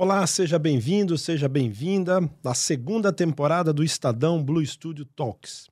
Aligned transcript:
Olá, 0.00 0.24
seja 0.28 0.60
bem-vindo, 0.60 1.18
seja 1.18 1.48
bem-vinda 1.48 2.20
à 2.44 2.54
segunda 2.54 3.12
temporada 3.12 3.72
do 3.72 3.82
Estadão 3.82 4.40
Blue 4.40 4.64
Studio 4.64 5.04
Talks. 5.04 5.66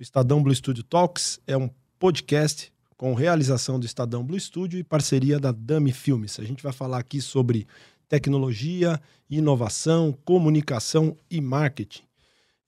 O 0.00 0.02
Estadão 0.02 0.42
Blue 0.42 0.52
Studio 0.52 0.82
Talks 0.82 1.38
é 1.46 1.56
um 1.56 1.70
podcast 1.96 2.72
com 2.96 3.14
realização 3.14 3.78
do 3.78 3.86
Estadão 3.86 4.24
Blue 4.24 4.40
Studio 4.40 4.80
e 4.80 4.82
parceria 4.82 5.38
da 5.38 5.52
Dami 5.52 5.92
Filmes. 5.92 6.40
A 6.40 6.44
gente 6.44 6.60
vai 6.60 6.72
falar 6.72 6.98
aqui 6.98 7.20
sobre 7.20 7.68
tecnologia, 8.08 9.00
inovação, 9.30 10.12
comunicação 10.24 11.16
e 11.30 11.40
marketing. 11.40 12.02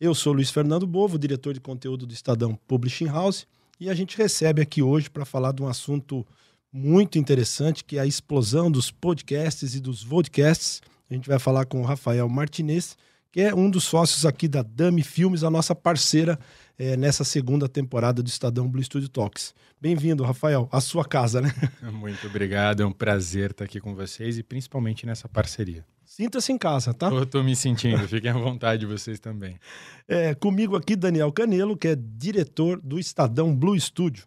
Eu 0.00 0.14
sou 0.14 0.32
Luiz 0.32 0.52
Fernando 0.52 0.86
Bovo, 0.86 1.18
diretor 1.18 1.52
de 1.52 1.61
conteúdo 1.61 2.06
do 2.06 2.14
Estadão 2.14 2.54
Publishing 2.68 3.08
House, 3.08 3.48
e 3.80 3.90
a 3.90 3.95
gente 3.95 4.16
recebe 4.16 4.62
aqui 4.62 4.80
hoje 4.80 5.11
para 5.11 5.24
falar 5.24 5.50
de 5.50 5.61
um 5.61 5.66
assunto 5.66 6.24
muito 6.72 7.18
interessante, 7.18 7.82
que 7.82 7.96
é 7.96 8.00
a 8.00 8.06
explosão 8.06 8.70
dos 8.70 8.92
podcasts 8.92 9.74
e 9.74 9.80
dos 9.80 10.04
vodcasts 10.04 10.80
a 11.11 11.14
gente 11.14 11.29
vai 11.29 11.38
falar 11.38 11.66
com 11.66 11.80
o 11.80 11.84
Rafael 11.84 12.29
Martinez, 12.29 12.96
que 13.32 13.41
é 13.41 13.55
um 13.55 13.68
dos 13.68 13.84
sócios 13.84 14.24
aqui 14.24 14.46
da 14.46 14.62
Dami 14.62 15.02
Filmes, 15.02 15.42
a 15.42 15.51
nossa 15.51 15.74
parceira 15.74 16.38
é, 16.78 16.96
nessa 16.96 17.24
segunda 17.24 17.68
temporada 17.68 18.23
do 18.23 18.28
Estadão 18.28 18.68
Blue 18.68 18.82
Studio 18.82 19.09
Talks. 19.09 19.52
Bem-vindo, 19.80 20.23
Rafael, 20.23 20.68
à 20.70 20.80
sua 20.80 21.04
casa, 21.04 21.41
né? 21.41 21.52
Muito 21.92 22.27
obrigado, 22.27 22.82
é 22.82 22.87
um 22.87 22.92
prazer 22.92 23.51
estar 23.51 23.65
aqui 23.65 23.80
com 23.80 23.95
vocês 23.95 24.38
e 24.38 24.42
principalmente 24.42 25.04
nessa 25.04 25.28
parceria. 25.28 25.84
Sinta-se 26.04 26.52
em 26.52 26.59
casa, 26.59 26.95
tá? 26.95 27.09
Eu 27.09 27.27
tô 27.27 27.42
me 27.42 27.54
sentindo, 27.54 28.06
fiquem 28.06 28.30
à 28.30 28.34
vontade 28.34 28.87
vocês 28.87 29.18
também. 29.18 29.59
É, 30.12 30.34
comigo 30.34 30.74
aqui, 30.74 30.96
Daniel 30.96 31.30
Canelo, 31.30 31.77
que 31.77 31.87
é 31.87 31.95
diretor 31.95 32.80
do 32.82 32.98
Estadão 32.98 33.54
Blue 33.54 33.79
Studio. 33.79 34.24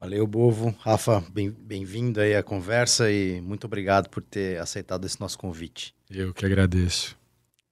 Valeu, 0.00 0.24
Bovo. 0.28 0.72
Rafa, 0.78 1.24
bem-vindo 1.28 2.20
bem 2.20 2.24
aí 2.24 2.36
à 2.36 2.42
conversa 2.42 3.10
e 3.10 3.40
muito 3.40 3.64
obrigado 3.64 4.08
por 4.08 4.22
ter 4.22 4.60
aceitado 4.60 5.04
esse 5.04 5.20
nosso 5.20 5.36
convite. 5.36 5.92
Eu 6.08 6.32
que 6.32 6.46
agradeço. 6.46 7.18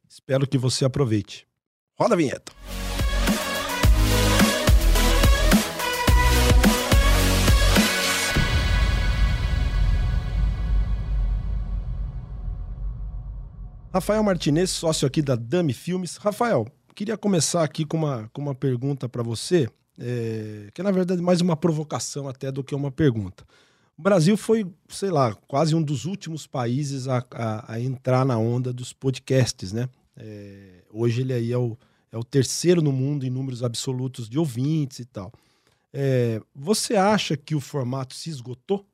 Espero 0.08 0.44
que 0.44 0.58
você 0.58 0.84
aproveite. 0.84 1.46
Roda 1.96 2.14
a 2.14 2.16
vinheta. 2.16 2.52
Rafael 13.94 14.22
Martinez, 14.24 14.70
sócio 14.70 15.06
aqui 15.06 15.22
da 15.22 15.36
Dami 15.36 15.72
Filmes. 15.72 16.16
Rafael, 16.16 16.66
queria 16.92 17.16
começar 17.16 17.62
aqui 17.62 17.84
com 17.84 17.98
uma, 17.98 18.28
com 18.32 18.42
uma 18.42 18.54
pergunta 18.54 19.08
para 19.08 19.22
você 19.22 19.68
é, 19.98 20.68
que 20.74 20.80
é, 20.80 20.84
na 20.84 20.90
verdade 20.90 21.22
mais 21.22 21.40
uma 21.40 21.56
provocação 21.56 22.28
até 22.28 22.50
do 22.50 22.64
que 22.64 22.74
uma 22.74 22.90
pergunta. 22.90 23.44
O 23.98 24.02
Brasil 24.02 24.36
foi, 24.36 24.66
sei 24.88 25.10
lá, 25.10 25.34
quase 25.48 25.74
um 25.74 25.82
dos 25.82 26.04
últimos 26.04 26.46
países 26.46 27.08
a, 27.08 27.24
a, 27.30 27.72
a 27.74 27.80
entrar 27.80 28.26
na 28.26 28.36
onda 28.36 28.72
dos 28.72 28.92
podcasts, 28.92 29.72
né? 29.72 29.88
É, 30.16 30.82
hoje 30.90 31.22
ele 31.22 31.32
aí 31.32 31.50
é 31.50 31.56
o, 31.56 31.78
é 32.12 32.18
o 32.18 32.24
terceiro 32.24 32.82
no 32.82 32.92
mundo 32.92 33.24
em 33.24 33.30
números 33.30 33.62
absolutos 33.62 34.28
de 34.28 34.38
ouvintes 34.38 34.98
e 34.98 35.04
tal. 35.06 35.32
É, 35.92 36.42
você 36.54 36.94
acha 36.94 37.36
que 37.38 37.54
o 37.54 37.60
formato 37.60 38.14
se 38.14 38.28
esgotou? 38.28 38.86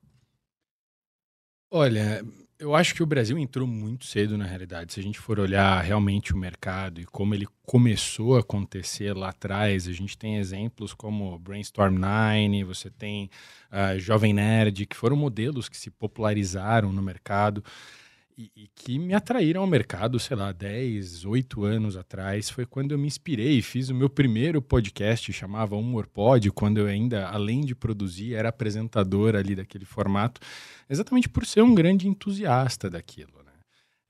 Olha, 1.68 2.24
eu 2.62 2.76
acho 2.76 2.94
que 2.94 3.02
o 3.02 3.06
Brasil 3.06 3.36
entrou 3.36 3.66
muito 3.66 4.06
cedo 4.06 4.38
na 4.38 4.44
realidade. 4.44 4.92
Se 4.92 5.00
a 5.00 5.02
gente 5.02 5.18
for 5.18 5.40
olhar 5.40 5.82
realmente 5.82 6.32
o 6.32 6.36
mercado 6.36 7.00
e 7.00 7.04
como 7.04 7.34
ele 7.34 7.48
começou 7.66 8.36
a 8.36 8.40
acontecer 8.40 9.12
lá 9.16 9.30
atrás, 9.30 9.88
a 9.88 9.92
gente 9.92 10.16
tem 10.16 10.36
exemplos 10.36 10.94
como 10.94 11.36
Brainstorm 11.40 11.98
9, 11.98 12.62
você 12.62 12.88
tem 12.88 13.28
uh, 13.72 13.98
Jovem 13.98 14.32
Nerd, 14.32 14.86
que 14.86 14.96
foram 14.96 15.16
modelos 15.16 15.68
que 15.68 15.76
se 15.76 15.90
popularizaram 15.90 16.92
no 16.92 17.02
mercado 17.02 17.64
e, 18.42 18.50
e, 18.56 18.68
que 18.74 18.98
me 18.98 19.14
atraíram 19.14 19.60
ao 19.60 19.66
mercado, 19.66 20.18
sei 20.18 20.36
lá, 20.36 20.50
10, 20.50 21.24
8 21.24 21.64
anos 21.64 21.96
atrás. 21.96 22.50
Foi 22.50 22.66
quando 22.66 22.90
eu 22.90 22.98
me 22.98 23.06
inspirei 23.06 23.58
e 23.58 23.62
fiz 23.62 23.88
o 23.88 23.94
meu 23.94 24.10
primeiro 24.10 24.60
podcast, 24.60 25.32
chamava 25.32 25.76
Humor 25.76 26.08
Pod, 26.08 26.50
quando 26.50 26.78
eu 26.78 26.86
ainda, 26.86 27.28
além 27.28 27.60
de 27.60 27.74
produzir, 27.74 28.34
era 28.34 28.48
apresentador 28.48 29.36
ali 29.36 29.54
daquele 29.54 29.84
formato, 29.84 30.40
exatamente 30.90 31.28
por 31.28 31.46
ser 31.46 31.62
um 31.62 31.72
grande 31.72 32.08
entusiasta 32.08 32.90
daquilo. 32.90 33.44
Né? 33.44 33.52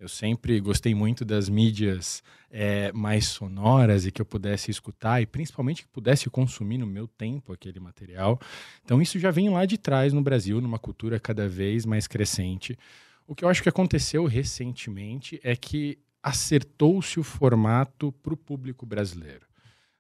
Eu 0.01 0.09
sempre 0.09 0.59
gostei 0.61 0.95
muito 0.95 1.27
das 1.27 1.51
mídias 1.51 2.23
é, 2.51 2.91
mais 2.93 3.27
sonoras 3.27 4.07
e 4.07 4.13
que 4.13 4.23
eu 4.23 4.27
pudesse 4.27 4.71
escutar 4.71 5.21
e 5.21 5.27
principalmente 5.27 5.83
que 5.83 5.89
pudesse 5.89 6.31
consumir 6.31 6.79
no 6.79 6.87
meu 6.87 7.07
tempo 7.07 7.53
aquele 7.53 7.81
material. 7.81 8.41
Então 8.83 9.03
isso 9.03 9.19
já 9.19 9.31
vem 9.31 9.51
lá 9.51 9.67
de 9.67 9.77
trás 9.77 10.13
no 10.13 10.23
Brasil, 10.23 10.59
numa 10.61 10.79
cultura 10.79 11.21
cada 11.21 11.47
vez 11.49 11.85
mais 11.85 12.07
crescente. 12.07 12.79
O 13.27 13.35
que 13.35 13.45
eu 13.45 13.49
acho 13.49 13.63
que 13.63 13.69
aconteceu 13.69 14.25
recentemente 14.25 15.41
é 15.43 15.57
que 15.57 15.99
acertou-se 16.23 17.19
o 17.19 17.23
formato 17.23 18.13
para 18.13 18.35
o 18.35 18.37
público 18.37 18.87
brasileiro. 18.87 19.47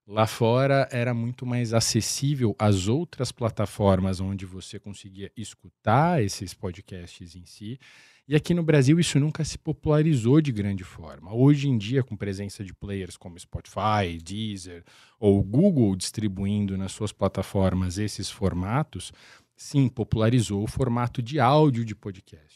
Lá 0.06 0.26
fora 0.26 0.88
era 0.90 1.14
muito 1.14 1.46
mais 1.46 1.72
acessível 1.72 2.56
às 2.58 2.88
outras 2.88 3.30
plataformas 3.30 4.20
onde 4.20 4.44
você 4.44 4.78
conseguia 4.78 5.30
escutar 5.36 6.22
esses 6.22 6.52
podcasts 6.52 7.36
em 7.36 7.46
si. 7.46 7.78
E 8.26 8.34
aqui 8.34 8.52
no 8.52 8.62
Brasil 8.62 8.98
isso 8.98 9.18
nunca 9.20 9.44
se 9.44 9.56
popularizou 9.56 10.40
de 10.40 10.50
grande 10.50 10.82
forma. 10.82 11.32
Hoje 11.32 11.68
em 11.68 11.78
dia, 11.78 12.02
com 12.02 12.16
presença 12.16 12.64
de 12.64 12.74
players 12.74 13.16
como 13.16 13.38
Spotify, 13.38 14.18
Deezer 14.22 14.84
ou 15.18 15.42
Google 15.42 15.94
distribuindo 15.94 16.76
nas 16.76 16.92
suas 16.92 17.12
plataformas 17.12 17.96
esses 17.96 18.28
formatos, 18.28 19.12
sim, 19.56 19.88
popularizou 19.88 20.64
o 20.64 20.68
formato 20.68 21.22
de 21.22 21.38
áudio 21.38 21.84
de 21.84 21.94
podcast. 21.94 22.51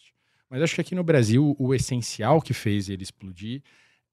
Mas 0.49 0.63
acho 0.63 0.75
que 0.75 0.81
aqui 0.81 0.95
no 0.95 1.05
Brasil 1.05 1.57
o 1.59 1.75
essencial 1.75 2.41
que 2.41 2.55
fez 2.55 2.89
ele 2.89 3.03
explodir 3.03 3.63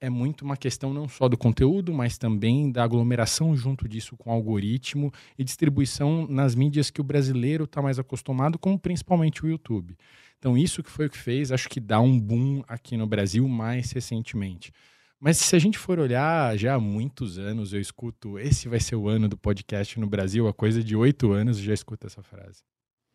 é 0.03 0.09
muito 0.09 0.43
uma 0.43 0.57
questão 0.57 0.93
não 0.93 1.07
só 1.07 1.29
do 1.29 1.37
conteúdo, 1.37 1.93
mas 1.93 2.17
também 2.17 2.69
da 2.69 2.83
aglomeração 2.83 3.55
junto 3.55 3.87
disso 3.87 4.17
com 4.17 4.31
algoritmo 4.31 5.13
e 5.39 5.45
distribuição 5.45 6.27
nas 6.27 6.55
mídias 6.55 6.91
que 6.91 6.99
o 6.99 7.03
brasileiro 7.05 7.63
está 7.63 7.81
mais 7.81 7.97
acostumado, 7.97 8.59
como 8.59 8.77
principalmente 8.77 9.45
o 9.45 9.47
YouTube. 9.47 9.95
Então, 10.37 10.57
isso 10.57 10.83
que 10.83 10.89
foi 10.89 11.05
o 11.05 11.09
que 11.09 11.17
fez, 11.17 11.53
acho 11.53 11.69
que 11.69 11.79
dá 11.79 12.01
um 12.01 12.19
boom 12.19 12.61
aqui 12.67 12.97
no 12.97 13.07
Brasil 13.07 13.47
mais 13.47 13.93
recentemente. 13.93 14.73
Mas 15.17 15.37
se 15.37 15.55
a 15.55 15.59
gente 15.59 15.77
for 15.77 15.97
olhar, 15.97 16.57
já 16.57 16.75
há 16.75 16.79
muitos 16.81 17.39
anos 17.39 17.71
eu 17.71 17.79
escuto 17.79 18.37
esse 18.37 18.67
vai 18.67 18.81
ser 18.81 18.97
o 18.97 19.07
ano 19.07 19.29
do 19.29 19.37
podcast 19.37 19.97
no 19.97 20.05
Brasil, 20.05 20.49
a 20.49 20.53
coisa 20.53 20.83
de 20.83 20.97
oito 20.97 21.31
anos 21.31 21.59
eu 21.59 21.63
já 21.63 21.73
escuto 21.73 22.07
essa 22.07 22.21
frase. 22.21 22.61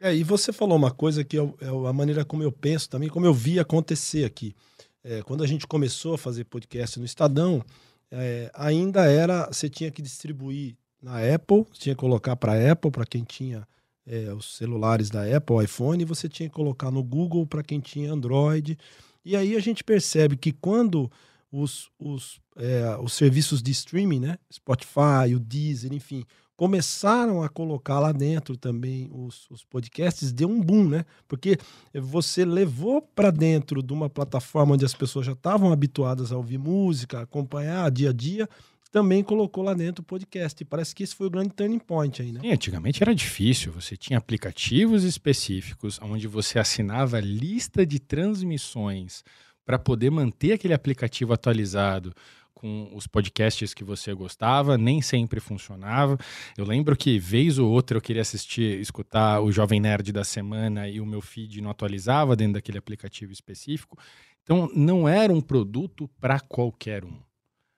É, 0.00 0.14
e 0.14 0.22
você 0.22 0.52
falou 0.52 0.76
uma 0.76 0.90
coisa 0.90 1.24
que 1.24 1.36
é, 1.36 1.40
é 1.60 1.68
a 1.68 1.92
maneira 1.92 2.24
como 2.24 2.42
eu 2.42 2.52
penso 2.52 2.88
também, 2.88 3.08
como 3.08 3.26
eu 3.26 3.34
vi 3.34 3.58
acontecer 3.58 4.24
aqui. 4.24 4.54
É, 5.02 5.22
quando 5.22 5.42
a 5.42 5.46
gente 5.46 5.66
começou 5.66 6.14
a 6.14 6.18
fazer 6.18 6.44
podcast 6.44 6.98
no 6.98 7.04
Estadão, 7.04 7.64
é, 8.10 8.50
ainda 8.54 9.06
era, 9.06 9.46
você 9.46 9.68
tinha 9.68 9.90
que 9.90 10.00
distribuir 10.00 10.76
na 11.02 11.18
Apple, 11.34 11.64
tinha 11.72 11.94
que 11.94 12.00
colocar 12.00 12.36
para 12.36 12.72
Apple, 12.72 12.90
para 12.90 13.06
quem 13.06 13.24
tinha 13.24 13.66
é, 14.06 14.32
os 14.32 14.56
celulares 14.56 15.10
da 15.10 15.24
Apple, 15.36 15.62
iPhone, 15.64 16.02
e 16.02 16.06
você 16.06 16.28
tinha 16.28 16.48
que 16.48 16.54
colocar 16.54 16.90
no 16.90 17.02
Google 17.02 17.46
para 17.46 17.62
quem 17.62 17.80
tinha 17.80 18.12
Android. 18.12 18.78
E 19.24 19.36
aí 19.36 19.56
a 19.56 19.60
gente 19.60 19.84
percebe 19.84 20.36
que 20.36 20.52
quando 20.52 21.10
os, 21.50 21.90
os, 21.98 22.40
é, 22.56 22.96
os 23.02 23.12
serviços 23.12 23.62
de 23.62 23.70
streaming, 23.70 24.20
né, 24.20 24.38
Spotify, 24.52 25.34
o 25.34 25.38
Deezer, 25.38 25.92
enfim, 25.92 26.24
começaram 26.58 27.40
a 27.40 27.48
colocar 27.48 28.00
lá 28.00 28.10
dentro 28.10 28.56
também 28.56 29.08
os, 29.12 29.48
os 29.48 29.64
podcasts, 29.64 30.32
deu 30.32 30.48
um 30.48 30.60
boom, 30.60 30.88
né? 30.88 31.04
Porque 31.28 31.56
você 31.94 32.44
levou 32.44 33.00
para 33.00 33.30
dentro 33.30 33.80
de 33.80 33.92
uma 33.92 34.10
plataforma 34.10 34.74
onde 34.74 34.84
as 34.84 34.92
pessoas 34.92 35.24
já 35.24 35.34
estavam 35.34 35.70
habituadas 35.70 36.32
a 36.32 36.36
ouvir 36.36 36.58
música, 36.58 37.20
acompanhar 37.20 37.88
dia 37.92 38.10
a 38.10 38.12
dia, 38.12 38.48
também 38.90 39.22
colocou 39.22 39.62
lá 39.62 39.72
dentro 39.72 40.02
o 40.02 40.04
podcast. 40.04 40.60
E 40.60 40.66
parece 40.66 40.96
que 40.96 41.04
esse 41.04 41.14
foi 41.14 41.28
o 41.28 41.30
grande 41.30 41.50
turning 41.50 41.78
point 41.78 42.20
aí, 42.20 42.32
né? 42.32 42.40
Sim, 42.40 42.50
antigamente 42.50 43.04
era 43.04 43.14
difícil. 43.14 43.70
Você 43.70 43.96
tinha 43.96 44.18
aplicativos 44.18 45.04
específicos 45.04 46.00
onde 46.02 46.26
você 46.26 46.58
assinava 46.58 47.20
lista 47.20 47.86
de 47.86 48.00
transmissões 48.00 49.22
para 49.64 49.78
poder 49.78 50.10
manter 50.10 50.54
aquele 50.54 50.74
aplicativo 50.74 51.32
atualizado 51.32 52.12
com 52.58 52.90
os 52.92 53.06
podcasts 53.06 53.72
que 53.72 53.84
você 53.84 54.12
gostava, 54.12 54.76
nem 54.76 55.00
sempre 55.00 55.38
funcionava. 55.38 56.18
Eu 56.56 56.64
lembro 56.64 56.96
que 56.96 57.16
vez 57.16 57.56
ou 57.56 57.70
outra 57.70 57.96
eu 57.96 58.02
queria 58.02 58.22
assistir, 58.22 58.80
escutar 58.80 59.40
o 59.40 59.52
Jovem 59.52 59.78
Nerd 59.78 60.10
da 60.10 60.24
semana 60.24 60.88
e 60.88 61.00
o 61.00 61.06
meu 61.06 61.20
feed 61.20 61.60
não 61.60 61.70
atualizava 61.70 62.34
dentro 62.34 62.54
daquele 62.54 62.76
aplicativo 62.76 63.30
específico. 63.30 63.96
Então 64.42 64.68
não 64.74 65.08
era 65.08 65.32
um 65.32 65.40
produto 65.40 66.10
para 66.20 66.40
qualquer 66.40 67.04
um. 67.04 67.20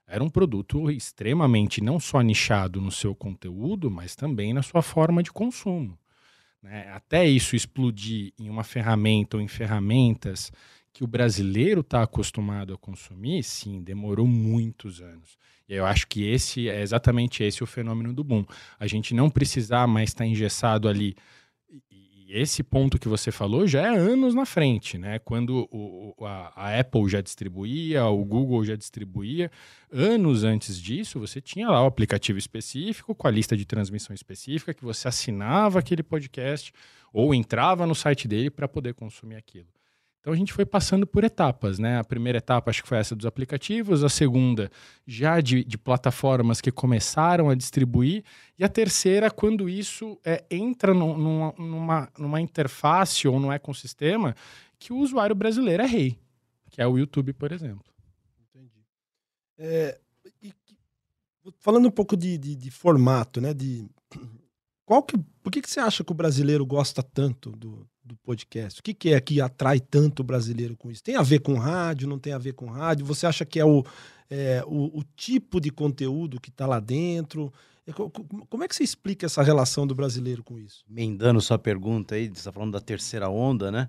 Era 0.06 0.24
um 0.24 0.30
produto 0.30 0.90
extremamente 0.90 1.82
não 1.82 2.00
só 2.00 2.22
nichado 2.22 2.80
no 2.80 2.90
seu 2.90 3.14
conteúdo, 3.14 3.90
mas 3.90 4.16
também 4.16 4.54
na 4.54 4.62
sua 4.62 4.80
forma 4.80 5.22
de 5.22 5.30
consumo. 5.30 5.98
Né? 6.62 6.90
Até 6.90 7.28
isso 7.28 7.54
explodir 7.54 8.32
em 8.38 8.48
uma 8.48 8.64
ferramenta 8.64 9.36
ou 9.36 9.42
em 9.42 9.48
ferramentas 9.48 10.50
que 10.92 11.04
o 11.04 11.06
brasileiro 11.06 11.80
está 11.80 12.02
acostumado 12.02 12.74
a 12.74 12.78
consumir, 12.78 13.42
sim, 13.42 13.82
demorou 13.82 14.26
muitos 14.26 15.00
anos. 15.00 15.38
E 15.68 15.74
eu 15.74 15.86
acho 15.86 16.06
que 16.08 16.26
esse 16.26 16.68
é 16.68 16.82
exatamente 16.82 17.44
esse 17.44 17.62
o 17.62 17.66
fenômeno 17.66 18.12
do 18.12 18.24
boom. 18.24 18.44
A 18.78 18.86
gente 18.86 19.14
não 19.14 19.30
precisar 19.30 19.86
mais 19.86 20.10
estar 20.10 20.24
tá 20.24 20.26
engessado 20.26 20.88
ali. 20.88 21.14
E, 21.90 22.10
esse 22.32 22.62
ponto 22.62 22.98
que 22.98 23.08
você 23.08 23.32
falou 23.32 23.66
já 23.66 23.82
é 23.82 23.98
anos 23.98 24.34
na 24.34 24.44
frente, 24.44 24.96
né? 24.98 25.18
Quando 25.18 25.68
o, 25.70 26.14
a, 26.24 26.52
a, 26.54 26.78
Apple 26.78 27.08
já 27.08 27.20
distribuía, 27.20 28.04
o 28.06 28.24
Google 28.24 28.64
já 28.64 28.76
distribuía, 28.76 29.50
anos 29.92 30.44
antes 30.44 30.80
disso, 30.80 31.18
você 31.18 31.40
tinha 31.40 31.68
lá 31.68 31.82
o 31.82 31.86
aplicativo 31.86 32.38
específico 32.38 33.14
com 33.14 33.26
a 33.26 33.30
lista 33.30 33.56
de 33.56 33.64
transmissão 33.64 34.14
específica 34.14 34.74
que 34.74 34.84
você 34.84 35.08
assinava 35.08 35.80
aquele 35.80 36.04
podcast 36.04 36.72
ou 37.12 37.34
entrava 37.34 37.86
no 37.86 37.94
site 37.94 38.28
dele 38.28 38.50
para 38.50 38.68
poder 38.68 38.94
consumir 38.94 39.36
aquilo. 39.36 39.66
Então 40.20 40.34
a 40.34 40.36
gente 40.36 40.52
foi 40.52 40.66
passando 40.66 41.06
por 41.06 41.24
etapas, 41.24 41.78
né? 41.78 41.98
A 41.98 42.04
primeira 42.04 42.38
etapa 42.38 42.70
acho 42.70 42.82
que 42.82 42.88
foi 42.88 42.98
essa 42.98 43.16
dos 43.16 43.24
aplicativos, 43.24 44.04
a 44.04 44.08
segunda 44.08 44.70
já 45.06 45.40
de, 45.40 45.64
de 45.64 45.78
plataformas 45.78 46.60
que 46.60 46.70
começaram 46.70 47.48
a 47.48 47.54
distribuir, 47.54 48.22
e 48.58 48.62
a 48.62 48.68
terceira, 48.68 49.30
quando 49.30 49.66
isso 49.66 50.18
é, 50.22 50.44
entra 50.50 50.92
no, 50.92 51.16
numa, 51.16 51.54
numa, 51.58 52.12
numa 52.18 52.40
interface 52.40 53.26
ou 53.26 53.40
num 53.40 53.50
ecossistema 53.50 54.34
que 54.78 54.92
o 54.92 54.98
usuário 54.98 55.34
brasileiro 55.34 55.82
é 55.82 55.86
rei, 55.86 56.18
que 56.70 56.82
é 56.82 56.86
o 56.86 56.98
YouTube, 56.98 57.32
por 57.32 57.50
exemplo. 57.50 57.84
Entendi. 58.54 58.84
É, 59.58 59.98
e, 60.42 60.52
falando 61.60 61.88
um 61.88 61.90
pouco 61.90 62.14
de, 62.14 62.36
de, 62.36 62.54
de, 62.54 62.70
formato, 62.70 63.40
né? 63.40 63.54
De, 63.54 63.88
qual 64.84 65.02
que, 65.02 65.16
por 65.42 65.50
que, 65.50 65.62
que 65.62 65.70
você 65.70 65.80
acha 65.80 66.04
que 66.04 66.12
o 66.12 66.14
brasileiro 66.14 66.66
gosta 66.66 67.02
tanto 67.02 67.52
do, 67.52 67.88
do 68.10 68.16
podcast? 68.16 68.80
O 68.80 68.82
que, 68.82 68.92
que 68.92 69.14
é 69.14 69.20
que 69.20 69.40
atrai 69.40 69.80
tanto 69.80 70.20
o 70.20 70.24
brasileiro 70.24 70.76
com 70.76 70.90
isso? 70.90 71.02
Tem 71.02 71.16
a 71.16 71.22
ver 71.22 71.40
com 71.40 71.54
rádio, 71.54 72.08
não 72.08 72.18
tem 72.18 72.32
a 72.32 72.38
ver 72.38 72.52
com 72.54 72.66
rádio? 72.66 73.06
Você 73.06 73.26
acha 73.26 73.44
que 73.44 73.58
é 73.58 73.64
o, 73.64 73.84
é, 74.28 74.62
o, 74.66 74.98
o, 74.98 75.04
tipo 75.16 75.60
de 75.60 75.70
conteúdo 75.70 76.40
que 76.40 76.50
está 76.50 76.66
lá 76.66 76.80
dentro? 76.80 77.52
É, 77.86 77.92
como 77.92 78.64
é 78.64 78.68
que 78.68 78.74
você 78.74 78.82
explica 78.82 79.26
essa 79.26 79.42
relação 79.42 79.86
do 79.86 79.94
brasileiro 79.94 80.42
com 80.42 80.58
isso? 80.58 80.84
Mendando 80.88 81.40
sua 81.40 81.58
pergunta 81.58 82.16
aí, 82.16 82.26
você 82.26 82.32
está 82.32 82.52
falando 82.52 82.72
da 82.72 82.80
terceira 82.80 83.28
onda, 83.28 83.70
né? 83.70 83.88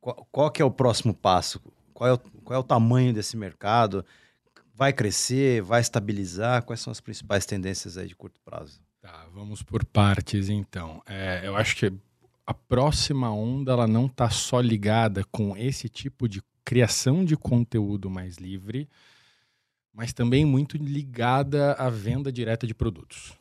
Qual, 0.00 0.28
qual, 0.30 0.50
que 0.50 0.60
é 0.60 0.64
o 0.64 0.70
próximo 0.70 1.14
passo? 1.14 1.60
Qual 1.94 2.08
é 2.08 2.12
o, 2.12 2.18
qual 2.18 2.56
é 2.56 2.60
o 2.60 2.64
tamanho 2.64 3.12
desse 3.12 3.36
mercado? 3.36 4.04
Vai 4.74 4.92
crescer? 4.92 5.62
Vai 5.62 5.80
estabilizar? 5.80 6.62
Quais 6.62 6.80
são 6.80 6.90
as 6.90 7.00
principais 7.00 7.46
tendências 7.46 7.96
aí 7.96 8.06
de 8.06 8.14
curto 8.14 8.38
prazo? 8.44 8.80
Tá, 9.00 9.26
vamos 9.32 9.62
por 9.62 9.84
partes 9.84 10.48
então. 10.50 11.02
É, 11.06 11.42
eu 11.44 11.56
acho 11.56 11.76
que 11.76 11.92
a 12.46 12.54
próxima 12.54 13.30
onda 13.32 13.72
ela 13.72 13.88
não 13.88 14.06
está 14.06 14.30
só 14.30 14.60
ligada 14.60 15.24
com 15.24 15.56
esse 15.56 15.88
tipo 15.88 16.28
de 16.28 16.40
criação 16.64 17.24
de 17.24 17.36
conteúdo 17.36 18.08
mais 18.08 18.36
livre, 18.36 18.88
mas 19.92 20.12
também 20.12 20.44
muito 20.44 20.76
ligada 20.76 21.72
à 21.72 21.90
venda 21.90 22.30
direta 22.30 22.66
de 22.66 22.74
produtos. 22.74 23.36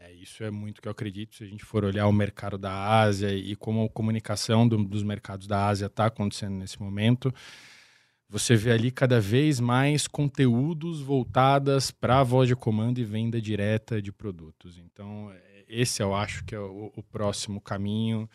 É, 0.00 0.12
isso 0.12 0.44
é 0.44 0.50
muito 0.50 0.82
que 0.82 0.88
eu 0.88 0.92
acredito. 0.92 1.36
Se 1.36 1.44
a 1.44 1.46
gente 1.46 1.64
for 1.64 1.84
olhar 1.84 2.06
o 2.06 2.12
mercado 2.12 2.58
da 2.58 3.00
Ásia 3.00 3.32
e 3.32 3.56
como 3.56 3.84
a 3.84 3.88
comunicação 3.88 4.68
do, 4.68 4.84
dos 4.84 5.02
mercados 5.02 5.46
da 5.46 5.66
Ásia 5.66 5.86
está 5.86 6.06
acontecendo 6.06 6.56
nesse 6.56 6.80
momento, 6.80 7.32
você 8.28 8.54
vê 8.54 8.72
ali 8.72 8.90
cada 8.90 9.20
vez 9.20 9.60
mais 9.60 10.06
conteúdos 10.06 11.00
voltadas 11.00 11.90
para 11.90 12.20
a 12.20 12.24
voz 12.24 12.48
de 12.48 12.56
comando 12.56 12.98
e 12.98 13.04
venda 13.04 13.40
direta 13.40 14.02
de 14.02 14.12
produtos. 14.12 14.78
Então, 14.78 15.32
esse 15.68 16.02
eu 16.02 16.14
acho 16.14 16.44
que 16.44 16.54
é 16.54 16.60
o, 16.60 16.92
o 16.96 17.02
próximo 17.02 17.60
caminho, 17.60 18.28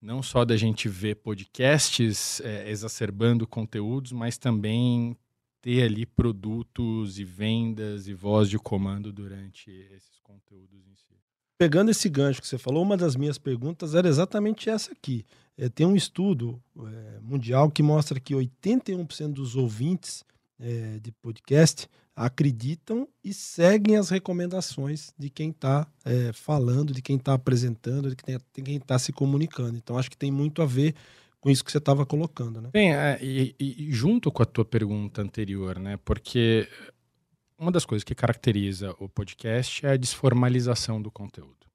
não 0.00 0.22
só 0.22 0.44
da 0.44 0.56
gente 0.56 0.88
ver 0.88 1.16
podcasts 1.16 2.40
é, 2.40 2.70
exacerbando 2.70 3.46
conteúdos, 3.46 4.12
mas 4.12 4.38
também 4.38 5.16
ter 5.60 5.82
ali 5.82 6.06
produtos 6.06 7.18
e 7.18 7.24
vendas 7.24 8.08
e 8.08 8.14
voz 8.14 8.48
de 8.48 8.58
comando 8.58 9.12
durante 9.12 9.70
esses 9.70 10.18
conteúdos 10.22 10.86
em 10.86 10.94
si. 10.94 11.20
Pegando 11.58 11.90
esse 11.90 12.08
gancho 12.08 12.40
que 12.40 12.48
você 12.48 12.56
falou, 12.56 12.82
uma 12.82 12.96
das 12.96 13.14
minhas 13.14 13.36
perguntas 13.36 13.94
era 13.94 14.08
exatamente 14.08 14.70
essa 14.70 14.92
aqui. 14.92 15.26
É, 15.58 15.68
tem 15.68 15.86
um 15.86 15.94
estudo 15.94 16.62
é, 16.78 17.20
mundial 17.20 17.70
que 17.70 17.82
mostra 17.82 18.18
que 18.18 18.34
81% 18.34 19.32
dos 19.34 19.54
ouvintes 19.54 20.24
é, 20.58 20.98
de 20.98 21.12
podcast 21.12 21.86
acreditam 22.20 23.08
e 23.24 23.32
seguem 23.32 23.96
as 23.96 24.10
recomendações 24.10 25.14
de 25.18 25.30
quem 25.30 25.48
está 25.48 25.86
é, 26.04 26.30
falando, 26.34 26.92
de 26.92 27.00
quem 27.00 27.16
está 27.16 27.32
apresentando, 27.32 28.10
de 28.10 28.16
quem 28.62 28.76
está 28.76 28.98
se 28.98 29.10
comunicando. 29.10 29.78
Então, 29.78 29.96
acho 29.96 30.10
que 30.10 30.18
tem 30.18 30.30
muito 30.30 30.60
a 30.60 30.66
ver 30.66 30.94
com 31.40 31.48
isso 31.48 31.64
que 31.64 31.72
você 31.72 31.78
estava 31.78 32.04
colocando, 32.04 32.60
né? 32.60 32.68
Bem, 32.70 32.94
é, 32.94 33.18
e, 33.22 33.56
e, 33.58 33.90
junto 33.90 34.30
com 34.30 34.42
a 34.42 34.46
tua 34.46 34.66
pergunta 34.66 35.22
anterior, 35.22 35.78
né? 35.78 35.98
Porque 36.04 36.68
uma 37.58 37.72
das 37.72 37.86
coisas 37.86 38.04
que 38.04 38.14
caracteriza 38.14 38.94
o 38.98 39.08
podcast 39.08 39.86
é 39.86 39.92
a 39.92 39.96
desformalização 39.96 41.00
do 41.00 41.10
conteúdo. 41.10 41.66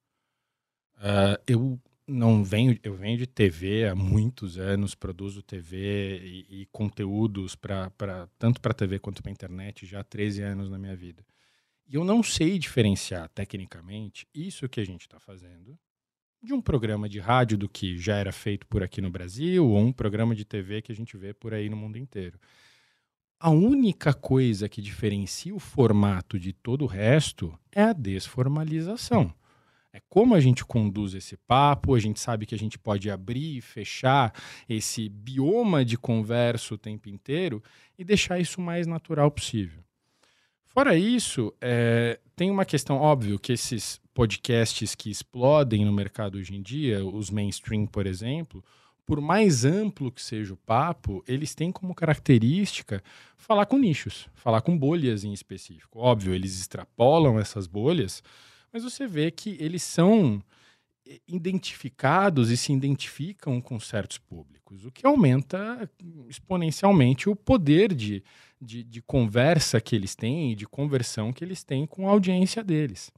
Uh, 0.97 1.41
eu 1.47 1.79
não 2.07 2.43
venho, 2.43 2.77
eu 2.83 2.93
venho 2.95 3.17
de 3.17 3.25
TV 3.25 3.87
há 3.87 3.95
muitos 3.95 4.57
anos, 4.57 4.93
produzo 4.93 5.41
TV 5.41 6.19
e, 6.23 6.61
e 6.61 6.65
conteúdos 6.67 7.55
para 7.55 7.89
tanto 8.37 8.61
para 8.61 8.73
TV 8.73 8.99
quanto 8.99 9.23
para 9.23 9.31
internet 9.31 9.85
já 9.85 10.01
há 10.01 10.03
13 10.03 10.41
anos 10.41 10.69
na 10.69 10.77
minha 10.77 10.95
vida. 10.95 11.25
E 11.87 11.95
eu 11.95 12.03
não 12.03 12.21
sei 12.23 12.57
diferenciar 12.57 13.29
tecnicamente 13.29 14.27
isso 14.33 14.69
que 14.69 14.79
a 14.79 14.85
gente 14.85 15.01
está 15.01 15.19
fazendo 15.19 15.77
de 16.41 16.53
um 16.53 16.61
programa 16.61 17.09
de 17.09 17.19
rádio 17.19 17.57
do 17.57 17.67
que 17.67 17.97
já 17.97 18.17
era 18.17 18.31
feito 18.31 18.67
por 18.67 18.83
aqui 18.83 19.01
no 19.01 19.09
Brasil 19.09 19.67
ou 19.67 19.79
um 19.79 19.91
programa 19.91 20.35
de 20.35 20.45
TV 20.45 20.81
que 20.81 20.91
a 20.91 20.95
gente 20.95 21.17
vê 21.17 21.33
por 21.33 21.53
aí 21.53 21.69
no 21.69 21.75
mundo 21.75 21.97
inteiro. 21.97 22.39
A 23.39 23.49
única 23.49 24.13
coisa 24.13 24.69
que 24.69 24.81
diferencia 24.81 25.53
o 25.53 25.59
formato 25.59 26.39
de 26.39 26.53
todo 26.53 26.83
o 26.83 26.87
resto 26.87 27.57
é 27.71 27.83
a 27.83 27.93
desformalização. 27.93 29.33
É 29.95 30.01
como 30.09 30.35
a 30.35 30.41
gente 30.41 30.65
conduz 30.65 31.13
esse 31.13 31.37
papo, 31.37 31.95
a 31.95 31.99
gente 31.99 32.19
sabe 32.19 32.45
que 32.45 32.53
a 32.53 32.57
gente 32.57 32.77
pode 32.77 33.09
abrir 33.09 33.59
e 33.59 33.61
fechar 33.61 34.33
esse 34.67 35.07
bioma 35.07 35.85
de 35.85 35.97
conversa 35.97 36.73
o 36.73 36.77
tempo 36.77 37.07
inteiro 37.07 37.63
e 37.97 38.03
deixar 38.03 38.37
isso 38.37 38.59
o 38.59 38.63
mais 38.63 38.85
natural 38.85 39.31
possível. 39.31 39.81
Fora 40.65 40.97
isso, 40.97 41.53
é, 41.61 42.19
tem 42.35 42.51
uma 42.51 42.65
questão 42.65 42.97
óbvia 42.97 43.39
que 43.39 43.53
esses 43.53 44.01
podcasts 44.13 44.95
que 44.95 45.09
explodem 45.09 45.85
no 45.85 45.93
mercado 45.93 46.37
hoje 46.37 46.53
em 46.53 46.61
dia, 46.61 47.05
os 47.05 47.29
mainstream, 47.29 47.87
por 47.87 48.05
exemplo, 48.05 48.61
por 49.05 49.21
mais 49.21 49.63
amplo 49.63 50.11
que 50.11 50.21
seja 50.21 50.53
o 50.53 50.57
papo, 50.57 51.23
eles 51.25 51.55
têm 51.55 51.71
como 51.71 51.95
característica 51.95 53.01
falar 53.37 53.65
com 53.65 53.77
nichos, 53.77 54.27
falar 54.33 54.59
com 54.59 54.77
bolhas 54.77 55.23
em 55.23 55.31
específico. 55.31 55.99
Óbvio, 55.99 56.33
eles 56.33 56.59
extrapolam 56.59 57.39
essas 57.39 57.65
bolhas, 57.65 58.21
mas 58.75 58.83
você 58.83 59.07
vê 59.07 59.31
que 59.31 59.55
eles 59.57 59.81
são 59.83 60.43
eh, 61.07 61.21
identificados 61.29 62.51
e 62.51 62.57
se 62.57 62.73
identificam 62.73 63.61
com 63.61 63.79
certos 63.79 64.17
públicos, 64.17 64.83
o 64.83 64.91
que 64.91 65.07
aumenta 65.07 65.89
exponencialmente 66.27 67.29
o 67.29 67.37
poder 67.37 67.93
de, 67.93 68.21
de, 68.59 68.83
de 68.83 69.01
conversa 69.01 69.79
que 69.79 69.95
eles 69.95 70.13
têm 70.13 70.51
e 70.51 70.55
de 70.55 70.67
conversão 70.67 71.31
que 71.31 71.41
eles 71.41 71.63
têm 71.63 71.87
com 71.87 72.05
a 72.05 72.11
audiência 72.11 72.61
deles. 72.61 73.13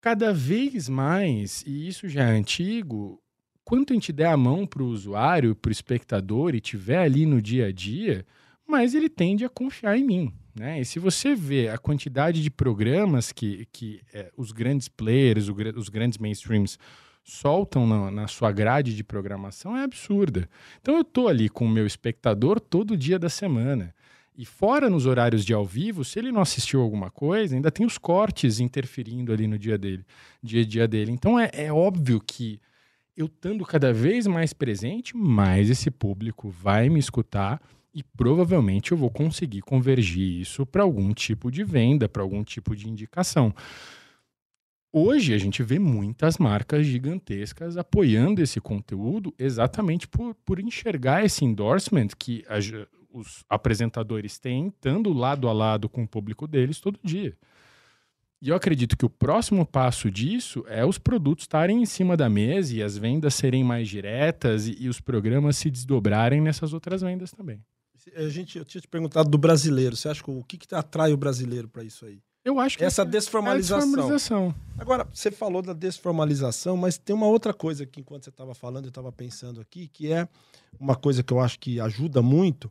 Cada 0.00 0.32
vez 0.32 0.88
mais, 0.88 1.62
e 1.66 1.88
isso 1.88 2.08
já 2.08 2.30
é 2.30 2.38
antigo, 2.38 3.22
quanto 3.62 3.92
a 3.92 3.96
gente 3.96 4.14
der 4.14 4.28
a 4.28 4.36
mão 4.38 4.66
para 4.66 4.82
o 4.82 4.88
usuário, 4.88 5.54
para 5.54 5.68
o 5.68 5.72
espectador 5.72 6.54
e 6.54 6.60
tiver 6.60 7.00
ali 7.00 7.26
no 7.26 7.42
dia 7.42 7.66
a 7.66 7.72
dia, 7.72 8.24
mais 8.66 8.94
ele 8.94 9.08
tende 9.08 9.44
a 9.44 9.48
confiar 9.48 9.96
em 9.96 10.04
mim. 10.04 10.32
Né? 10.54 10.80
E 10.80 10.84
se 10.84 10.98
você 10.98 11.34
vê 11.34 11.68
a 11.68 11.76
quantidade 11.76 12.42
de 12.42 12.50
programas 12.50 13.30
que, 13.30 13.68
que 13.72 14.00
é, 14.12 14.30
os 14.36 14.52
grandes 14.52 14.88
players, 14.88 15.48
os 15.48 15.88
grandes 15.88 16.18
mainstreams 16.18 16.78
soltam 17.22 17.86
na, 17.86 18.10
na, 18.10 18.28
sua 18.28 18.52
grade 18.52 18.94
de 18.94 19.04
programação, 19.04 19.76
é 19.76 19.82
absurda. 19.82 20.48
Então 20.80 20.94
eu 20.94 21.02
estou 21.02 21.28
ali 21.28 21.48
com 21.48 21.66
o 21.66 21.68
meu 21.68 21.86
espectador 21.86 22.58
todo 22.60 22.96
dia 22.96 23.18
da 23.18 23.28
semana. 23.28 23.94
E 24.38 24.44
fora 24.44 24.88
nos 24.88 25.06
horários 25.06 25.44
de 25.44 25.52
ao 25.52 25.64
vivo, 25.64 26.04
se 26.04 26.18
ele 26.18 26.30
não 26.30 26.42
assistiu 26.42 26.80
alguma 26.80 27.10
coisa, 27.10 27.54
ainda 27.54 27.70
tem 27.70 27.86
os 27.86 27.98
cortes 27.98 28.60
interferindo 28.60 29.32
ali 29.32 29.46
no 29.46 29.58
dia 29.58 29.76
dele, 29.76 30.04
dia 30.42 30.62
a 30.62 30.66
dia 30.66 30.88
dele. 30.88 31.10
Então 31.10 31.38
é, 31.38 31.50
é 31.52 31.72
óbvio 31.72 32.20
que 32.20 32.60
eu 33.16 33.26
estando 33.26 33.64
cada 33.64 33.92
vez 33.92 34.26
mais 34.26 34.52
presente, 34.52 35.16
mais 35.16 35.70
esse 35.70 35.90
público 35.90 36.50
vai 36.50 36.88
me 36.90 37.00
escutar 37.00 37.60
e 37.96 38.02
provavelmente 38.02 38.92
eu 38.92 38.98
vou 38.98 39.08
conseguir 39.08 39.62
convergir 39.62 40.38
isso 40.42 40.66
para 40.66 40.82
algum 40.82 41.14
tipo 41.14 41.50
de 41.50 41.64
venda, 41.64 42.06
para 42.06 42.22
algum 42.22 42.44
tipo 42.44 42.76
de 42.76 42.86
indicação. 42.90 43.54
Hoje 44.92 45.32
a 45.32 45.38
gente 45.38 45.62
vê 45.62 45.78
muitas 45.78 46.36
marcas 46.36 46.84
gigantescas 46.84 47.78
apoiando 47.78 48.42
esse 48.42 48.60
conteúdo 48.60 49.34
exatamente 49.38 50.06
por, 50.06 50.34
por 50.44 50.60
enxergar 50.60 51.24
esse 51.24 51.42
endorsement 51.42 52.08
que 52.18 52.44
a, 52.48 52.56
os 53.10 53.42
apresentadores 53.48 54.38
têm, 54.38 54.68
estando 54.68 55.10
lado 55.14 55.48
a 55.48 55.52
lado 55.54 55.88
com 55.88 56.02
o 56.02 56.08
público 56.08 56.46
deles 56.46 56.78
todo 56.78 57.00
dia. 57.02 57.34
E 58.42 58.50
eu 58.50 58.56
acredito 58.56 58.94
que 58.94 59.06
o 59.06 59.10
próximo 59.10 59.64
passo 59.64 60.10
disso 60.10 60.66
é 60.68 60.84
os 60.84 60.98
produtos 60.98 61.44
estarem 61.44 61.80
em 61.80 61.86
cima 61.86 62.14
da 62.14 62.28
mesa 62.28 62.76
e 62.76 62.82
as 62.82 62.98
vendas 62.98 63.34
serem 63.34 63.64
mais 63.64 63.88
diretas 63.88 64.68
e, 64.68 64.76
e 64.80 64.86
os 64.90 65.00
programas 65.00 65.56
se 65.56 65.70
desdobrarem 65.70 66.42
nessas 66.42 66.74
outras 66.74 67.00
vendas 67.00 67.32
também 67.32 67.58
a 68.14 68.28
gente, 68.28 68.58
eu 68.58 68.64
tinha 68.64 68.80
te 68.80 68.88
perguntado 68.88 69.28
do 69.28 69.38
brasileiro. 69.38 69.96
Você 69.96 70.08
acha 70.08 70.22
que 70.22 70.30
o 70.30 70.42
que, 70.44 70.58
que 70.58 70.74
atrai 70.74 71.12
o 71.12 71.16
brasileiro 71.16 71.68
para 71.68 71.82
isso 71.82 72.04
aí? 72.04 72.20
Eu 72.44 72.60
acho 72.60 72.78
que 72.78 72.84
essa 72.84 73.04
desformalização. 73.04 73.78
É 73.78 73.80
desformalização. 73.80 74.54
Agora, 74.78 75.08
você 75.12 75.32
falou 75.32 75.62
da 75.62 75.72
desformalização, 75.72 76.76
mas 76.76 76.96
tem 76.96 77.14
uma 77.14 77.26
outra 77.26 77.52
coisa 77.52 77.84
que, 77.84 78.00
enquanto 78.00 78.22
você 78.22 78.30
estava 78.30 78.54
falando, 78.54 78.84
eu 78.84 78.90
estava 78.90 79.10
pensando 79.10 79.60
aqui, 79.60 79.88
que 79.88 80.12
é 80.12 80.28
uma 80.78 80.94
coisa 80.94 81.24
que 81.24 81.32
eu 81.32 81.40
acho 81.40 81.58
que 81.58 81.80
ajuda 81.80 82.22
muito, 82.22 82.70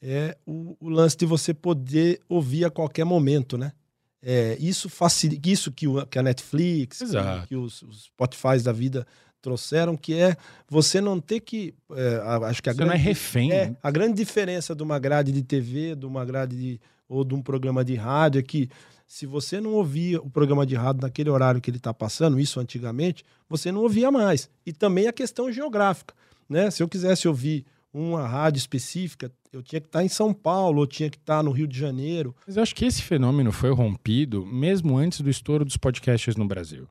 é 0.00 0.36
o, 0.44 0.76
o 0.80 0.88
lance 0.88 1.16
de 1.16 1.24
você 1.24 1.54
poder 1.54 2.20
ouvir 2.28 2.64
a 2.64 2.70
qualquer 2.70 3.04
momento, 3.04 3.56
né? 3.56 3.72
É, 4.20 4.56
isso 4.60 4.88
facilita, 4.88 5.48
isso 5.48 5.70
que, 5.70 5.86
o, 5.86 6.04
que 6.06 6.18
a 6.18 6.22
Netflix, 6.22 6.98
que, 6.98 7.46
que, 7.48 7.56
os, 7.56 7.82
os 7.82 8.04
Spotify 8.04 8.60
da 8.62 8.72
vida 8.72 9.06
trouxeram, 9.42 9.96
que 9.96 10.14
é 10.14 10.36
você 10.68 11.00
não 11.00 11.20
ter 11.20 11.40
que. 11.40 11.74
É, 11.90 12.22
acho 12.46 12.62
que 12.62 12.70
a 12.70 12.72
você 12.72 12.78
grande, 12.78 12.90
não 12.90 12.94
é 12.94 13.02
refém. 13.02 13.50
É, 13.50 13.66
né? 13.66 13.76
a 13.82 13.90
grande 13.90 14.14
diferença 14.14 14.74
de 14.74 14.82
uma 14.82 14.98
grade 14.98 15.32
de 15.32 15.42
TV, 15.42 15.94
de 15.96 16.06
uma 16.06 16.24
grade 16.24 16.56
de, 16.56 16.80
ou 17.08 17.24
de 17.24 17.34
um 17.34 17.42
programa 17.42 17.84
de 17.84 17.96
rádio 17.96 18.38
é 18.38 18.42
que 18.42 18.70
se 19.06 19.26
você 19.26 19.60
não 19.60 19.74
ouvia 19.74 20.18
o 20.22 20.30
programa 20.30 20.64
de 20.64 20.74
rádio 20.74 21.02
naquele 21.02 21.28
horário 21.28 21.60
que 21.60 21.68
ele 21.68 21.76
está 21.76 21.92
passando, 21.92 22.40
isso 22.40 22.58
antigamente, 22.58 23.22
você 23.46 23.70
não 23.70 23.82
ouvia 23.82 24.10
mais. 24.10 24.48
E 24.64 24.72
também 24.72 25.06
a 25.06 25.12
questão 25.12 25.52
geográfica. 25.52 26.14
Né? 26.48 26.70
Se 26.70 26.82
eu 26.82 26.88
quisesse 26.88 27.28
ouvir 27.28 27.66
uma 27.92 28.26
rádio 28.26 28.58
específica, 28.58 29.30
eu 29.52 29.62
tinha 29.62 29.82
que 29.82 29.86
estar 29.86 30.02
em 30.02 30.08
São 30.08 30.32
Paulo, 30.32 30.80
ou 30.80 30.86
tinha 30.86 31.10
que 31.10 31.18
estar 31.18 31.42
no 31.42 31.50
Rio 31.50 31.68
de 31.68 31.78
Janeiro. 31.78 32.34
Mas 32.46 32.56
eu 32.56 32.62
acho 32.62 32.74
que 32.74 32.86
esse 32.86 33.02
fenômeno 33.02 33.52
foi 33.52 33.70
rompido 33.70 34.46
mesmo 34.46 34.96
antes 34.96 35.20
do 35.20 35.28
estouro 35.28 35.62
dos 35.62 35.76
podcasts 35.76 36.34
no 36.34 36.46
Brasil. 36.46 36.88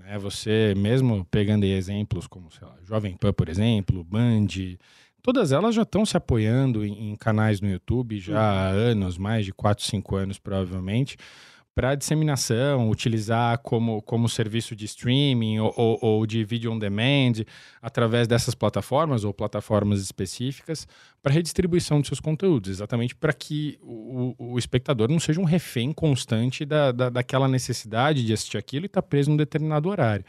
Né? 0.00 0.18
Você, 0.18 0.74
mesmo 0.76 1.24
pegando 1.30 1.64
exemplos 1.64 2.26
como, 2.26 2.50
sei 2.50 2.66
lá, 2.66 2.76
Jovem 2.84 3.16
Pan, 3.16 3.32
por 3.32 3.48
exemplo, 3.48 4.02
Band, 4.02 4.46
todas 5.22 5.52
elas 5.52 5.74
já 5.74 5.82
estão 5.82 6.04
se 6.04 6.16
apoiando 6.16 6.84
em, 6.84 7.10
em, 7.10 7.16
canais 7.16 7.60
no 7.60 7.68
YouTube 7.68 8.18
já 8.18 8.32
uhum. 8.32 8.38
há 8.38 8.66
anos, 8.68 9.18
mais 9.18 9.44
de 9.44 9.52
4, 9.52 9.84
5 9.84 10.16
anos 10.16 10.38
provavelmente, 10.38 11.16
para 11.80 11.94
disseminação, 11.94 12.90
utilizar 12.90 13.56
como, 13.60 14.02
como 14.02 14.28
serviço 14.28 14.76
de 14.76 14.84
streaming 14.84 15.60
ou, 15.60 15.72
ou, 15.74 15.98
ou, 16.02 16.26
de 16.26 16.44
vídeo 16.44 16.70
on 16.70 16.78
demand 16.78 17.42
através 17.80 18.28
dessas 18.28 18.54
plataformas 18.54 19.24
ou 19.24 19.32
plataformas 19.32 20.02
específicas 20.02 20.86
para 21.22 21.32
redistribuição 21.32 22.02
de 22.02 22.08
seus 22.08 22.20
conteúdos, 22.20 22.70
exatamente 22.70 23.14
para 23.14 23.32
que 23.32 23.78
o, 23.80 24.34
o, 24.36 24.58
espectador 24.58 25.10
não 25.10 25.18
seja 25.18 25.40
um 25.40 25.44
refém 25.44 25.90
constante 25.90 26.66
da, 26.66 26.92
da, 26.92 27.08
daquela 27.08 27.48
necessidade 27.48 28.26
de 28.26 28.34
assistir 28.34 28.58
aquilo 28.58 28.84
e 28.84 28.86
estar 28.86 29.00
tá 29.00 29.08
preso 29.08 29.30
num 29.30 29.36
determinado 29.38 29.88
horário. 29.88 30.26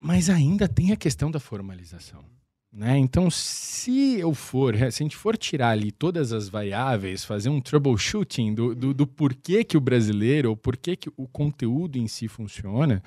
Mas 0.00 0.30
ainda 0.30 0.66
tem 0.66 0.90
a 0.90 0.96
questão 0.96 1.30
da 1.30 1.38
formalização. 1.38 2.24
Né? 2.72 2.96
Então, 2.96 3.30
se 3.30 4.18
eu 4.18 4.32
for, 4.32 4.74
se 4.74 4.84
a 4.84 4.90
gente 4.90 5.16
for 5.16 5.36
tirar 5.36 5.70
ali 5.70 5.92
todas 5.92 6.32
as 6.32 6.48
variáveis, 6.48 7.22
fazer 7.22 7.50
um 7.50 7.60
troubleshooting 7.60 8.54
do, 8.54 8.74
do, 8.74 8.94
do 8.94 9.06
porquê 9.06 9.62
que 9.62 9.76
o 9.76 9.80
brasileiro, 9.80 10.48
ou 10.48 10.56
porquê 10.56 10.96
que 10.96 11.10
o 11.14 11.28
conteúdo 11.28 11.98
em 11.98 12.08
si 12.08 12.28
funciona, 12.28 13.02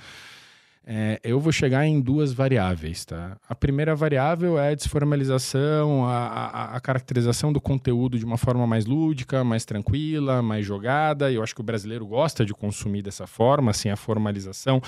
é, 0.85 1.19
eu 1.23 1.39
vou 1.39 1.51
chegar 1.51 1.83
em 1.87 1.99
duas 1.99 2.31
variáveis. 2.31 3.05
Tá? 3.05 3.37
A 3.49 3.55
primeira 3.55 3.95
variável 3.95 4.59
é 4.59 4.69
a 4.69 4.75
desformalização, 4.75 6.05
a, 6.05 6.27
a, 6.27 6.75
a 6.75 6.79
caracterização 6.79 7.51
do 7.51 7.59
conteúdo 7.59 8.19
de 8.19 8.25
uma 8.25 8.37
forma 8.37 8.67
mais 8.67 8.85
lúdica, 8.85 9.43
mais 9.43 9.65
tranquila, 9.65 10.43
mais 10.43 10.63
jogada. 10.63 11.31
Eu 11.31 11.41
acho 11.41 11.55
que 11.55 11.61
o 11.61 11.63
brasileiro 11.63 12.05
gosta 12.05 12.45
de 12.45 12.53
consumir 12.53 13.01
dessa 13.01 13.25
forma, 13.25 13.73
sem 13.73 13.91
a 13.91 13.95
formalização 13.95 14.79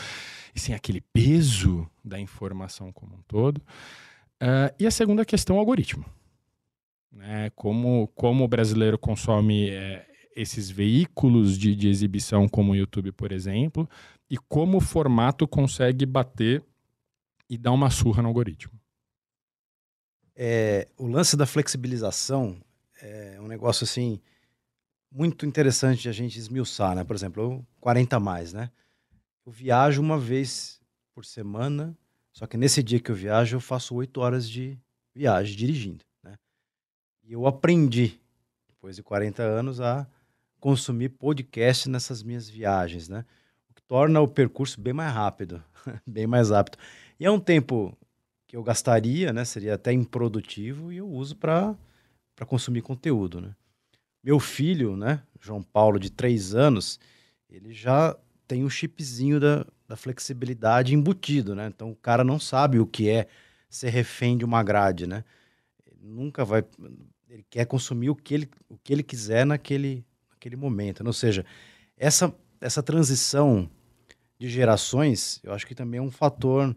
e 0.54 0.60
sem 0.60 0.76
aquele 0.76 1.02
peso 1.02 1.90
da 2.06 2.20
informação 2.20 2.92
como 2.92 3.16
um 3.16 3.22
todo. 3.28 3.60
Uh, 4.42 4.74
e 4.80 4.86
a 4.86 4.92
segunda 4.92 5.26
questão 5.26 5.56
é 5.56 5.58
o 5.58 5.60
algoritmo. 5.60 6.06
Né? 7.12 7.50
Como, 7.52 8.08
como 8.10 8.44
o 8.44 8.48
brasileiro 8.48 8.98
consome 8.98 9.70
é, 9.70 10.06
esses 10.36 10.70
veículos 10.70 11.58
de, 11.58 11.76
de 11.76 11.90
exibição, 11.90 12.48
como 12.48 12.72
o 12.72 12.76
YouTube, 12.76 13.12
por 13.12 13.32
exemplo, 13.32 13.90
e 14.30 14.38
como 14.38 14.78
o 14.78 14.82
formato 14.82 15.48
consegue 15.48 16.06
bater 16.06 16.64
e 17.50 17.58
dar 17.58 17.72
uma 17.72 17.90
surra 17.90 18.22
no 18.22 18.28
algoritmo. 18.28 18.80
É, 20.36 20.88
o 20.98 21.08
lance 21.08 21.36
da 21.36 21.48
flexibilização 21.48 22.58
é 23.02 23.40
um 23.42 23.48
negócio 23.48 23.84
assim 23.84 24.20
muito 25.12 25.46
interessante 25.46 26.04
de 26.04 26.10
a 26.10 26.12
gente 26.12 26.38
esmiuçar, 26.38 26.96
né? 26.96 27.04
Por 27.04 27.16
exemplo, 27.16 27.42
eu 27.42 27.66
40 27.80 28.20
mais, 28.20 28.54
né? 28.54 28.70
Eu 29.44 29.52
viajo 29.52 30.02
uma 30.02 30.20
vez 30.20 30.80
por 31.14 31.26
semana 31.26 31.98
só 32.38 32.46
que 32.46 32.56
nesse 32.56 32.84
dia 32.84 33.00
que 33.00 33.10
eu 33.10 33.16
viajo, 33.16 33.56
eu 33.56 33.60
faço 33.60 33.96
oito 33.96 34.22
horas 34.22 34.48
de 34.48 34.78
viagem 35.12 35.58
dirigindo. 35.58 36.06
Né? 36.24 36.38
E 37.24 37.34
eu 37.34 37.48
aprendi, 37.48 38.22
depois 38.70 38.96
de 38.96 39.02
40 39.02 39.42
anos, 39.42 39.82
a 39.82 40.06
consumir 40.60 41.10
podcast 41.10 41.90
nessas 41.90 42.22
minhas 42.22 42.48
viagens, 42.48 43.10
né? 43.10 43.26
O 43.68 43.74
que 43.74 43.82
torna 43.82 44.22
o 44.22 44.28
percurso 44.28 44.80
bem 44.80 44.94
mais 44.94 45.12
rápido, 45.12 45.64
bem 46.06 46.28
mais 46.28 46.52
rápido. 46.52 46.78
E 47.20 47.26
é 47.26 47.32
um 47.32 47.40
tempo 47.40 47.98
que 48.46 48.56
eu 48.56 48.62
gastaria, 48.62 49.34
né? 49.34 49.44
Seria 49.44 49.74
até 49.74 49.92
improdutivo 49.92 50.94
e 50.94 50.98
eu 50.98 51.10
uso 51.10 51.36
para 51.38 51.76
consumir 52.46 52.84
conteúdo, 52.84 53.42
né? 53.42 53.56
Meu 54.24 54.40
filho, 54.40 54.96
né? 54.96 55.24
João 55.42 55.64
Paulo, 55.64 55.98
de 55.98 56.12
três 56.12 56.54
anos, 56.54 57.00
ele 57.50 57.74
já 57.74 58.16
tem 58.48 58.64
um 58.64 58.70
chipzinho 58.70 59.40
da, 59.40 59.66
da 59.88 59.96
flexibilidade 59.96 60.94
embutido, 60.94 61.56
né? 61.56 61.68
Então 61.68 61.92
o 61.92 61.96
cara 61.96 62.24
não 62.24 62.40
sabe 62.40 62.80
o 62.80 62.86
que 62.86 63.10
é 63.10 63.28
ser 63.70 63.90
refém 63.90 64.38
de 64.38 64.44
uma 64.44 64.62
grade, 64.62 65.08
né? 65.08 65.24
Ele 65.86 66.10
nunca 66.10 66.44
vai. 66.44 66.64
Ele 67.30 67.46
quer 67.50 67.66
consumir 67.66 68.10
o 68.10 68.16
que 68.16 68.34
ele, 68.34 68.50
o 68.70 68.78
que 68.78 68.94
ele 68.94 69.04
quiser 69.04 69.46
naquele, 69.46 70.06
naquele 70.30 70.56
momento. 70.56 71.06
Ou 71.06 71.14
seja, 71.14 71.46
essa, 71.98 72.34
essa 72.60 72.82
transição 72.84 73.70
de 74.40 74.50
gerações, 74.50 75.40
eu 75.44 75.54
acho 75.54 75.66
que 75.66 75.76
também 75.76 76.00
é 76.00 76.02
um 76.02 76.12
fator 76.12 76.76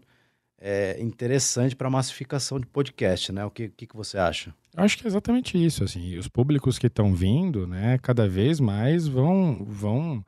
é, 0.59 1.01
interessante 1.01 1.75
para 1.75 1.87
a 1.87 1.91
massificação 1.91 2.59
de 2.59 2.65
podcast, 2.67 3.31
né? 3.31 3.43
O 3.45 3.51
que, 3.51 3.69
que, 3.69 3.87
que 3.87 3.95
você 3.95 4.17
acha? 4.17 4.53
Eu 4.75 4.83
acho 4.83 4.97
que 4.97 5.05
é 5.05 5.07
exatamente 5.07 5.63
isso. 5.63 5.83
Assim, 5.83 6.17
os 6.17 6.27
públicos 6.27 6.77
que 6.77 6.87
estão 6.87 7.13
vindo, 7.13 7.67
né, 7.67 7.97
cada 8.01 8.27
vez 8.27 8.59
mais 8.59 9.07
vão, 9.07 9.65
vão 9.65 10.25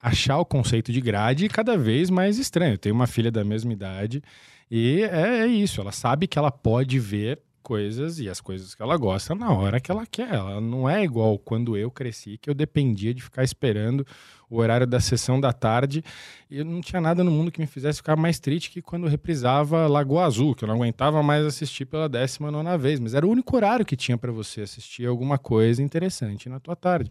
achar 0.00 0.38
o 0.38 0.44
conceito 0.44 0.92
de 0.92 1.00
grade 1.00 1.48
cada 1.48 1.76
vez 1.76 2.10
mais 2.10 2.38
estranho. 2.38 2.74
Eu 2.74 2.78
tenho 2.78 2.94
uma 2.94 3.06
filha 3.06 3.30
da 3.30 3.44
mesma 3.44 3.72
idade 3.72 4.22
e 4.70 5.02
é, 5.02 5.40
é, 5.40 5.46
isso. 5.46 5.80
Ela 5.80 5.92
sabe 5.92 6.26
que 6.26 6.38
ela 6.38 6.50
pode 6.50 6.98
ver 6.98 7.40
coisas 7.62 8.18
e 8.18 8.30
as 8.30 8.40
coisas 8.40 8.74
que 8.74 8.82
ela 8.82 8.96
gosta 8.96 9.34
na 9.34 9.52
hora 9.52 9.78
que 9.78 9.90
ela 9.90 10.06
quer. 10.06 10.32
Ela 10.32 10.60
não 10.60 10.88
é 10.88 11.04
igual 11.04 11.38
quando 11.38 11.76
eu 11.76 11.90
cresci, 11.90 12.38
que 12.38 12.48
eu 12.48 12.54
dependia 12.54 13.12
de 13.12 13.22
ficar 13.22 13.44
esperando 13.44 14.06
o 14.48 14.56
horário 14.58 14.86
da 14.86 15.00
sessão 15.00 15.38
da 15.38 15.52
tarde 15.52 16.02
e 16.50 16.64
não 16.64 16.80
tinha 16.80 17.00
nada 17.00 17.22
no 17.22 17.30
mundo 17.30 17.50
que 17.52 17.60
me 17.60 17.66
fizesse 17.66 17.98
ficar 17.98 18.16
mais 18.16 18.40
triste 18.40 18.70
que 18.70 18.80
quando 18.80 19.06
reprisava 19.06 19.86
Lagoa 19.86 20.24
Azul, 20.24 20.54
que 20.54 20.64
eu 20.64 20.68
não 20.68 20.76
aguentava 20.76 21.22
mais 21.22 21.44
assistir 21.44 21.84
pela 21.84 22.08
décima 22.08 22.50
nona 22.50 22.78
vez, 22.78 22.98
mas 22.98 23.12
era 23.12 23.26
o 23.26 23.30
único 23.30 23.54
horário 23.54 23.84
que 23.84 23.96
tinha 23.96 24.16
para 24.16 24.32
você 24.32 24.62
assistir 24.62 25.06
alguma 25.06 25.36
coisa 25.36 25.82
interessante 25.82 26.48
na 26.48 26.58
tua 26.58 26.74
tarde. 26.74 27.10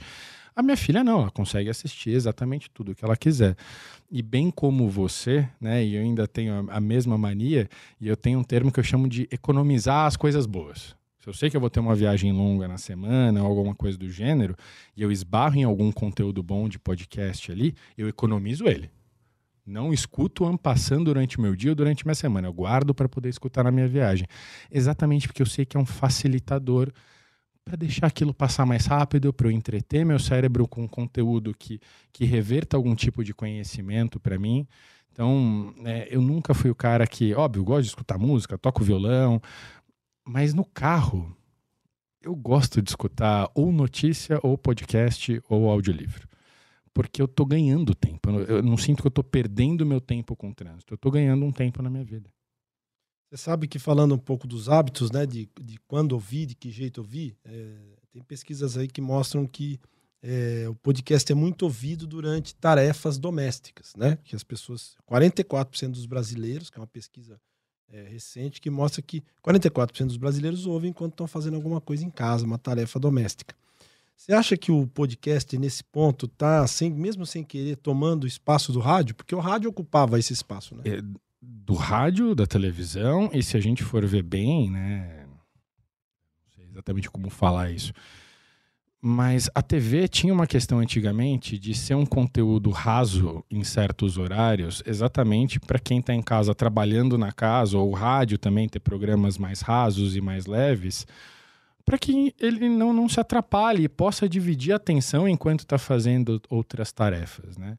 A 0.57 0.63
minha 0.63 0.75
filha 0.75 1.03
não, 1.03 1.21
ela 1.21 1.29
consegue 1.29 1.69
assistir 1.69 2.09
exatamente 2.09 2.67
tudo 2.71 2.95
que 2.95 3.05
ela 3.05 3.15
quiser. 3.15 3.55
E 4.09 4.23
bem 4.23 4.49
como 4.49 4.89
você, 4.89 5.47
né, 5.61 5.85
e 5.85 5.93
eu 5.93 6.01
ainda 6.01 6.27
tenho 6.27 6.67
a, 6.71 6.81
mesma 6.81 7.15
mania, 7.15 7.69
e 8.01 8.07
eu 8.07 8.17
tenho 8.17 8.39
um 8.39 8.43
termo 8.43 8.71
que 8.71 8.79
eu 8.79 8.83
chamo 8.83 9.07
de 9.07 9.27
economizar 9.31 10.07
as 10.07 10.17
coisas 10.17 10.47
boas. 10.47 10.95
Se 11.19 11.29
eu 11.29 11.33
sei 11.33 11.51
que 11.51 11.55
eu 11.55 11.61
vou 11.61 11.69
ter 11.69 11.79
uma 11.79 11.93
viagem 11.93 12.31
longa 12.31 12.67
na 12.67 12.79
semana 12.79 13.43
ou 13.43 13.47
alguma 13.47 13.75
coisa 13.75 13.99
do 13.99 14.09
gênero, 14.09 14.55
e 14.95 15.03
eu 15.03 15.11
esbarro 15.11 15.57
em 15.57 15.63
algum 15.63 15.91
conteúdo 15.91 16.41
bom 16.41 16.67
de 16.67 16.79
podcast 16.79 17.51
ali, 17.51 17.75
eu 17.95 18.09
economizo 18.09 18.65
ele. 18.65 18.89
Não 19.63 19.93
escuto 19.93 20.43
ampassando 20.43 21.03
durante 21.03 21.37
o 21.37 21.41
meu 21.41 21.55
dia 21.55 21.69
ou 21.69 21.75
durante 21.75 22.03
minha 22.03 22.15
semana. 22.15 22.47
Eu 22.47 22.53
guardo 22.53 22.95
para 22.95 23.07
poder 23.07 23.29
escutar 23.29 23.63
na 23.63 23.69
minha 23.71 23.87
viagem. 23.87 24.25
Exatamente 24.71 25.27
porque 25.27 25.43
eu 25.43 25.45
sei 25.45 25.65
que 25.65 25.77
é 25.77 25.79
um 25.79 25.85
facilitador 25.85 26.91
para 27.67 27.75
deixar 27.75 28.07
aquilo 28.07 28.33
passar 28.33 28.65
mais 28.65 28.85
rápido, 28.85 29.33
para 29.33 29.47
eu 29.47 29.51
entreter 29.51 30.05
meu 30.05 30.17
cérebro 30.17 30.65
com 30.67 30.87
conteúdo 30.87 31.53
que, 31.53 31.81
que 32.13 32.23
reverta 32.23 32.77
algum 32.77 32.95
tipo 32.95 33.25
de 33.25 33.33
conhecimento 33.33 34.21
para 34.21 34.39
mim. 34.39 34.65
Então, 35.11 35.73
é, 35.83 36.07
eu 36.09 36.21
nunca 36.21 36.53
fui 36.53 36.69
o 36.69 36.75
cara 36.75 37.05
que, 37.05 37.33
óbvio, 37.33 37.65
gosto 37.65 37.81
de 37.81 37.87
escutar 37.89 38.17
música, 38.17 38.57
toco 38.57 38.85
violão, 38.85 39.41
mas 40.25 40.53
no 40.53 40.63
carro 40.63 41.35
eu 42.21 42.33
gosto 42.33 42.81
de 42.81 42.89
escutar 42.89 43.49
ou 43.53 43.71
notícia, 43.71 44.39
ou 44.41 44.57
podcast, 44.57 45.41
ou 45.49 45.69
audiolivro. 45.69 46.25
Porque 46.93 47.21
eu 47.21 47.27
tô 47.27 47.45
ganhando 47.45 47.93
tempo. 47.93 48.29
Eu 48.47 48.63
não 48.63 48.77
sinto 48.77 49.01
que 49.01 49.07
eu 49.07 49.11
tô 49.11 49.23
perdendo 49.23 49.85
meu 49.85 49.99
tempo 49.99 50.35
com 50.35 50.49
o 50.49 50.55
trânsito. 50.55 50.93
Eu 50.93 50.97
tô 50.97 51.11
ganhando 51.11 51.45
um 51.45 51.51
tempo 51.51 51.81
na 51.83 51.89
minha 51.89 52.03
vida. 52.03 52.29
Você 53.29 53.37
sabe 53.37 53.67
que 53.67 53.77
falando 53.77 54.15
um 54.15 54.19
pouco 54.19 54.47
dos 54.47 54.69
hábitos, 54.69 55.11
né, 55.11 55.25
de, 55.25 55.49
de 55.61 55.77
quando 55.87 56.13
ouvir, 56.13 56.45
de 56.45 56.55
que 56.55 56.71
jeito 56.71 56.99
ouvir, 56.99 57.35
é, 57.43 57.75
tem 58.11 58.23
pesquisas 58.23 58.77
aí 58.77 58.87
que 58.87 59.01
mostram 59.01 59.45
que 59.45 59.79
é, 60.23 60.65
o 60.69 60.75
podcast 60.75 61.31
é 61.31 61.35
muito 61.35 61.63
ouvido 61.63 62.07
durante 62.07 62.55
tarefas 62.55 63.17
domésticas, 63.17 63.93
né? 63.95 64.17
Que 64.23 64.35
as 64.35 64.43
pessoas, 64.43 64.95
44% 65.09 65.91
dos 65.91 66.05
brasileiros, 66.05 66.69
que 66.69 66.77
é 66.77 66.81
uma 66.81 66.87
pesquisa 66.87 67.39
é, 67.89 68.03
recente, 68.03 68.59
que 68.59 68.69
mostra 68.69 69.01
que 69.01 69.23
44% 69.45 70.07
dos 70.07 70.17
brasileiros 70.17 70.65
ouvem 70.65 70.89
enquanto 70.89 71.13
estão 71.13 71.27
fazendo 71.27 71.55
alguma 71.55 71.79
coisa 71.79 72.03
em 72.03 72.09
casa, 72.09 72.45
uma 72.45 72.57
tarefa 72.57 72.99
doméstica. 72.99 73.55
Você 74.15 74.33
acha 74.33 74.57
que 74.57 74.71
o 74.71 74.87
podcast 74.87 75.55
nesse 75.57 75.83
ponto 75.83 76.27
tá, 76.27 76.65
sem, 76.65 76.89
mesmo 76.91 77.23
sem 77.23 77.43
querer, 77.43 77.75
tomando 77.75 78.25
espaço 78.25 78.73
do 78.73 78.79
rádio? 78.79 79.13
Porque 79.13 79.35
o 79.35 79.39
rádio 79.39 79.69
ocupava 79.69 80.17
esse 80.17 80.33
espaço, 80.33 80.75
né? 80.75 80.81
É, 80.85 81.01
do 81.41 81.73
rádio, 81.73 82.33
da 82.33 82.45
televisão, 82.45 83.29
e 83.33 83.43
se 83.43 83.55
a 83.55 83.59
gente 83.59 83.83
for 83.83 84.05
ver 84.05 84.23
bem, 84.23 84.69
né? 84.71 85.25
Não 85.27 86.49
sei 86.55 86.65
exatamente 86.65 87.09
como 87.09 87.29
falar 87.29 87.71
isso. 87.71 87.93
Mas 88.99 89.47
a 89.53 89.61
TV 89.61 90.07
tinha 90.07 90.33
uma 90.33 90.47
questão 90.47 90.79
antigamente 90.79 91.57
de 91.57 91.73
ser 91.75 91.93
um 91.93 92.05
conteúdo 92.05 92.71
raso 92.71 93.43
em 93.49 93.63
certos 93.63 94.17
horários, 94.17 94.81
exatamente 94.87 95.59
para 95.59 95.77
quem 95.77 95.99
está 95.99 96.13
em 96.13 96.21
casa 96.21 96.55
trabalhando 96.55 97.17
na 97.17 97.31
casa, 97.31 97.77
ou 97.77 97.91
o 97.91 97.93
rádio 97.93 98.39
também 98.39 98.67
ter 98.67 98.79
programas 98.79 99.37
mais 99.37 99.61
rasos 99.61 100.15
e 100.15 100.21
mais 100.21 100.47
leves, 100.47 101.05
para 101.85 101.97
que 101.97 102.33
ele 102.39 102.67
não, 102.67 102.91
não 102.91 103.07
se 103.07 103.19
atrapalhe 103.19 103.83
e 103.83 103.89
possa 103.89 104.27
dividir 104.27 104.73
a 104.73 104.77
atenção 104.77 105.27
enquanto 105.27 105.59
está 105.59 105.77
fazendo 105.77 106.41
outras 106.49 106.91
tarefas. 106.91 107.55
Né? 107.55 107.77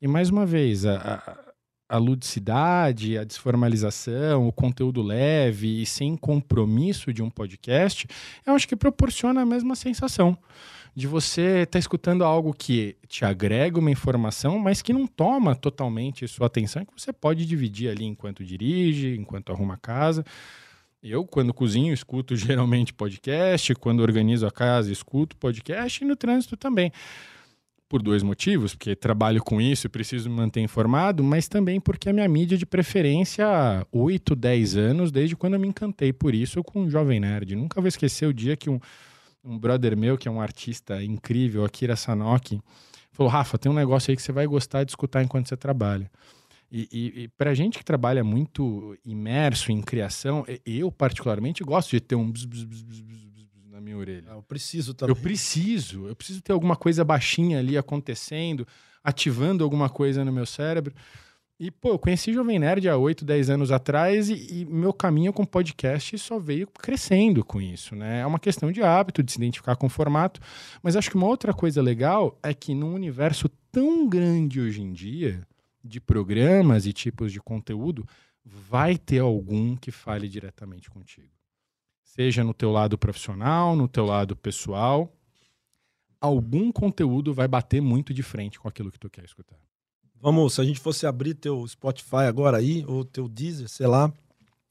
E 0.00 0.06
mais 0.06 0.30
uma 0.30 0.46
vez, 0.46 0.86
a, 0.86 0.94
a 0.96 1.49
ludicidade, 1.96 3.18
a 3.18 3.24
desformalização, 3.24 4.46
o 4.46 4.52
conteúdo 4.52 5.02
leve 5.02 5.82
e 5.82 5.86
sem 5.86 6.16
compromisso 6.16 7.12
de 7.12 7.22
um 7.22 7.30
podcast, 7.30 8.06
eu 8.46 8.54
acho 8.54 8.68
que 8.68 8.76
proporciona 8.76 9.42
a 9.42 9.46
mesma 9.46 9.74
sensação 9.74 10.36
de 10.94 11.06
você 11.06 11.62
estar 11.62 11.72
tá 11.72 11.78
escutando 11.78 12.24
algo 12.24 12.52
que 12.52 12.96
te 13.08 13.24
agrega 13.24 13.78
uma 13.78 13.90
informação, 13.90 14.58
mas 14.58 14.82
que 14.82 14.92
não 14.92 15.06
toma 15.06 15.54
totalmente 15.54 16.26
sua 16.26 16.46
atenção, 16.46 16.84
que 16.84 16.92
você 16.96 17.12
pode 17.12 17.46
dividir 17.46 17.90
ali 17.90 18.04
enquanto 18.04 18.44
dirige, 18.44 19.16
enquanto 19.16 19.52
arruma 19.52 19.74
a 19.74 19.78
casa. 19.78 20.24
Eu, 21.02 21.24
quando 21.24 21.54
cozinho, 21.54 21.94
escuto 21.94 22.34
geralmente 22.36 22.92
podcast, 22.92 23.74
quando 23.76 24.00
organizo 24.00 24.46
a 24.46 24.50
casa, 24.50 24.92
escuto 24.92 25.36
podcast 25.36 26.02
e 26.02 26.06
no 26.06 26.16
trânsito 26.16 26.56
também 26.56 26.92
por 27.90 28.00
dois 28.00 28.22
motivos, 28.22 28.72
porque 28.72 28.94
trabalho 28.94 29.42
com 29.42 29.60
isso 29.60 29.88
e 29.88 29.90
preciso 29.90 30.30
me 30.30 30.36
manter 30.36 30.60
informado, 30.60 31.24
mas 31.24 31.48
também 31.48 31.80
porque 31.80 32.08
a 32.08 32.12
minha 32.12 32.28
mídia 32.28 32.56
de 32.56 32.64
preferência 32.64 33.44
há 33.44 33.84
8, 33.90 34.36
10 34.36 34.76
anos, 34.76 35.10
desde 35.10 35.34
quando 35.34 35.54
eu 35.54 35.60
me 35.60 35.66
encantei 35.66 36.12
por 36.12 36.32
isso 36.32 36.62
com 36.62 36.84
o 36.84 36.88
Jovem 36.88 37.18
Nerd. 37.18 37.56
Nunca 37.56 37.80
vou 37.80 37.88
esquecer 37.88 38.26
o 38.26 38.32
dia 38.32 38.56
que 38.56 38.70
um, 38.70 38.78
um 39.44 39.58
brother 39.58 39.96
meu, 39.96 40.16
que 40.16 40.28
é 40.28 40.30
um 40.30 40.40
artista 40.40 41.02
incrível, 41.02 41.64
Akira 41.64 41.96
Sanoki, 41.96 42.60
falou: 43.10 43.28
Rafa, 43.28 43.58
tem 43.58 43.72
um 43.72 43.74
negócio 43.74 44.12
aí 44.12 44.16
que 44.16 44.22
você 44.22 44.30
vai 44.30 44.46
gostar 44.46 44.84
de 44.84 44.92
escutar 44.92 45.24
enquanto 45.24 45.48
você 45.48 45.56
trabalha. 45.56 46.08
E, 46.70 46.88
e, 46.92 47.22
e 47.22 47.28
para 47.28 47.52
gente 47.54 47.76
que 47.76 47.84
trabalha 47.84 48.22
muito 48.22 48.96
imerso 49.04 49.72
em 49.72 49.82
criação, 49.82 50.46
eu 50.64 50.92
particularmente 50.92 51.64
gosto 51.64 51.90
de 51.90 52.00
ter 52.00 52.14
um 52.14 52.30
bzz, 52.30 52.46
bzz, 52.46 52.82
bzz, 52.84 53.29
na 53.80 53.84
minha 53.84 53.96
orelha. 53.96 54.28
Ah, 54.28 54.34
eu 54.34 54.42
preciso 54.42 54.94
também. 54.94 55.16
Eu 55.16 55.20
preciso, 55.20 56.06
eu 56.06 56.14
preciso 56.14 56.42
ter 56.42 56.52
alguma 56.52 56.76
coisa 56.76 57.02
baixinha 57.02 57.58
ali 57.58 57.76
acontecendo, 57.76 58.66
ativando 59.02 59.64
alguma 59.64 59.88
coisa 59.88 60.24
no 60.24 60.30
meu 60.30 60.46
cérebro. 60.46 60.94
E, 61.58 61.70
pô, 61.70 61.90
eu 61.90 61.98
conheci 61.98 62.32
Jovem 62.32 62.58
Nerd 62.58 62.88
há 62.88 62.96
8, 62.96 63.22
10 63.22 63.50
anos 63.50 63.70
atrás 63.70 64.30
e, 64.30 64.60
e, 64.60 64.64
meu 64.64 64.94
caminho 64.94 65.30
com 65.30 65.44
podcast 65.44 66.16
só 66.18 66.38
veio 66.38 66.66
crescendo 66.66 67.44
com 67.44 67.60
isso, 67.60 67.94
né? 67.94 68.20
É 68.20 68.26
uma 68.26 68.38
questão 68.38 68.72
de 68.72 68.82
hábito, 68.82 69.22
de 69.22 69.30
se 69.30 69.38
identificar 69.38 69.76
com 69.76 69.86
o 69.86 69.90
formato. 69.90 70.40
Mas 70.82 70.96
acho 70.96 71.10
que 71.10 71.16
uma 71.16 71.26
outra 71.26 71.52
coisa 71.52 71.82
legal 71.82 72.38
é 72.42 72.54
que 72.54 72.74
num 72.74 72.94
universo 72.94 73.46
tão 73.70 74.08
grande 74.08 74.58
hoje 74.58 74.80
em 74.80 74.92
dia, 74.92 75.46
de 75.84 76.00
programas 76.00 76.86
e 76.86 76.94
tipos 76.94 77.30
de 77.30 77.40
conteúdo, 77.40 78.06
vai 78.42 78.96
ter 78.96 79.18
algum 79.18 79.76
que 79.76 79.90
fale 79.90 80.28
diretamente 80.28 80.88
contigo 80.88 81.39
seja 82.14 82.42
no 82.42 82.52
teu 82.52 82.70
lado 82.70 82.98
profissional, 82.98 83.76
no 83.76 83.86
teu 83.86 84.04
lado 84.04 84.34
pessoal, 84.34 85.12
algum 86.20 86.72
conteúdo 86.72 87.32
vai 87.32 87.46
bater 87.46 87.80
muito 87.80 88.12
de 88.12 88.22
frente 88.22 88.58
com 88.58 88.68
aquilo 88.68 88.90
que 88.90 88.98
tu 88.98 89.08
quer 89.08 89.24
escutar. 89.24 89.56
Vamos, 90.20 90.54
se 90.54 90.60
a 90.60 90.64
gente 90.64 90.80
fosse 90.80 91.06
abrir 91.06 91.34
teu 91.34 91.66
Spotify 91.66 92.26
agora 92.28 92.58
aí, 92.58 92.84
ou 92.86 93.04
teu 93.04 93.28
Deezer, 93.28 93.68
sei 93.68 93.86
lá, 93.86 94.12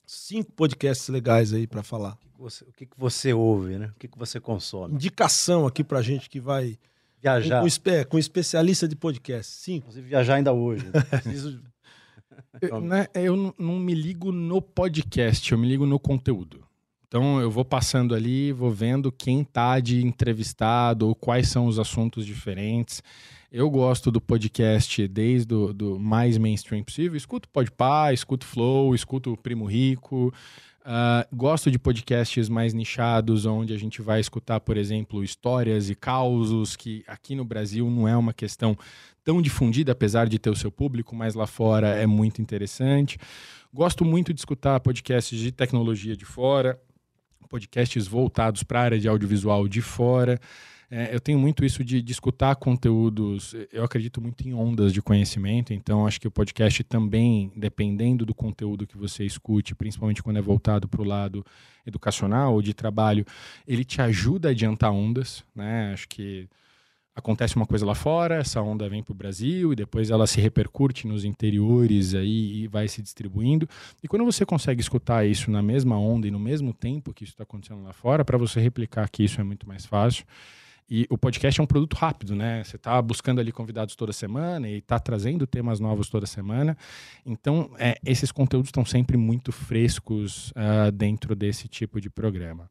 cinco 0.06 0.52
podcasts 0.52 1.08
legais 1.08 1.54
aí 1.54 1.66
para 1.66 1.82
falar. 1.82 2.18
O 2.26 2.36
que, 2.36 2.42
você, 2.42 2.64
o 2.66 2.74
que, 2.74 2.86
que 2.86 3.00
você 3.00 3.34
ouve, 3.34 3.78
né? 3.78 3.92
O 3.96 4.00
que, 4.00 4.08
que 4.08 4.18
você 4.18 4.40
consome? 4.40 4.94
Indicação 4.94 5.66
aqui 5.66 5.84
pra 5.84 6.02
gente 6.02 6.30
que 6.30 6.40
vai 6.40 6.78
viajar 7.20 7.64
com, 7.64 7.70
com, 7.70 8.10
com 8.10 8.20
especialista 8.20 8.88
de 8.88 8.96
podcast. 8.96 9.52
Cinco. 9.52 9.88
Inclusive 9.88 10.08
viajar 10.08 10.36
ainda 10.36 10.54
hoje. 10.54 10.86
Né? 10.86 11.02
Preciso... 11.24 11.62
eu, 12.62 12.82
né, 12.82 13.08
eu 13.16 13.56
não 13.58 13.80
me 13.80 13.96
ligo 13.96 14.32
no 14.32 14.62
podcast, 14.62 15.52
eu 15.52 15.58
me 15.58 15.68
ligo 15.68 15.86
no 15.86 16.00
conteúdo. 16.00 16.69
Então 17.10 17.42
eu 17.42 17.50
vou 17.50 17.66
passando 17.66 18.14
ali, 18.14 18.52
vou 18.52 18.70
vendo 18.70 19.12
quem 19.12 19.44
tá 19.44 19.80
de 19.80 20.06
entrevistado 20.06 21.08
ou 21.08 21.16
quais 21.16 21.50
são 21.50 21.66
os 21.66 21.80
assuntos 21.80 22.24
diferentes. 22.24 23.02
Eu 23.52 23.68
gosto 23.68 24.12
do 24.12 24.22
podcast 24.22 25.08
desde 25.08 25.52
o 25.56 25.74
do 25.74 26.00
mais 26.00 26.38
mainstream 26.38 26.84
possível. 26.84 27.18
Escuto 27.18 27.50
Podpah, 27.50 28.14
escuto 28.14 28.46
Flow, 28.46 28.94
escuto 28.94 29.36
Primo 29.38 29.66
Rico. 29.66 30.32
Uh, 30.82 31.36
gosto 31.36 31.72
de 31.72 31.80
podcasts 31.80 32.48
mais 32.48 32.76
nichados, 32.76 33.44
onde 33.48 33.74
a 33.74 33.78
gente 33.78 34.04
vai 34.04 34.20
escutar, 34.20 34.60
por 34.60 34.78
exemplo, 34.78 35.24
histórias 35.24 35.90
e 35.90 35.96
causos, 35.96 36.76
que 36.76 37.04
aqui 37.08 37.34
no 37.34 37.44
Brasil 37.44 37.90
não 37.90 38.08
é 38.08 38.16
uma 38.16 38.34
questão 38.34 38.78
tão 39.24 39.42
difundida, 39.42 39.94
apesar 39.94 40.30
de 40.30 40.38
ter 40.38 40.52
o 40.52 40.56
seu 40.56 40.72
público, 40.72 41.16
mas 41.16 41.34
lá 41.34 41.48
fora 41.48 41.88
é 41.88 42.06
muito 42.06 42.40
interessante. 42.40 43.18
Gosto 43.74 44.06
muito 44.06 44.32
de 44.32 44.42
escutar 44.42 44.80
podcasts 44.80 45.38
de 45.38 45.52
tecnologia 45.52 46.16
de 46.16 46.26
fora 46.26 46.80
podcasts 47.50 48.08
voltados 48.08 48.64
para 48.64 48.80
a 48.80 48.84
área 48.84 49.00
de 49.00 49.08
audiovisual 49.08 49.68
de 49.68 49.82
fora. 49.82 50.40
É, 50.92 51.14
eu 51.14 51.20
tenho 51.20 51.38
muito 51.38 51.64
isso 51.64 51.84
de, 51.84 52.02
de, 52.02 52.12
escutar 52.12 52.56
conteúdos, 52.56 53.56
eu 53.72 53.84
acredito 53.84 54.20
muito 54.20 54.48
em 54.48 54.54
ondas 54.54 54.92
de 54.92 55.04
conhecimento, 55.04 55.72
então 55.72 56.08
acho 56.08 56.20
que 56.20 56.28
o 56.28 56.32
podcast 56.32 56.84
também, 56.84 57.52
dependendo 57.56 58.26
do 58.26 58.34
conteúdo 58.34 58.88
que 58.88 58.98
você 58.98 59.24
escute, 59.24 59.76
principalmente 59.76 60.24
quando 60.24 60.38
é 60.38 60.42
voltado 60.42 60.88
para 60.88 61.02
o 61.02 61.06
lado 61.06 61.46
educacional 61.86 62.56
ou 62.56 62.62
de 62.62 62.74
trabalho, 62.74 63.24
ele 63.68 63.86
te 63.86 64.02
ajuda 64.02 64.48
a 64.48 64.52
adiantar 64.52 64.92
ondas, 64.92 65.44
né? 65.56 65.94
Acho 65.94 66.08
que 66.08 66.50
acontece 67.20 67.56
uma 67.56 67.66
coisa 67.66 67.86
lá 67.86 67.94
fora, 67.96 68.36
essa 68.36 68.62
onda 68.62 68.90
vem 68.90 69.04
para 69.04 69.12
o 69.12 69.16
Brasil 69.16 69.72
e 69.72 69.76
depois 69.76 70.10
ela 70.10 70.26
se 70.26 70.42
repercute 70.42 71.08
nos 71.08 71.24
interiores 71.24 72.16
aí 72.16 72.64
e 72.64 72.68
vai 72.68 72.88
se 72.88 73.02
distribuindo. 73.02 73.68
E 74.04 74.08
quando 74.08 74.26
você 74.26 74.46
consegue 74.46 74.82
escutar 74.82 75.26
isso 75.26 75.52
na 75.52 75.62
mesma 75.62 75.98
onda 75.98 76.28
e 76.28 76.32
no 76.32 76.40
mesmo 76.40 76.74
tempo 76.74 77.14
que 77.14 77.24
isso 77.24 77.34
está 77.34 77.44
acontecendo 77.44 77.84
lá 77.84 77.94
fora, 77.94 78.26
para 78.26 78.38
você 78.38 78.60
replicar 78.60 79.04
aqui 79.04 79.24
isso 79.24 79.40
é 79.40 79.44
muito 79.44 79.68
mais 79.68 79.86
fácil. 79.86 80.26
E 80.90 81.06
o 81.08 81.18
podcast 81.18 81.60
é 81.60 81.64
um 81.64 81.68
produto 81.68 81.94
rápido, 81.94 82.36
né? 82.36 82.64
Você 82.64 82.76
está 82.76 83.00
buscando 83.00 83.40
ali 83.40 83.52
convidados 83.52 83.96
toda 83.96 84.12
semana 84.12 84.68
e 84.68 84.80
está 84.80 84.98
trazendo 84.98 85.46
temas 85.46 85.80
novos 85.80 86.10
toda 86.10 86.26
semana. 86.26 86.76
Então, 87.24 87.70
é, 87.78 87.96
esses 88.04 88.32
conteúdos 88.32 88.70
estão 88.70 88.84
sempre 88.84 89.16
muito 89.16 89.52
frescos 89.52 90.52
uh, 90.52 90.92
dentro 90.92 91.36
desse 91.36 91.68
tipo 91.68 92.02
de 92.02 92.10
programa. 92.10 92.68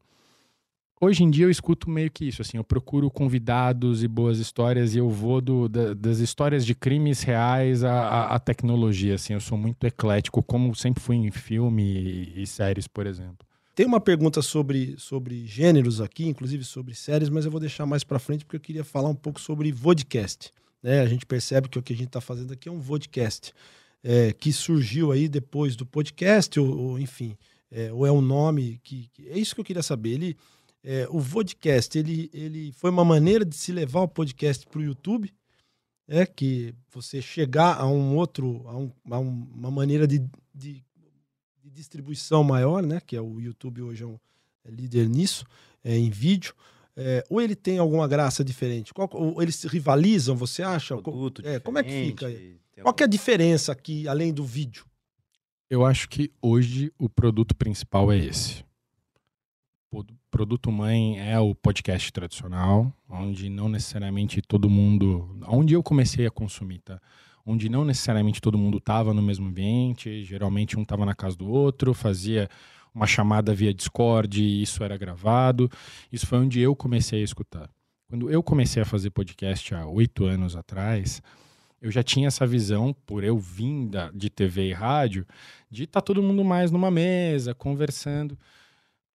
Hoje 1.01 1.23
em 1.23 1.29
dia 1.29 1.45
eu 1.45 1.49
escuto 1.49 1.89
meio 1.89 2.11
que 2.11 2.25
isso, 2.25 2.41
assim, 2.41 2.57
eu 2.57 2.63
procuro 2.63 3.09
convidados 3.09 4.03
e 4.03 4.07
boas 4.07 4.37
histórias 4.37 4.93
e 4.93 4.97
eu 4.97 5.09
vou 5.09 5.39
do, 5.39 5.69
da, 5.69 5.93
das 5.93 6.19
histórias 6.19 6.65
de 6.65 6.75
crimes 6.75 7.21
reais 7.21 7.85
à, 7.85 8.37
tecnologia, 8.37 9.15
assim, 9.15 9.31
eu 9.31 9.39
sou 9.39 9.57
muito 9.57 9.87
eclético, 9.87 10.43
como 10.43 10.75
sempre 10.75 11.01
fui 11.01 11.15
em 11.15 11.31
filme 11.31 11.83
e, 12.35 12.43
e 12.43 12.45
séries, 12.45 12.85
por 12.85 13.07
exemplo. 13.07 13.47
Tem 13.73 13.85
uma 13.85 14.01
pergunta 14.01 14.41
sobre, 14.41 14.95
sobre 14.97 15.47
gêneros 15.47 16.01
aqui, 16.01 16.27
inclusive 16.27 16.65
sobre 16.65 16.93
séries, 16.93 17.29
mas 17.29 17.45
eu 17.45 17.51
vou 17.51 17.61
deixar 17.61 17.85
mais 17.85 18.03
para 18.03 18.19
frente 18.19 18.43
porque 18.43 18.57
eu 18.57 18.61
queria 18.61 18.83
falar 18.83 19.07
um 19.07 19.15
pouco 19.15 19.39
sobre 19.39 19.71
vodcast. 19.71 20.51
Né? 20.83 20.99
A 20.99 21.07
gente 21.07 21.25
percebe 21.25 21.69
que 21.69 21.79
o 21.79 21.81
que 21.81 21.93
a 21.93 21.95
gente 21.95 22.07
está 22.07 22.19
fazendo 22.19 22.51
aqui 22.51 22.67
é 22.67 22.71
um 22.71 22.81
vodcast, 22.81 23.53
é, 24.03 24.33
que 24.33 24.51
surgiu 24.51 25.13
aí 25.13 25.29
depois 25.29 25.77
do 25.77 25.85
podcast, 25.85 26.59
ou, 26.59 26.77
ou 26.77 26.99
enfim, 26.99 27.37
é, 27.71 27.89
ou 27.93 28.05
é 28.05 28.11
um 28.11 28.21
nome 28.21 28.81
que, 28.83 29.09
que, 29.13 29.29
É 29.29 29.37
isso 29.37 29.55
que 29.55 29.61
eu 29.61 29.65
queria 29.65 29.83
saber. 29.83 30.09
Ele 30.09 30.37
é, 30.83 31.07
o 31.09 31.19
vodcast 31.19 31.97
ele, 31.97 32.29
ele 32.33 32.71
foi 32.71 32.89
uma 32.89 33.03
maneira 33.03 33.43
de 33.43 33.55
se 33.55 33.71
levar 33.71 34.01
o 34.01 34.07
podcast 34.07 34.65
para 34.67 34.79
o 34.79 34.83
YouTube, 34.83 35.33
é 36.07 36.25
que 36.25 36.73
você 36.91 37.21
chegar 37.21 37.77
a 37.77 37.85
um 37.85 38.15
outro, 38.15 38.63
a, 38.67 38.77
um, 38.77 38.91
a 39.11 39.19
uma 39.19 39.69
maneira 39.69 40.07
de, 40.07 40.19
de, 40.53 40.83
de, 41.61 41.69
distribuição 41.69 42.43
maior, 42.43 42.81
né? 42.81 42.99
Que 42.99 43.15
é 43.15 43.21
o 43.21 43.39
YouTube 43.39 43.83
hoje 43.83 44.03
é, 44.03 44.07
um, 44.07 44.17
é 44.65 44.71
líder 44.71 45.07
nisso, 45.07 45.45
é, 45.83 45.95
em 45.95 46.09
vídeo. 46.09 46.55
É, 46.95 47.23
ou 47.29 47.39
ele 47.39 47.55
tem 47.55 47.77
alguma 47.77 48.07
graça 48.07 48.43
diferente? 48.43 48.91
Qual, 48.91 49.07
ou 49.13 49.41
eles 49.41 49.63
rivalizam, 49.65 50.35
você 50.35 50.63
acha? 50.63 50.97
Produto 50.97 51.45
é, 51.45 51.59
como 51.59 51.77
é 51.77 51.83
que 51.83 51.91
fica? 51.91 52.27
Qual 52.81 52.93
que 52.93 53.03
é 53.03 53.05
a 53.05 53.09
diferença 53.09 53.71
aqui, 53.71 54.07
além 54.07 54.33
do 54.33 54.43
vídeo? 54.43 54.85
Eu 55.69 55.85
acho 55.85 56.09
que 56.09 56.31
hoje 56.41 56.91
o 56.97 57.07
produto 57.07 57.55
principal 57.55 58.11
é 58.11 58.17
esse 58.17 58.63
o 59.91 60.03
produto 60.29 60.71
mãe 60.71 61.19
é 61.19 61.39
o 61.39 61.55
podcast 61.55 62.11
tradicional, 62.11 62.93
onde 63.09 63.49
não 63.49 63.67
necessariamente 63.67 64.41
todo 64.41 64.69
mundo, 64.69 65.37
onde 65.47 65.73
eu 65.73 65.83
comecei 65.83 66.25
a 66.25 66.31
consumir, 66.31 66.79
tá? 66.79 66.99
Onde 67.45 67.67
não 67.67 67.83
necessariamente 67.83 68.39
todo 68.39 68.57
mundo 68.57 68.77
estava 68.77 69.13
no 69.13 69.21
mesmo 69.21 69.47
ambiente, 69.47 70.23
geralmente 70.23 70.77
um 70.77 70.83
estava 70.83 71.05
na 71.05 71.15
casa 71.15 71.35
do 71.35 71.49
outro, 71.49 71.93
fazia 71.93 72.47
uma 72.93 73.07
chamada 73.07 73.53
via 73.53 73.73
Discord 73.73 74.41
e 74.41 74.61
isso 74.61 74.83
era 74.83 74.97
gravado. 74.97 75.69
Isso 76.11 76.27
foi 76.27 76.39
onde 76.39 76.59
eu 76.59 76.75
comecei 76.75 77.21
a 77.21 77.23
escutar. 77.23 77.69
Quando 78.07 78.29
eu 78.29 78.41
comecei 78.43 78.81
a 78.81 78.85
fazer 78.85 79.09
podcast 79.11 79.73
há 79.73 79.85
oito 79.85 80.25
anos 80.25 80.55
atrás, 80.55 81.21
eu 81.81 81.91
já 81.91 82.03
tinha 82.03 82.27
essa 82.27 82.45
visão, 82.45 82.93
por 83.05 83.23
eu 83.23 83.37
vir 83.37 83.89
de 84.13 84.29
TV 84.29 84.69
e 84.69 84.73
rádio, 84.73 85.25
de 85.71 85.83
estar 85.83 86.01
tá 86.01 86.05
todo 86.05 86.21
mundo 86.21 86.43
mais 86.43 86.71
numa 86.71 86.91
mesa, 86.91 87.55
conversando. 87.55 88.37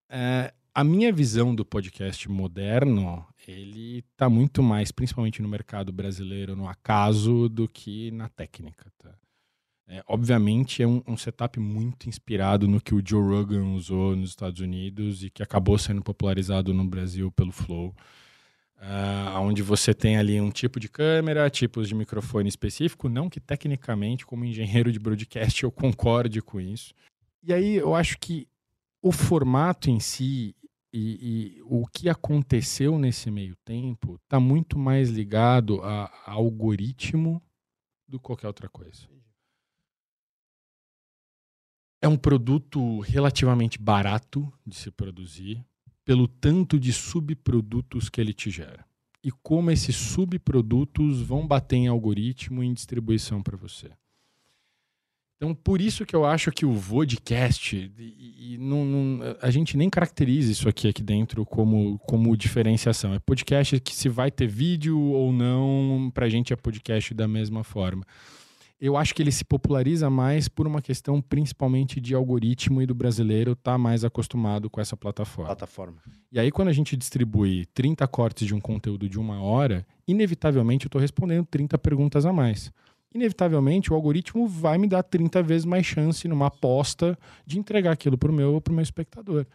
É, 0.08 0.52
a 0.74 0.82
minha 0.82 1.12
visão 1.12 1.54
do 1.54 1.64
podcast 1.64 2.28
moderno, 2.28 3.24
ele 3.46 4.00
está 4.00 4.28
muito 4.28 4.60
mais, 4.60 4.90
principalmente 4.90 5.40
no 5.40 5.48
mercado 5.48 5.92
brasileiro, 5.92 6.56
no 6.56 6.68
acaso 6.68 7.48
do 7.48 7.68
que 7.68 8.10
na 8.10 8.28
técnica. 8.28 8.90
Tá? 8.98 9.14
É, 9.86 10.02
obviamente 10.08 10.82
é 10.82 10.86
um, 10.86 11.00
um, 11.06 11.16
setup 11.16 11.60
muito 11.60 12.08
inspirado 12.08 12.66
no 12.66 12.80
que 12.80 12.92
o 12.92 13.00
Joe 13.06 13.22
Rogan 13.22 13.74
usou 13.74 14.16
nos 14.16 14.30
Estados 14.30 14.60
Unidos 14.60 15.22
e 15.22 15.30
que 15.30 15.44
acabou 15.44 15.78
sendo 15.78 16.02
popularizado 16.02 16.74
no 16.74 16.84
Brasil 16.84 17.30
pelo 17.30 17.52
Flow. 17.52 17.94
Uh, 18.76 19.38
onde 19.38 19.62
você 19.62 19.94
tem 19.94 20.16
ali 20.16 20.40
um 20.40 20.50
tipo 20.50 20.80
de 20.80 20.88
câmera, 20.88 21.48
tipos 21.48 21.88
de 21.88 21.94
microfone 21.94 22.48
específico, 22.48 23.08
não 23.08 23.30
que 23.30 23.38
tecnicamente, 23.38 24.26
como 24.26 24.44
engenheiro 24.44 24.90
de 24.90 24.98
broadcast, 24.98 25.62
eu 25.62 25.70
concorde 25.70 26.42
com 26.42 26.60
isso. 26.60 26.92
E 27.44 27.52
aí 27.52 27.76
eu 27.76 27.94
acho 27.94 28.18
que 28.18 28.48
o 29.00 29.12
formato 29.12 29.88
em 29.88 30.00
si 30.00 30.54
e, 30.96 31.56
e 31.58 31.62
o 31.62 31.86
que 31.86 32.08
aconteceu 32.08 32.98
nesse 32.98 33.30
meio 33.30 33.56
tempo 33.64 34.20
está 34.22 34.38
muito 34.38 34.78
mais 34.78 35.10
ligado 35.10 35.82
a, 35.82 36.04
a 36.24 36.32
algoritmo 36.32 37.42
do 38.06 38.18
que 38.18 38.24
qualquer 38.24 38.46
outra 38.46 38.68
coisa. 38.68 39.08
É 42.00 42.06
um 42.06 42.16
produto 42.16 43.00
relativamente 43.00 43.78
barato 43.78 44.52
de 44.64 44.76
se 44.76 44.90
produzir, 44.90 45.64
pelo 46.04 46.28
tanto 46.28 46.78
de 46.78 46.92
subprodutos 46.92 48.08
que 48.08 48.20
ele 48.20 48.34
te 48.34 48.50
gera 48.50 48.86
e 49.24 49.30
como 49.30 49.70
esses 49.70 49.96
subprodutos 49.96 51.22
vão 51.22 51.46
bater 51.48 51.76
em 51.76 51.88
algoritmo 51.88 52.62
e 52.62 52.66
em 52.66 52.74
distribuição 52.74 53.42
para 53.42 53.56
você. 53.56 53.90
Então, 55.44 55.54
por 55.54 55.78
isso 55.78 56.06
que 56.06 56.16
eu 56.16 56.24
acho 56.24 56.50
que 56.50 56.64
o 56.64 56.72
vodcast, 56.72 57.76
e, 57.98 58.54
e 58.54 58.58
não, 58.58 58.82
não, 58.82 59.36
a 59.42 59.50
gente 59.50 59.76
nem 59.76 59.90
caracteriza 59.90 60.50
isso 60.50 60.66
aqui, 60.70 60.88
aqui 60.88 61.02
dentro 61.02 61.44
como, 61.44 61.98
como 61.98 62.34
diferenciação. 62.34 63.12
É 63.12 63.18
podcast 63.18 63.78
que 63.80 63.94
se 63.94 64.08
vai 64.08 64.30
ter 64.30 64.46
vídeo 64.46 64.98
ou 64.98 65.30
não, 65.34 66.10
para 66.14 66.24
a 66.24 66.28
gente 66.30 66.54
é 66.54 66.56
podcast 66.56 67.12
da 67.12 67.28
mesma 67.28 67.62
forma 67.62 68.06
eu 68.80 68.98
acho 68.98 69.14
que 69.14 69.22
ele 69.22 69.32
se 69.32 69.44
populariza 69.44 70.10
mais 70.10 70.46
por 70.46 70.66
uma 70.66 70.82
questão 70.82 71.18
principalmente 71.18 71.98
de 72.00 72.14
algoritmo 72.14 72.82
e 72.82 72.86
do 72.86 72.94
brasileiro 72.94 73.52
estar 73.52 73.72
tá 73.72 73.78
mais 73.78 74.04
acostumado 74.04 74.68
com 74.68 74.78
essa 74.78 74.94
plataforma. 74.94 75.46
plataforma. 75.46 75.96
E 76.30 76.38
aí, 76.38 76.50
quando 76.50 76.68
a 76.68 76.72
gente 76.72 76.94
distribui 76.94 77.64
30 77.72 78.06
cortes 78.08 78.46
de 78.46 78.54
um 78.54 78.60
conteúdo 78.60 79.08
de 79.08 79.18
uma 79.18 79.40
hora, 79.40 79.86
inevitavelmente 80.06 80.84
eu 80.84 80.88
estou 80.88 81.00
respondendo 81.00 81.46
30 81.46 81.78
perguntas 81.78 82.26
a 82.26 82.32
mais. 82.32 82.70
Inevitavelmente, 83.14 83.92
o 83.92 83.96
algoritmo 83.96 84.48
vai 84.48 84.76
me 84.76 84.88
dar 84.88 85.04
30 85.04 85.40
vezes 85.42 85.64
mais 85.64 85.86
chance 85.86 86.26
numa 86.26 86.48
aposta 86.48 87.16
de 87.46 87.58
entregar 87.58 87.92
aquilo 87.92 88.18
para 88.18 88.30
o 88.30 88.34
meu, 88.34 88.60
meu 88.68 88.82
espectador. 88.82 89.46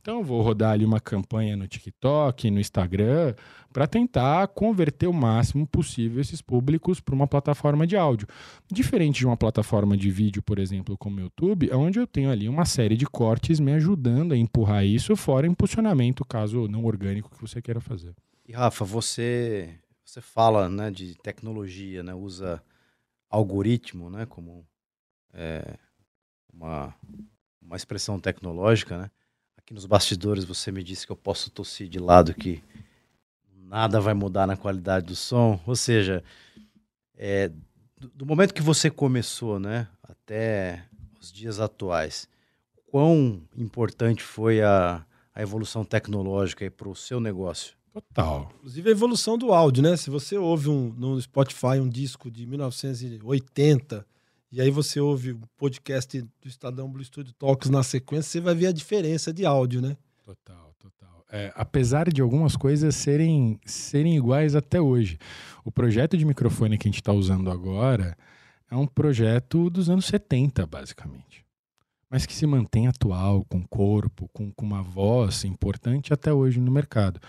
Então, 0.00 0.24
vou 0.24 0.40
rodar 0.40 0.72
ali 0.72 0.84
uma 0.84 1.00
campanha 1.00 1.56
no 1.56 1.68
TikTok, 1.68 2.50
no 2.50 2.58
Instagram, 2.58 3.34
para 3.72 3.86
tentar 3.86 4.48
converter 4.48 5.06
o 5.06 5.12
máximo 5.12 5.66
possível 5.66 6.20
esses 6.20 6.40
públicos 6.40 6.98
para 7.00 7.14
uma 7.14 7.26
plataforma 7.26 7.86
de 7.86 7.96
áudio. 7.96 8.26
Diferente 8.72 9.18
de 9.18 9.26
uma 9.26 9.36
plataforma 9.36 9.96
de 9.96 10.10
vídeo, 10.10 10.42
por 10.42 10.58
exemplo, 10.58 10.96
como 10.96 11.18
o 11.18 11.20
YouTube, 11.20 11.70
onde 11.72 11.98
eu 11.98 12.06
tenho 12.06 12.30
ali 12.30 12.48
uma 12.48 12.64
série 12.64 12.96
de 12.96 13.06
cortes 13.06 13.60
me 13.60 13.72
ajudando 13.74 14.32
a 14.32 14.36
empurrar 14.36 14.84
isso 14.84 15.14
fora 15.14 15.46
impulsionamento, 15.46 16.24
caso 16.24 16.66
não 16.68 16.84
orgânico 16.84 17.30
que 17.30 17.40
você 17.40 17.60
queira 17.60 17.80
fazer. 17.80 18.14
E 18.46 18.52
Rafa, 18.52 18.84
você 18.84 19.78
você 20.04 20.22
fala 20.22 20.70
né, 20.70 20.90
de 20.90 21.14
tecnologia, 21.16 22.02
né, 22.02 22.14
usa 22.14 22.62
algoritmo 23.30 24.10
né, 24.10 24.26
como 24.26 24.66
é, 25.32 25.76
uma, 26.52 26.94
uma 27.60 27.76
expressão 27.76 28.18
tecnológica, 28.18 28.98
né? 28.98 29.10
Aqui 29.56 29.74
nos 29.74 29.86
bastidores 29.86 30.44
você 30.44 30.72
me 30.72 30.82
disse 30.82 31.04
que 31.04 31.12
eu 31.12 31.16
posso 31.16 31.50
tossir 31.50 31.88
de 31.88 31.98
lado 31.98 32.34
que 32.34 32.62
nada 33.54 34.00
vai 34.00 34.14
mudar 34.14 34.46
na 34.46 34.56
qualidade 34.56 35.06
do 35.06 35.14
som. 35.14 35.60
Ou 35.66 35.76
seja, 35.76 36.24
é, 37.14 37.50
do, 37.96 38.08
do, 38.08 38.26
momento 38.26 38.54
que 38.54 38.62
você 38.62 38.90
começou, 38.90 39.60
né, 39.60 39.86
até 40.02 40.84
os 41.20 41.30
dias 41.30 41.60
atuais, 41.60 42.28
quão 42.86 43.42
importante 43.56 44.22
foi 44.22 44.62
a, 44.62 45.04
a 45.34 45.42
evolução 45.42 45.84
tecnológica 45.84 46.70
para 46.70 46.88
o 46.88 46.96
seu 46.96 47.20
negócio? 47.20 47.77
Total. 48.00 48.50
Inclusive 48.58 48.88
a 48.88 48.92
evolução 48.92 49.36
do 49.36 49.52
áudio, 49.52 49.82
né? 49.82 49.96
Se 49.96 50.10
você 50.10 50.36
ouve 50.36 50.68
um, 50.68 50.92
no 50.96 51.20
Spotify 51.20 51.80
um 51.80 51.88
disco 51.88 52.30
de 52.30 52.46
1980 52.46 54.06
e 54.50 54.60
aí 54.60 54.70
você 54.70 54.98
ouve 54.98 55.32
o 55.32 55.40
podcast 55.56 56.20
do 56.20 56.48
Estadão 56.48 56.90
Blue 56.90 57.04
Studio 57.04 57.34
Talks 57.34 57.68
na 57.68 57.82
sequência, 57.82 58.30
você 58.30 58.40
vai 58.40 58.54
ver 58.54 58.68
a 58.68 58.72
diferença 58.72 59.32
de 59.32 59.44
áudio, 59.44 59.82
né? 59.82 59.96
Total, 60.24 60.74
total. 60.78 61.24
É, 61.30 61.52
apesar 61.54 62.10
de 62.10 62.22
algumas 62.22 62.56
coisas 62.56 62.94
serem, 62.96 63.60
serem 63.66 64.16
iguais 64.16 64.54
até 64.54 64.80
hoje. 64.80 65.18
O 65.64 65.70
projeto 65.70 66.16
de 66.16 66.24
microfone 66.24 66.78
que 66.78 66.88
a 66.88 66.90
gente 66.90 67.00
está 67.00 67.12
usando 67.12 67.50
agora 67.50 68.16
é 68.70 68.76
um 68.76 68.86
projeto 68.86 69.68
dos 69.68 69.90
anos 69.90 70.06
70, 70.06 70.66
basicamente. 70.66 71.44
Mas 72.08 72.24
que 72.24 72.32
se 72.32 72.46
mantém 72.46 72.86
atual, 72.86 73.44
com 73.44 73.62
corpo, 73.66 74.30
com, 74.32 74.50
com 74.50 74.64
uma 74.64 74.82
voz 74.82 75.44
importante 75.44 76.14
até 76.14 76.32
hoje 76.32 76.58
no 76.58 76.70
mercado. 76.70 77.20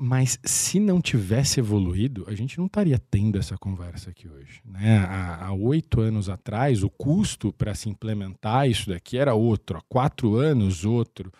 Mas 0.00 0.38
se 0.44 0.78
não 0.78 1.00
tivesse 1.00 1.58
evoluído, 1.58 2.24
a 2.28 2.34
gente 2.34 2.56
não 2.56 2.66
estaria 2.66 3.00
tendo 3.10 3.36
essa 3.36 3.58
conversa 3.58 4.10
aqui 4.10 4.28
hoje. 4.28 4.60
Né? 4.64 4.98
Há 4.98 5.52
oito 5.52 6.00
anos 6.00 6.28
atrás, 6.28 6.84
o 6.84 6.88
custo 6.88 7.52
para 7.52 7.74
se 7.74 7.88
implementar 7.88 8.70
isso 8.70 8.88
daqui 8.88 9.18
era 9.18 9.34
outro. 9.34 9.76
Há 9.76 9.82
quatro 9.88 10.36
anos, 10.36 10.84
outro. 10.84 11.32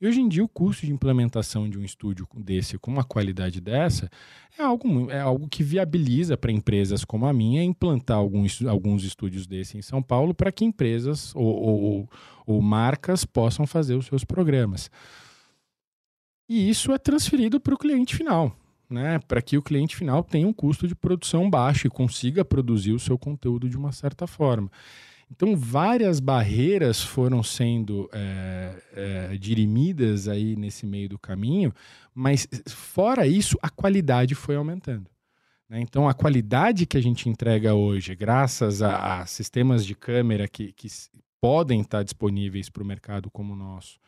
E 0.00 0.06
hoje 0.06 0.20
em 0.20 0.28
dia, 0.28 0.44
o 0.44 0.48
custo 0.48 0.84
de 0.84 0.92
implementação 0.92 1.68
de 1.68 1.78
um 1.78 1.84
estúdio 1.84 2.26
desse, 2.34 2.78
com 2.78 2.90
uma 2.90 3.04
qualidade 3.04 3.60
dessa, 3.60 4.10
é 4.58 4.62
algo, 4.62 5.10
é 5.10 5.20
algo 5.20 5.46
que 5.48 5.62
viabiliza 5.62 6.36
para 6.36 6.52
empresas 6.52 7.04
como 7.04 7.26
a 7.26 7.32
minha 7.32 7.62
implantar 7.62 8.16
alguns, 8.16 8.62
alguns 8.64 9.04
estúdios 9.04 9.46
desse 9.46 9.76
em 9.76 9.82
São 9.82 10.02
Paulo 10.02 10.34
para 10.34 10.52
que 10.52 10.64
empresas 10.64 11.34
ou, 11.34 11.46
ou, 11.46 12.10
ou 12.46 12.62
marcas 12.62 13.26
possam 13.26 13.66
fazer 13.66 13.94
os 13.94 14.06
seus 14.06 14.24
programas. 14.24 14.90
E 16.48 16.68
isso 16.68 16.92
é 16.92 16.98
transferido 16.98 17.58
para 17.58 17.74
o 17.74 17.78
cliente 17.78 18.14
final, 18.14 18.56
né? 18.88 19.18
Para 19.26 19.42
que 19.42 19.58
o 19.58 19.62
cliente 19.62 19.96
final 19.96 20.22
tenha 20.22 20.46
um 20.46 20.52
custo 20.52 20.86
de 20.86 20.94
produção 20.94 21.50
baixo 21.50 21.86
e 21.86 21.90
consiga 21.90 22.44
produzir 22.44 22.92
o 22.92 22.98
seu 22.98 23.18
conteúdo 23.18 23.68
de 23.68 23.76
uma 23.76 23.92
certa 23.92 24.26
forma. 24.26 24.70
Então, 25.30 25.56
várias 25.56 26.20
barreiras 26.20 27.02
foram 27.02 27.42
sendo 27.42 28.08
é, 28.12 28.82
é, 28.92 29.36
dirimidas 29.36 30.28
aí 30.28 30.54
nesse 30.54 30.86
meio 30.86 31.08
do 31.08 31.18
caminho, 31.18 31.74
mas 32.14 32.46
fora 32.68 33.26
isso, 33.26 33.58
a 33.60 33.68
qualidade 33.68 34.36
foi 34.36 34.54
aumentando. 34.54 35.10
Né? 35.68 35.80
Então, 35.80 36.08
a 36.08 36.14
qualidade 36.14 36.86
que 36.86 36.96
a 36.96 37.00
gente 37.00 37.28
entrega 37.28 37.74
hoje, 37.74 38.14
graças 38.14 38.82
a, 38.82 39.20
a 39.20 39.26
sistemas 39.26 39.84
de 39.84 39.96
câmera 39.96 40.46
que, 40.46 40.72
que 40.72 40.88
podem 41.40 41.80
estar 41.80 42.04
disponíveis 42.04 42.70
para 42.70 42.84
o 42.84 42.86
mercado 42.86 43.28
como 43.28 43.52
o 43.52 43.56
nosso, 43.56 43.98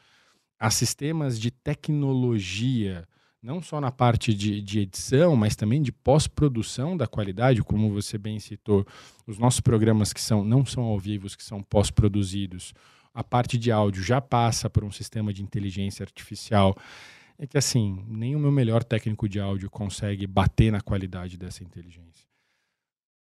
a 0.58 0.70
sistemas 0.70 1.38
de 1.38 1.50
tecnologia, 1.50 3.06
não 3.42 3.62
só 3.62 3.80
na 3.80 3.92
parte 3.92 4.34
de, 4.34 4.60
de 4.60 4.80
edição, 4.80 5.36
mas 5.36 5.54
também 5.54 5.80
de 5.80 5.92
pós-produção 5.92 6.96
da 6.96 7.06
qualidade, 7.06 7.62
como 7.62 7.92
você 7.92 8.18
bem 8.18 8.40
citou, 8.40 8.86
os 9.26 9.38
nossos 9.38 9.60
programas 9.60 10.12
que 10.12 10.20
são 10.20 10.44
não 10.44 10.66
são 10.66 10.82
ao 10.84 10.98
vivo, 10.98 11.28
que 11.28 11.44
são 11.44 11.62
pós-produzidos, 11.62 12.74
a 13.14 13.24
parte 13.24 13.58
de 13.58 13.72
áudio 13.72 14.02
já 14.02 14.20
passa 14.20 14.68
por 14.68 14.84
um 14.84 14.92
sistema 14.92 15.32
de 15.32 15.42
inteligência 15.42 16.02
artificial. 16.02 16.76
É 17.38 17.46
que 17.46 17.56
assim, 17.56 18.04
nem 18.08 18.34
o 18.34 18.38
meu 18.38 18.50
melhor 18.50 18.82
técnico 18.82 19.28
de 19.28 19.38
áudio 19.40 19.70
consegue 19.70 20.26
bater 20.26 20.72
na 20.72 20.80
qualidade 20.80 21.36
dessa 21.36 21.62
inteligência. 21.62 22.26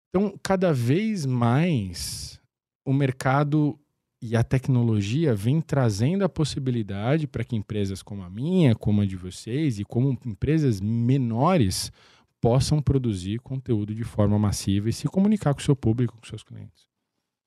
Então, 0.09 0.39
cada 0.43 0.73
vez 0.73 1.25
mais 1.25 2.39
o 2.85 2.93
mercado 2.93 3.79
e 4.23 4.37
a 4.37 4.45
tecnologia 4.45 5.35
vem 5.35 5.61
trazendo 5.61 6.25
a 6.25 6.29
possibilidade 6.29 7.27
para 7.27 7.43
que 7.43 7.57
empresas 7.57 8.03
como 8.03 8.23
a 8.23 8.31
minha, 8.31 8.73
como 8.73 9.01
a 9.01 9.05
de 9.05 9.17
vocês 9.17 9.81
e 9.81 9.85
como 9.85 10.17
empresas 10.25 10.81
menores 10.81 11.91
possam 12.41 12.81
produzir 12.81 13.41
conteúdo 13.41 13.93
de 13.93 14.05
forma 14.05 14.39
massiva 14.39 14.89
e 14.89 14.93
se 14.93 15.09
comunicar 15.09 15.53
com 15.53 15.61
o 15.61 15.65
seu 15.65 15.75
público, 15.75 16.17
com 16.17 16.27
seus 16.27 16.45
clientes. 16.45 16.87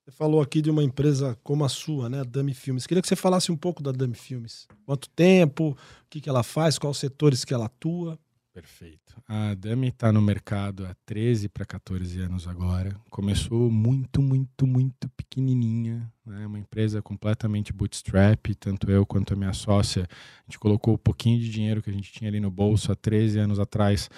Você 0.03 0.11
falou 0.11 0.41
aqui 0.41 0.61
de 0.61 0.69
uma 0.69 0.83
empresa 0.83 1.37
como 1.43 1.63
a 1.63 1.69
sua, 1.69 2.09
né, 2.09 2.19
a 2.19 2.23
Dami 2.23 2.53
Filmes. 2.53 2.85
Queria 2.85 3.01
que 3.01 3.07
você 3.07 3.15
falasse 3.15 3.51
um 3.51 3.57
pouco 3.57 3.81
da 3.81 3.93
Dami 3.93 4.13
Filmes. 4.13 4.67
Quanto 4.85 5.09
tempo, 5.09 5.69
o 5.69 5.77
que, 6.09 6.19
que 6.19 6.29
ela 6.29 6.43
faz, 6.43 6.77
quais 6.77 6.97
setores 6.97 7.45
que 7.45 7.53
ela 7.53 7.65
atua. 7.65 8.19
Perfeito. 8.55 9.21
A 9.27 9.53
Dami 9.53 9.89
está 9.89 10.13
no 10.13 10.21
mercado 10.21 10.85
há 10.85 10.95
13 11.05 11.49
para 11.49 11.65
14 11.65 12.21
anos 12.21 12.47
agora. 12.47 12.95
Começou 13.09 13.69
muito, 13.69 14.21
muito, 14.21 14.65
muito 14.65 15.09
pequenininha. 15.09 16.09
Né? 16.25 16.47
Uma 16.47 16.57
empresa 16.57 17.01
completamente 17.01 17.73
bootstrap. 17.73 18.55
Tanto 18.57 18.89
eu 18.89 19.05
quanto 19.05 19.33
a 19.33 19.35
minha 19.35 19.51
sócia, 19.51 20.03
a 20.03 20.43
gente 20.47 20.57
colocou 20.57 20.93
o 20.93 20.95
um 20.95 20.97
pouquinho 20.97 21.37
de 21.37 21.49
dinheiro 21.49 21.81
que 21.81 21.89
a 21.89 21.93
gente 21.93 22.13
tinha 22.13 22.29
ali 22.29 22.39
no 22.39 22.49
bolso 22.49 22.93
há 22.93 22.95
13 22.95 23.39
anos 23.39 23.59
atrás 23.59 24.09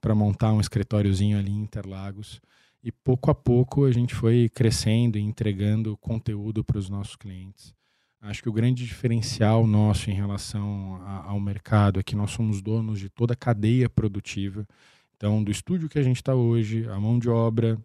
para 0.00 0.14
montar 0.14 0.52
um 0.52 0.60
escritóriozinho 0.60 1.36
ali 1.36 1.50
em 1.50 1.60
Interlagos. 1.60 2.40
E 2.84 2.92
pouco 2.92 3.28
a 3.28 3.34
pouco 3.34 3.86
a 3.86 3.90
gente 3.90 4.14
foi 4.14 4.48
crescendo 4.48 5.18
e 5.18 5.20
entregando 5.20 5.96
conteúdo 5.96 6.62
para 6.62 6.78
os 6.78 6.88
nossos 6.88 7.16
clientes. 7.16 7.74
Acho 8.22 8.42
que 8.42 8.48
o 8.48 8.52
grande 8.52 8.84
diferencial 8.84 9.66
nosso 9.66 10.10
em 10.10 10.14
relação 10.14 10.96
a, 11.02 11.30
ao 11.30 11.40
mercado 11.40 11.98
é 11.98 12.02
que 12.02 12.14
nós 12.14 12.30
somos 12.30 12.60
donos 12.60 13.00
de 13.00 13.08
toda 13.08 13.32
a 13.32 13.36
cadeia 13.36 13.88
produtiva. 13.88 14.66
Então, 15.16 15.42
do 15.42 15.50
estúdio 15.50 15.88
que 15.88 15.98
a 15.98 16.02
gente 16.02 16.16
está 16.16 16.34
hoje, 16.34 16.86
a 16.88 17.00
mão 17.00 17.18
de 17.18 17.30
obra, 17.30 17.78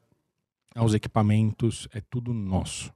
aos 0.76 0.94
equipamentos, 0.94 1.88
é 1.94 2.02
tudo 2.02 2.34
nosso. 2.34 2.94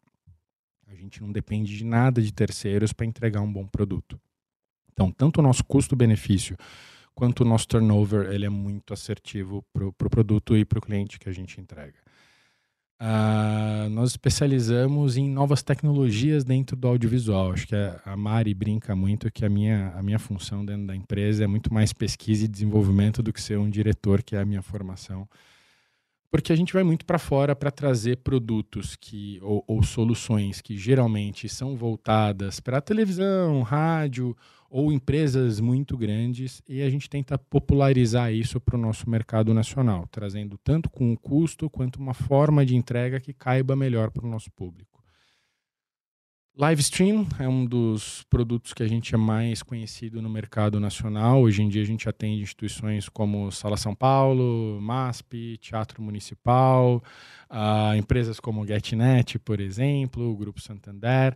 A 0.87 0.93
gente 0.93 1.21
não 1.21 1.31
depende 1.31 1.77
de 1.77 1.85
nada 1.85 2.21
de 2.21 2.33
terceiros 2.33 2.91
para 2.91 3.05
entregar 3.05 3.41
um 3.41 3.51
bom 3.51 3.65
produto. 3.65 4.19
Então, 4.91 5.09
tanto 5.11 5.39
o 5.39 5.43
nosso 5.43 5.63
custo-benefício 5.63 6.57
quanto 7.15 7.41
o 7.41 7.45
nosso 7.45 7.67
turnover, 7.67 8.31
ele 8.31 8.45
é 8.45 8.49
muito 8.49 8.93
assertivo 8.93 9.63
para 9.73 9.87
o 9.87 9.93
pro 9.93 10.09
produto 10.09 10.57
e 10.57 10.65
para 10.65 10.79
o 10.79 10.81
cliente 10.81 11.19
que 11.19 11.29
a 11.29 11.31
gente 11.31 11.59
entrega. 11.59 11.95
Uh, 13.01 13.87
nós 13.91 14.09
especializamos 14.09 15.15
em 15.15 15.29
novas 15.29 15.63
tecnologias 15.63 16.43
dentro 16.43 16.75
do 16.75 16.85
audiovisual. 16.85 17.53
Acho 17.53 17.67
que 17.67 17.75
a, 17.75 18.17
Mari 18.17 18.53
brinca 18.53 18.93
muito 18.93 19.31
que 19.31 19.45
a 19.45 19.49
minha, 19.49 19.93
a 19.95 20.03
minha 20.03 20.19
função 20.19 20.65
dentro 20.65 20.85
da 20.85 20.95
empresa 20.95 21.45
é 21.45 21.47
muito 21.47 21.73
mais 21.73 21.93
pesquisa 21.93 22.43
e 22.43 22.47
desenvolvimento 22.47 23.23
do 23.23 23.31
que 23.31 23.41
ser 23.41 23.57
um 23.57 23.69
diretor, 23.69 24.21
que 24.21 24.35
é 24.35 24.41
a 24.41 24.45
minha 24.45 24.61
formação. 24.61 25.25
Porque 26.31 26.53
a 26.53 26.55
gente 26.55 26.73
vai 26.73 26.83
muito 26.83 27.05
para 27.05 27.17
fora 27.17 27.55
para 27.55 27.71
trazer 27.71 28.17
produtos 28.17 28.95
que 28.95 29.39
ou, 29.41 29.63
ou 29.67 29.81
soluções 29.81 30.61
que 30.61 30.77
geralmente 30.77 31.49
são 31.49 31.75
voltadas 31.75 32.59
para 32.59 32.79
televisão, 32.79 33.63
rádio 33.63 34.37
ou 34.69 34.91
empresas 34.91 35.59
muito 35.59 35.97
grandes 35.97 36.61
e 36.69 36.83
a 36.83 36.89
gente 36.89 37.09
tenta 37.09 37.37
popularizar 37.37 38.31
isso 38.31 38.59
para 38.61 38.75
o 38.75 38.79
nosso 38.79 39.09
mercado 39.09 39.53
nacional, 39.53 40.07
trazendo 40.11 40.57
tanto 40.59 40.89
com 40.89 41.11
o 41.11 41.17
custo 41.17 41.69
quanto 41.69 41.95
uma 41.95 42.13
forma 42.13 42.63
de 42.63 42.75
entrega 42.75 43.19
que 43.19 43.33
caiba 43.33 43.75
melhor 43.75 44.11
para 44.11 44.25
o 44.25 44.29
nosso 44.29 44.51
público. 44.51 44.98
Live 46.59 46.81
Stream 46.81 47.25
é 47.39 47.47
um 47.47 47.63
dos 47.63 48.25
produtos 48.29 48.73
que 48.73 48.83
a 48.83 48.87
gente 48.87 49.15
é 49.15 49.17
mais 49.17 49.63
conhecido 49.63 50.21
no 50.21 50.29
mercado 50.29 50.77
nacional. 50.77 51.41
Hoje 51.41 51.63
em 51.63 51.69
dia 51.69 51.81
a 51.81 51.85
gente 51.85 52.09
atende 52.09 52.41
instituições 52.41 53.07
como 53.07 53.49
Sala 53.49 53.77
São 53.77 53.95
Paulo, 53.95 54.77
MASP, 54.81 55.57
Teatro 55.61 56.01
Municipal, 56.01 57.01
uh, 57.49 57.95
empresas 57.95 58.41
como 58.41 58.67
GetNet, 58.67 59.39
por 59.39 59.61
exemplo, 59.61 60.29
o 60.29 60.35
Grupo 60.35 60.59
Santander 60.59 61.33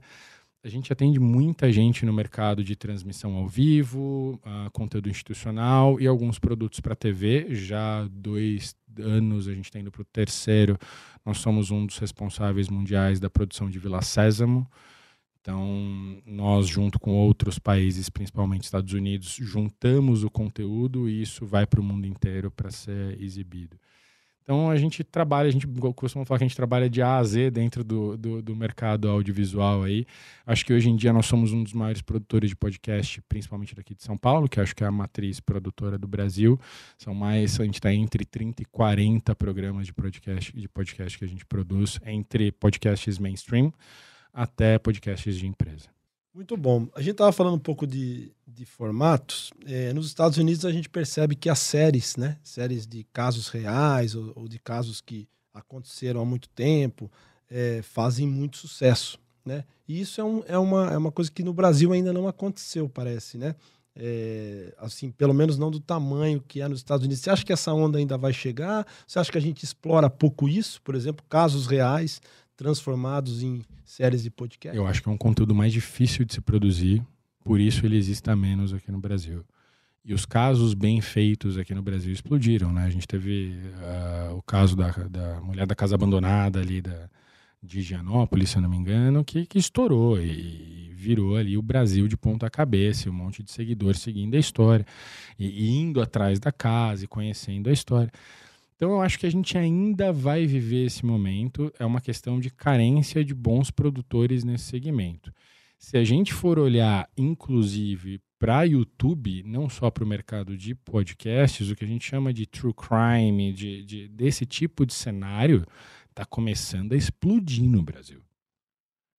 a 0.65 0.69
gente 0.69 0.93
atende 0.93 1.19
muita 1.19 1.69
gente 1.73 2.05
no 2.05 2.13
mercado 2.13 2.63
de 2.63 2.73
transmissão 2.73 3.35
ao 3.35 3.47
vivo, 3.47 4.39
uh, 4.45 4.71
conteúdo 4.71 5.09
institucional 5.09 5.99
e 5.99 6.07
alguns 6.07 6.39
produtos 6.39 6.79
para 6.79 6.95
TV. 6.95 7.53
Já 7.53 8.07
dois 8.09 8.73
anos 8.97 9.49
a 9.49 9.53
gente 9.53 9.65
está 9.65 9.77
indo 9.77 9.91
para 9.91 10.03
o 10.03 10.05
terceiro. 10.05 10.77
Nós 11.25 11.39
somos 11.39 11.69
um 11.69 11.85
dos 11.85 11.97
responsáveis 11.97 12.69
mundiais 12.69 13.19
da 13.19 13.29
produção 13.29 13.69
de 13.69 13.77
Vila 13.77 14.01
Sésamo. 14.01 14.65
Então, 15.43 16.21
nós, 16.25 16.69
junto 16.69 16.97
com 16.97 17.11
outros 17.11 17.59
países, 17.59 18.09
principalmente 18.09 18.63
Estados 18.63 18.93
Unidos, 18.93 19.37
juntamos 19.41 20.23
o 20.23 20.29
conteúdo 20.29 21.09
e 21.09 21.21
isso 21.21 21.45
vai 21.45 21.67
para 21.67 21.81
o 21.81 21.83
mundo 21.83 22.07
inteiro 22.07 22.49
para 22.49 22.71
ser 22.71 23.21
exibido. 23.21 23.77
Então 24.41 24.69
a 24.69 24.77
gente 24.77 25.03
trabalha, 25.03 25.47
a 25.47 25.51
gente 25.51 25.67
costuma 25.95 26.25
falar 26.25 26.37
que 26.37 26.43
a 26.43 26.47
gente 26.47 26.55
trabalha 26.55 26.89
de 26.89 27.01
A 27.01 27.17
a 27.17 27.23
Z 27.23 27.49
dentro 27.49 27.83
do, 27.83 28.17
do, 28.17 28.41
do, 28.41 28.55
mercado 28.55 29.09
audiovisual 29.09 29.83
aí. 29.83 30.05
Acho 30.45 30.65
que 30.65 30.73
hoje 30.73 30.89
em 30.89 30.95
dia 30.97 31.13
nós 31.13 31.25
somos 31.25 31.53
um 31.53 31.63
dos 31.63 31.73
maiores 31.73 32.01
produtores 32.01 32.49
de 32.49 32.55
podcast, 32.55 33.21
principalmente 33.21 33.73
daqui 33.73 33.95
de 33.95 34.03
São 34.03 34.17
Paulo, 34.17 34.49
que 34.49 34.59
acho 34.59 34.75
que 34.75 34.83
é 34.83 34.87
a 34.87 34.91
matriz 34.91 35.39
produtora 35.39 35.97
do 35.97 36.07
Brasil. 36.07 36.59
São 36.97 37.13
mais, 37.13 37.57
a 37.59 37.63
gente 37.63 37.75
está 37.75 37.93
entre 37.93 38.25
30 38.25 38.63
e 38.63 38.65
40 38.65 39.33
programas 39.35 39.85
de 39.85 39.93
podcast, 39.93 40.53
de 40.53 40.67
podcast 40.67 41.17
que 41.17 41.23
a 41.23 41.27
gente 41.27 41.45
produz, 41.45 41.99
entre 42.05 42.51
podcasts 42.51 43.17
mainstream 43.19 43.73
até 44.33 44.79
podcasts 44.79 45.37
de 45.37 45.45
empresa. 45.45 45.93
Muito 46.33 46.57
bom. 46.57 46.87
A 46.95 46.99
gente 46.99 47.11
estava 47.11 47.31
falando 47.31 47.55
um 47.55 47.59
pouco 47.59 47.85
de, 47.85 48.31
de 48.47 48.65
formatos. 48.65 49.51
É, 49.67 49.93
nos 49.93 50.07
Estados 50.07 50.39
Unidos 50.39 50.65
a 50.65 50.71
gente 50.71 50.89
percebe 50.89 51.35
que 51.35 51.47
as 51.47 51.59
séries, 51.59 52.15
né, 52.15 52.39
séries 52.43 52.87
de 52.87 53.03
casos 53.13 53.49
reais 53.49 54.15
ou, 54.15 54.33
ou 54.35 54.47
de 54.47 54.57
casos 54.57 54.99
que 54.99 55.27
aconteceram 55.53 56.21
há 56.21 56.25
muito 56.25 56.49
tempo, 56.49 57.11
é, 57.49 57.83
fazem 57.83 58.27
muito 58.27 58.57
sucesso, 58.57 59.19
né? 59.45 59.63
E 59.87 60.01
isso 60.01 60.19
é, 60.19 60.23
um, 60.23 60.43
é, 60.47 60.57
uma, 60.57 60.91
é 60.91 60.97
uma 60.97 61.11
coisa 61.11 61.31
que 61.31 61.43
no 61.43 61.53
Brasil 61.53 61.93
ainda 61.93 62.11
não 62.11 62.27
aconteceu, 62.27 62.89
parece, 62.89 63.37
né? 63.37 63.55
É, 63.95 64.73
assim, 64.79 65.11
pelo 65.11 65.35
menos 65.35 65.55
não 65.55 65.69
do 65.69 65.79
tamanho 65.79 66.41
que 66.47 66.61
é 66.61 66.67
nos 66.67 66.79
Estados 66.79 67.05
Unidos. 67.05 67.23
Você 67.23 67.29
acha 67.29 67.45
que 67.45 67.53
essa 67.53 67.71
onda 67.71 67.99
ainda 67.99 68.17
vai 68.17 68.33
chegar? 68.33 68.87
Você 69.05 69.19
acha 69.19 69.31
que 69.31 69.37
a 69.37 69.41
gente 69.41 69.63
explora 69.63 70.09
pouco 70.09 70.49
isso? 70.49 70.81
Por 70.81 70.95
exemplo, 70.95 71.23
casos 71.29 71.67
reais 71.67 72.19
transformados 72.55 73.43
em 73.43 73.61
séries 73.85 74.23
de 74.23 74.29
podcast? 74.29 74.77
Eu 74.77 74.87
acho 74.87 75.01
que 75.01 75.09
é 75.09 75.11
um 75.11 75.17
conteúdo 75.17 75.53
mais 75.53 75.73
difícil 75.73 76.25
de 76.25 76.33
se 76.33 76.41
produzir, 76.41 77.03
por 77.43 77.59
isso 77.59 77.85
ele 77.85 77.97
exista 77.97 78.35
menos 78.35 78.73
aqui 78.73 78.91
no 78.91 78.99
Brasil. 78.99 79.43
E 80.05 80.13
os 80.13 80.25
casos 80.25 80.73
bem 80.73 80.99
feitos 80.99 81.57
aqui 81.57 81.73
no 81.73 81.81
Brasil 81.81 82.11
explodiram, 82.11 82.73
né? 82.73 82.83
A 82.83 82.89
gente 82.89 83.07
teve 83.07 83.53
uh, 84.31 84.35
o 84.35 84.41
caso 84.41 84.75
da, 84.75 84.89
da 84.89 85.39
mulher 85.41 85.65
da 85.65 85.73
casa 85.73 85.95
abandonada 85.95 86.59
ali 86.59 86.81
da, 86.81 87.09
de 87.61 87.79
Higienópolis, 87.79 88.49
se 88.49 88.57
eu 88.57 88.61
não 88.61 88.69
me 88.69 88.75
engano, 88.75 89.23
que, 89.23 89.45
que 89.45 89.57
estourou 89.57 90.19
e, 90.19 90.89
e 90.89 90.93
virou 90.93 91.37
ali 91.37 91.57
o 91.57 91.61
Brasil 91.61 92.07
de 92.07 92.17
ponta 92.17 92.49
cabeça, 92.49 93.09
um 93.09 93.13
monte 93.13 93.41
de 93.41 93.51
seguidores 93.51 94.01
seguindo 94.01 94.35
a 94.35 94.39
história 94.39 94.85
e, 95.39 95.47
e 95.47 95.77
indo 95.77 96.01
atrás 96.01 96.37
da 96.39 96.51
casa 96.51 97.05
e 97.05 97.07
conhecendo 97.07 97.69
a 97.69 97.73
história. 97.73 98.11
Então 98.83 98.95
eu 98.95 99.01
acho 99.01 99.17
que 99.17 99.25
a 99.25 99.31
gente 99.31 99.57
ainda 99.57 100.11
vai 100.11 100.45
viver 100.45 100.87
esse 100.87 101.05
momento, 101.05 101.71
é 101.79 101.85
uma 101.85 102.01
questão 102.01 102.37
de 102.37 102.49
carência 102.49 103.23
de 103.23 103.33
bons 103.33 103.71
produtores 103.71 104.43
nesse 104.43 104.65
segmento. 104.65 105.33
Se 105.79 105.95
a 105.95 106.03
gente 106.03 106.33
for 106.33 106.59
olhar, 106.59 107.09
inclusive, 107.15 108.19
para 108.37 108.63
YouTube, 108.63 109.41
não 109.45 109.69
só 109.69 109.89
para 109.89 110.03
o 110.03 110.07
mercado 110.07 110.57
de 110.57 110.75
podcasts, 110.75 111.69
o 111.69 111.77
que 111.77 111.85
a 111.85 111.87
gente 111.87 112.03
chama 112.03 112.33
de 112.33 112.45
true 112.45 112.73
crime, 112.73 113.53
de, 113.53 113.85
de 113.85 114.09
desse 114.09 114.45
tipo 114.45 114.85
de 114.85 114.93
cenário, 114.93 115.65
está 116.09 116.25
começando 116.25 116.91
a 116.91 116.97
explodir 116.97 117.63
no 117.63 117.81
Brasil. 117.81 118.21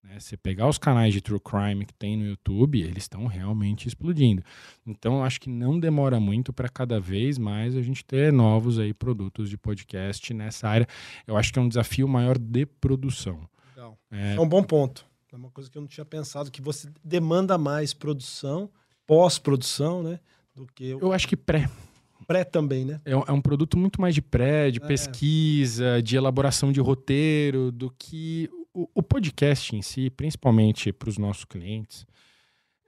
Né? 0.05 0.19
Você 0.19 0.37
pegar 0.37 0.67
os 0.67 0.77
canais 0.77 1.13
de 1.13 1.21
true 1.21 1.39
crime 1.39 1.85
que 1.85 1.93
tem 1.93 2.15
no 2.15 2.25
YouTube, 2.25 2.79
eles 2.81 3.03
estão 3.03 3.25
realmente 3.25 3.87
explodindo. 3.87 4.43
Então, 4.85 5.17
eu 5.17 5.23
acho 5.23 5.41
que 5.41 5.49
não 5.49 5.79
demora 5.79 6.19
muito 6.19 6.53
para 6.53 6.69
cada 6.69 6.99
vez 6.99 7.37
mais 7.37 7.75
a 7.75 7.81
gente 7.81 8.05
ter 8.05 8.31
novos 8.31 8.77
aí 8.77 8.93
produtos 8.93 9.49
de 9.49 9.57
podcast 9.57 10.33
nessa 10.33 10.67
área. 10.67 10.87
Eu 11.25 11.35
acho 11.35 11.51
que 11.51 11.59
é 11.59 11.61
um 11.61 11.67
desafio 11.67 12.07
maior 12.07 12.37
de 12.37 12.65
produção. 12.65 13.47
Legal. 13.75 13.97
É, 14.11 14.35
é 14.35 14.39
um 14.39 14.47
bom 14.47 14.63
ponto. 14.63 15.05
É 15.31 15.35
uma 15.35 15.49
coisa 15.49 15.69
que 15.69 15.77
eu 15.77 15.81
não 15.81 15.87
tinha 15.87 16.05
pensado, 16.05 16.49
que 16.49 16.61
você 16.61 16.87
demanda 17.03 17.57
mais 17.57 17.93
produção, 17.93 18.69
pós-produção, 19.05 20.01
né? 20.01 20.19
Do 20.55 20.65
que. 20.65 20.91
Eu 20.91 21.11
acho 21.11 21.27
que 21.27 21.35
pré. 21.35 21.69
Pré 22.25 22.45
também, 22.45 22.85
né? 22.85 23.01
É, 23.03 23.11
é 23.11 23.31
um 23.31 23.41
produto 23.41 23.77
muito 23.77 23.99
mais 23.99 24.15
de 24.15 24.21
pré, 24.21 24.71
de 24.71 24.81
é. 24.81 24.87
pesquisa, 24.87 26.01
de 26.01 26.15
elaboração 26.15 26.71
de 26.71 26.79
roteiro, 26.79 27.69
do 27.69 27.91
que 27.91 28.49
o, 28.75 29.01
podcast 29.01 29.73
em 29.75 29.81
si, 29.81 30.09
principalmente 30.09 30.91
para 30.91 31.09
os 31.09 31.17
nossos 31.17 31.45
clientes, 31.45 32.05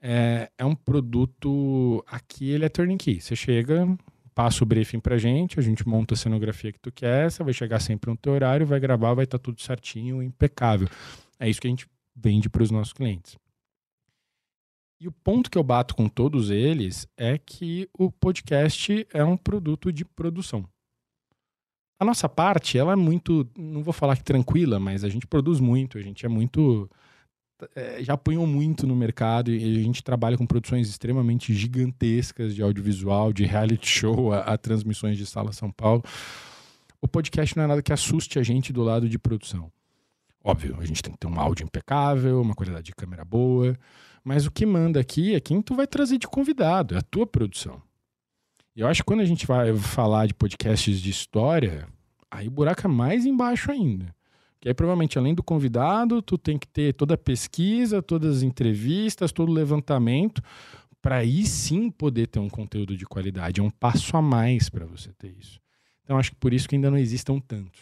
é, 0.01 0.51
é 0.57 0.65
um 0.65 0.75
produto. 0.75 2.03
Aqui 2.05 2.49
ele 2.49 2.65
é 2.65 2.69
turnkey. 2.69 3.21
Você 3.21 3.35
chega, 3.35 3.87
passa 4.35 4.63
o 4.63 4.67
briefing 4.67 4.99
pra 4.99 5.17
gente, 5.17 5.57
a 5.57 5.63
gente 5.63 5.87
monta 5.87 6.13
a 6.13 6.17
cenografia 6.17 6.73
que 6.73 6.79
tu 6.79 6.91
quer, 6.91 7.31
você 7.31 7.41
vai 7.43 7.53
chegar 7.53 7.79
sempre 7.79 8.11
no 8.11 8.17
teu 8.17 8.33
horário, 8.33 8.65
vai 8.65 8.79
gravar, 8.79 9.13
vai 9.13 9.23
estar 9.23 9.37
tá 9.37 9.43
tudo 9.43 9.61
certinho, 9.61 10.21
impecável. 10.21 10.89
É 11.39 11.49
isso 11.49 11.61
que 11.61 11.67
a 11.67 11.69
gente 11.69 11.87
vende 12.13 12.49
para 12.49 12.63
os 12.63 12.69
nossos 12.69 12.91
clientes. 12.91 13.37
E 14.99 15.07
o 15.07 15.11
ponto 15.11 15.49
que 15.49 15.57
eu 15.57 15.63
bato 15.63 15.95
com 15.95 16.09
todos 16.09 16.49
eles 16.49 17.07
é 17.15 17.37
que 17.37 17.87
o 17.97 18.11
podcast 18.11 19.07
é 19.13 19.23
um 19.23 19.37
produto 19.37 19.93
de 19.93 20.03
produção. 20.03 20.67
A 21.99 22.05
nossa 22.05 22.29
parte, 22.29 22.77
ela 22.77 22.93
é 22.93 22.95
muito, 22.95 23.47
não 23.57 23.81
vou 23.81 23.93
falar 23.93 24.15
que 24.15 24.23
tranquila, 24.23 24.79
mas 24.79 25.03
a 25.03 25.09
gente 25.09 25.25
produz 25.25 25.59
muito, 25.59 25.97
a 25.97 26.01
gente 26.01 26.25
é 26.25 26.29
muito. 26.29 26.89
É, 27.75 28.03
já 28.03 28.13
apanhou 28.13 28.45
muito 28.45 28.85
no 28.85 28.95
mercado 28.95 29.51
e 29.51 29.79
a 29.79 29.81
gente 29.81 30.03
trabalha 30.03 30.37
com 30.37 30.45
produções 30.45 30.87
extremamente 30.87 31.55
gigantescas 31.55 32.53
de 32.53 32.61
audiovisual, 32.61 33.33
de 33.33 33.45
reality 33.45 33.87
show, 33.87 34.31
a, 34.31 34.41
a 34.41 34.57
transmissões 34.59 35.17
de 35.17 35.25
Sala 35.25 35.51
São 35.51 35.71
Paulo. 35.71 36.03
O 37.01 37.07
podcast 37.07 37.57
não 37.57 37.63
é 37.63 37.67
nada 37.67 37.81
que 37.81 37.91
assuste 37.91 38.37
a 38.37 38.43
gente 38.43 38.71
do 38.71 38.83
lado 38.83 39.09
de 39.09 39.17
produção. 39.17 39.71
Óbvio, 40.43 40.77
a 40.79 40.85
gente 40.85 41.01
tem 41.01 41.13
que 41.13 41.19
ter 41.19 41.27
um 41.27 41.39
áudio 41.39 41.63
impecável, 41.63 42.41
uma 42.41 42.53
qualidade 42.53 42.85
de 42.85 42.95
câmera 42.95 43.25
boa, 43.25 43.75
mas 44.23 44.45
o 44.45 44.51
que 44.51 44.65
manda 44.65 44.99
aqui 44.99 45.33
é 45.33 45.39
quem 45.39 45.61
tu 45.61 45.75
vai 45.75 45.87
trazer 45.87 46.19
de 46.19 46.27
convidado, 46.27 46.95
é 46.95 46.99
a 46.99 47.01
tua 47.01 47.25
produção. 47.25 47.81
Eu 48.77 48.85
acho 48.87 49.01
que 49.01 49.07
quando 49.07 49.21
a 49.21 49.25
gente 49.25 49.47
vai 49.47 49.75
falar 49.75 50.27
de 50.27 50.35
podcasts 50.35 51.01
de 51.01 51.09
história, 51.09 51.87
aí 52.29 52.47
o 52.47 52.51
buraco 52.51 52.85
é 52.85 52.87
mais 52.87 53.25
embaixo 53.25 53.71
ainda. 53.71 54.15
Que 54.61 54.67
aí 54.67 54.73
provavelmente 54.75 55.17
além 55.17 55.33
do 55.33 55.41
convidado, 55.41 56.21
tu 56.21 56.37
tem 56.37 56.59
que 56.59 56.67
ter 56.67 56.93
toda 56.93 57.15
a 57.15 57.17
pesquisa, 57.17 58.03
todas 58.03 58.37
as 58.37 58.43
entrevistas, 58.43 59.31
todo 59.31 59.49
o 59.49 59.53
levantamento, 59.53 60.43
para 61.01 61.15
aí 61.15 61.43
sim 61.43 61.89
poder 61.89 62.27
ter 62.27 62.37
um 62.37 62.47
conteúdo 62.47 62.95
de 62.95 63.03
qualidade. 63.03 63.59
É 63.59 63.63
um 63.63 63.71
passo 63.71 64.15
a 64.15 64.21
mais 64.21 64.69
para 64.69 64.85
você 64.85 65.11
ter 65.13 65.35
isso. 65.39 65.59
Então 66.03 66.19
acho 66.19 66.29
que 66.29 66.37
por 66.37 66.53
isso 66.53 66.69
que 66.69 66.75
ainda 66.75 66.91
não 66.91 66.99
existam 66.99 67.39
tantos. 67.39 67.81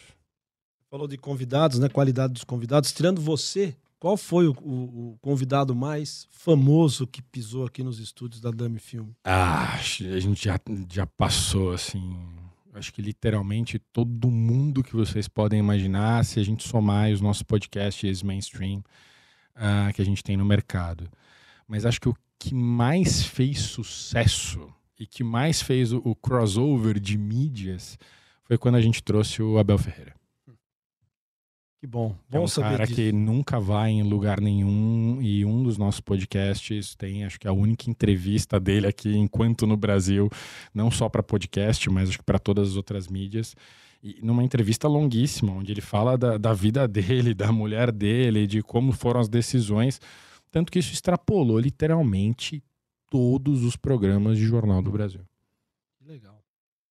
Falou 0.90 1.06
de 1.06 1.18
convidados, 1.18 1.78
né? 1.78 1.90
Qualidade 1.90 2.32
dos 2.32 2.44
convidados. 2.44 2.90
Tirando 2.90 3.20
você, 3.20 3.76
qual 4.06 4.16
foi 4.16 4.46
o, 4.46 4.52
o, 4.62 4.74
o, 5.14 5.18
convidado 5.20 5.74
mais 5.74 6.28
famoso 6.30 7.08
que 7.08 7.20
pisou 7.20 7.66
aqui 7.66 7.82
nos 7.82 7.98
estúdios 7.98 8.40
da 8.40 8.52
Dame 8.52 8.78
Filme? 8.78 9.16
Ah, 9.24 9.74
a 9.74 10.20
gente 10.20 10.44
já, 10.44 10.60
já 10.88 11.04
passou, 11.04 11.72
assim. 11.72 12.16
Acho 12.72 12.92
que 12.92 13.02
literalmente 13.02 13.80
todo 13.80 14.30
mundo 14.30 14.84
que 14.84 14.94
vocês 14.94 15.26
podem 15.26 15.58
imaginar, 15.58 16.24
se 16.24 16.38
a 16.38 16.44
gente 16.44 16.68
somar 16.68 17.10
os 17.10 17.20
nossos 17.20 17.42
podcasts 17.42 18.22
mainstream 18.22 18.78
uh, 19.56 19.92
que 19.92 20.00
a 20.00 20.04
gente 20.04 20.22
tem 20.22 20.36
no 20.36 20.44
mercado. 20.44 21.10
Mas 21.66 21.84
acho 21.84 22.00
que 22.00 22.08
o 22.08 22.16
que 22.38 22.54
mais 22.54 23.24
fez 23.24 23.58
sucesso 23.58 24.72
e 25.00 25.04
que 25.04 25.24
mais 25.24 25.60
fez 25.60 25.92
o, 25.92 26.00
o 26.04 26.14
crossover 26.14 27.00
de 27.00 27.18
mídias 27.18 27.98
foi 28.44 28.56
quando 28.56 28.76
a 28.76 28.80
gente 28.80 29.02
trouxe 29.02 29.42
o 29.42 29.58
Abel 29.58 29.78
Ferreira. 29.78 30.14
Que 31.86 31.90
bom. 31.90 32.16
Bom 32.28 32.38
é 32.38 32.40
um 32.40 32.48
saber 32.48 32.70
cara 32.70 32.84
disso. 32.84 32.96
que 32.96 33.12
nunca 33.12 33.60
vai 33.60 33.92
em 33.92 34.02
lugar 34.02 34.40
nenhum 34.40 35.22
e 35.22 35.44
um 35.44 35.62
dos 35.62 35.78
nossos 35.78 36.00
podcasts 36.00 36.96
tem, 36.96 37.24
acho 37.24 37.38
que 37.38 37.46
a 37.46 37.52
única 37.52 37.88
entrevista 37.88 38.58
dele 38.58 38.88
aqui 38.88 39.16
enquanto 39.16 39.68
no 39.68 39.76
Brasil, 39.76 40.28
não 40.74 40.90
só 40.90 41.08
para 41.08 41.22
podcast, 41.22 41.88
mas 41.88 42.08
acho 42.08 42.18
que 42.18 42.24
para 42.24 42.40
todas 42.40 42.70
as 42.70 42.76
outras 42.76 43.06
mídias. 43.06 43.54
E 44.02 44.18
numa 44.20 44.42
entrevista 44.42 44.88
longuíssima, 44.88 45.52
onde 45.52 45.70
ele 45.70 45.80
fala 45.80 46.18
da, 46.18 46.36
da 46.36 46.52
vida 46.52 46.88
dele, 46.88 47.32
da 47.32 47.52
mulher 47.52 47.92
dele, 47.92 48.48
de 48.48 48.64
como 48.64 48.90
foram 48.90 49.20
as 49.20 49.28
decisões, 49.28 50.00
tanto 50.50 50.72
que 50.72 50.80
isso 50.80 50.92
extrapolou 50.92 51.60
literalmente 51.60 52.64
todos 53.08 53.62
os 53.62 53.76
programas 53.76 54.38
de 54.38 54.44
jornal 54.44 54.82
do 54.82 54.90
Brasil. 54.90 55.20
Que 56.00 56.04
legal. 56.04 56.42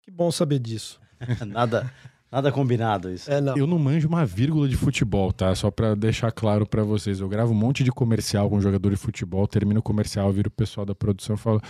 Que 0.02 0.10
bom 0.10 0.32
saber 0.32 0.60
disso. 0.60 0.97
nada, 1.45 1.91
nada 2.32 2.52
combinado 2.52 3.12
isso. 3.12 3.32
É, 3.32 3.40
não. 3.42 3.58
Eu 3.58 3.68
não 3.68 3.80
manjo 3.80 4.08
uma 4.08 4.26
vírgula 4.26 4.68
de 4.68 4.76
futebol, 4.76 5.32
tá? 5.32 5.54
Só 5.56 5.72
para 5.72 5.96
deixar 5.96 6.32
claro 6.32 6.66
para 6.66 6.84
vocês. 6.84 7.20
Eu 7.20 7.30
gravo 7.30 7.52
um 7.52 7.56
monte 7.56 7.84
de 7.84 7.92
comercial 7.92 8.50
com 8.50 8.60
jogador 8.62 8.90
de 8.90 8.98
futebol, 8.98 9.48
termino 9.48 9.80
o 9.80 9.84
comercial, 9.84 10.32
viro 10.32 10.48
o 10.50 10.52
pessoal 10.52 10.86
da 10.86 10.96
produção 10.96 11.36
e 11.36 11.40
falo: 11.40 11.62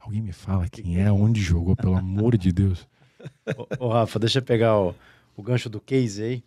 alguém 0.00 0.20
me 0.20 0.32
fala 0.32 0.68
quem 0.68 1.00
é, 1.00 1.10
onde 1.10 1.40
jogou, 1.40 1.76
pelo 1.76 1.96
amor 1.96 2.36
de 2.36 2.52
Deus. 2.52 2.86
ô, 3.78 3.86
ô, 3.86 3.88
Rafa, 3.88 4.18
deixa 4.18 4.38
eu 4.38 4.42
pegar 4.42 4.78
o, 4.78 4.94
o 5.36 5.42
gancho 5.42 5.68
do 5.68 5.80
case 5.80 6.22
aí 6.22 6.44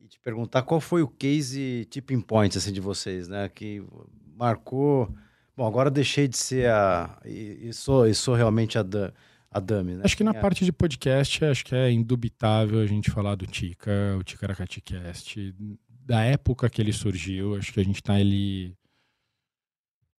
e 0.00 0.06
te 0.08 0.18
perguntar 0.20 0.62
qual 0.62 0.80
foi 0.80 1.02
o 1.02 1.08
case 1.08 1.86
tipping 1.90 2.20
point 2.20 2.56
assim, 2.56 2.72
de 2.72 2.80
vocês, 2.80 3.28
né? 3.28 3.48
Que 3.48 3.82
marcou. 4.36 5.12
Bom, 5.56 5.66
agora 5.66 5.90
deixei 5.90 6.28
de 6.28 6.36
ser 6.36 6.70
a. 6.70 7.18
E, 7.24 7.68
e 7.68 7.72
sou, 7.72 8.06
e 8.06 8.14
sou 8.14 8.34
realmente 8.34 8.78
a, 8.78 8.82
da, 8.82 9.12
a 9.56 9.82
né? 9.82 10.02
Acho 10.04 10.16
que 10.16 10.24
na 10.24 10.32
é. 10.32 10.40
parte 10.40 10.64
de 10.64 10.72
podcast, 10.72 11.44
acho 11.44 11.64
que 11.64 11.74
é 11.74 11.90
indubitável 11.90 12.80
a 12.80 12.86
gente 12.86 13.10
falar 13.10 13.34
do 13.34 13.46
Tica, 13.46 14.16
o 14.18 14.22
Ticaracati 14.22 14.80
Cast, 14.80 15.54
da 15.88 16.22
época 16.22 16.68
que 16.68 16.80
ele 16.80 16.92
surgiu. 16.92 17.56
Acho 17.56 17.72
que 17.72 17.80
a 17.80 17.84
gente 17.84 18.02
tá 18.02 18.14
ali 18.14 18.76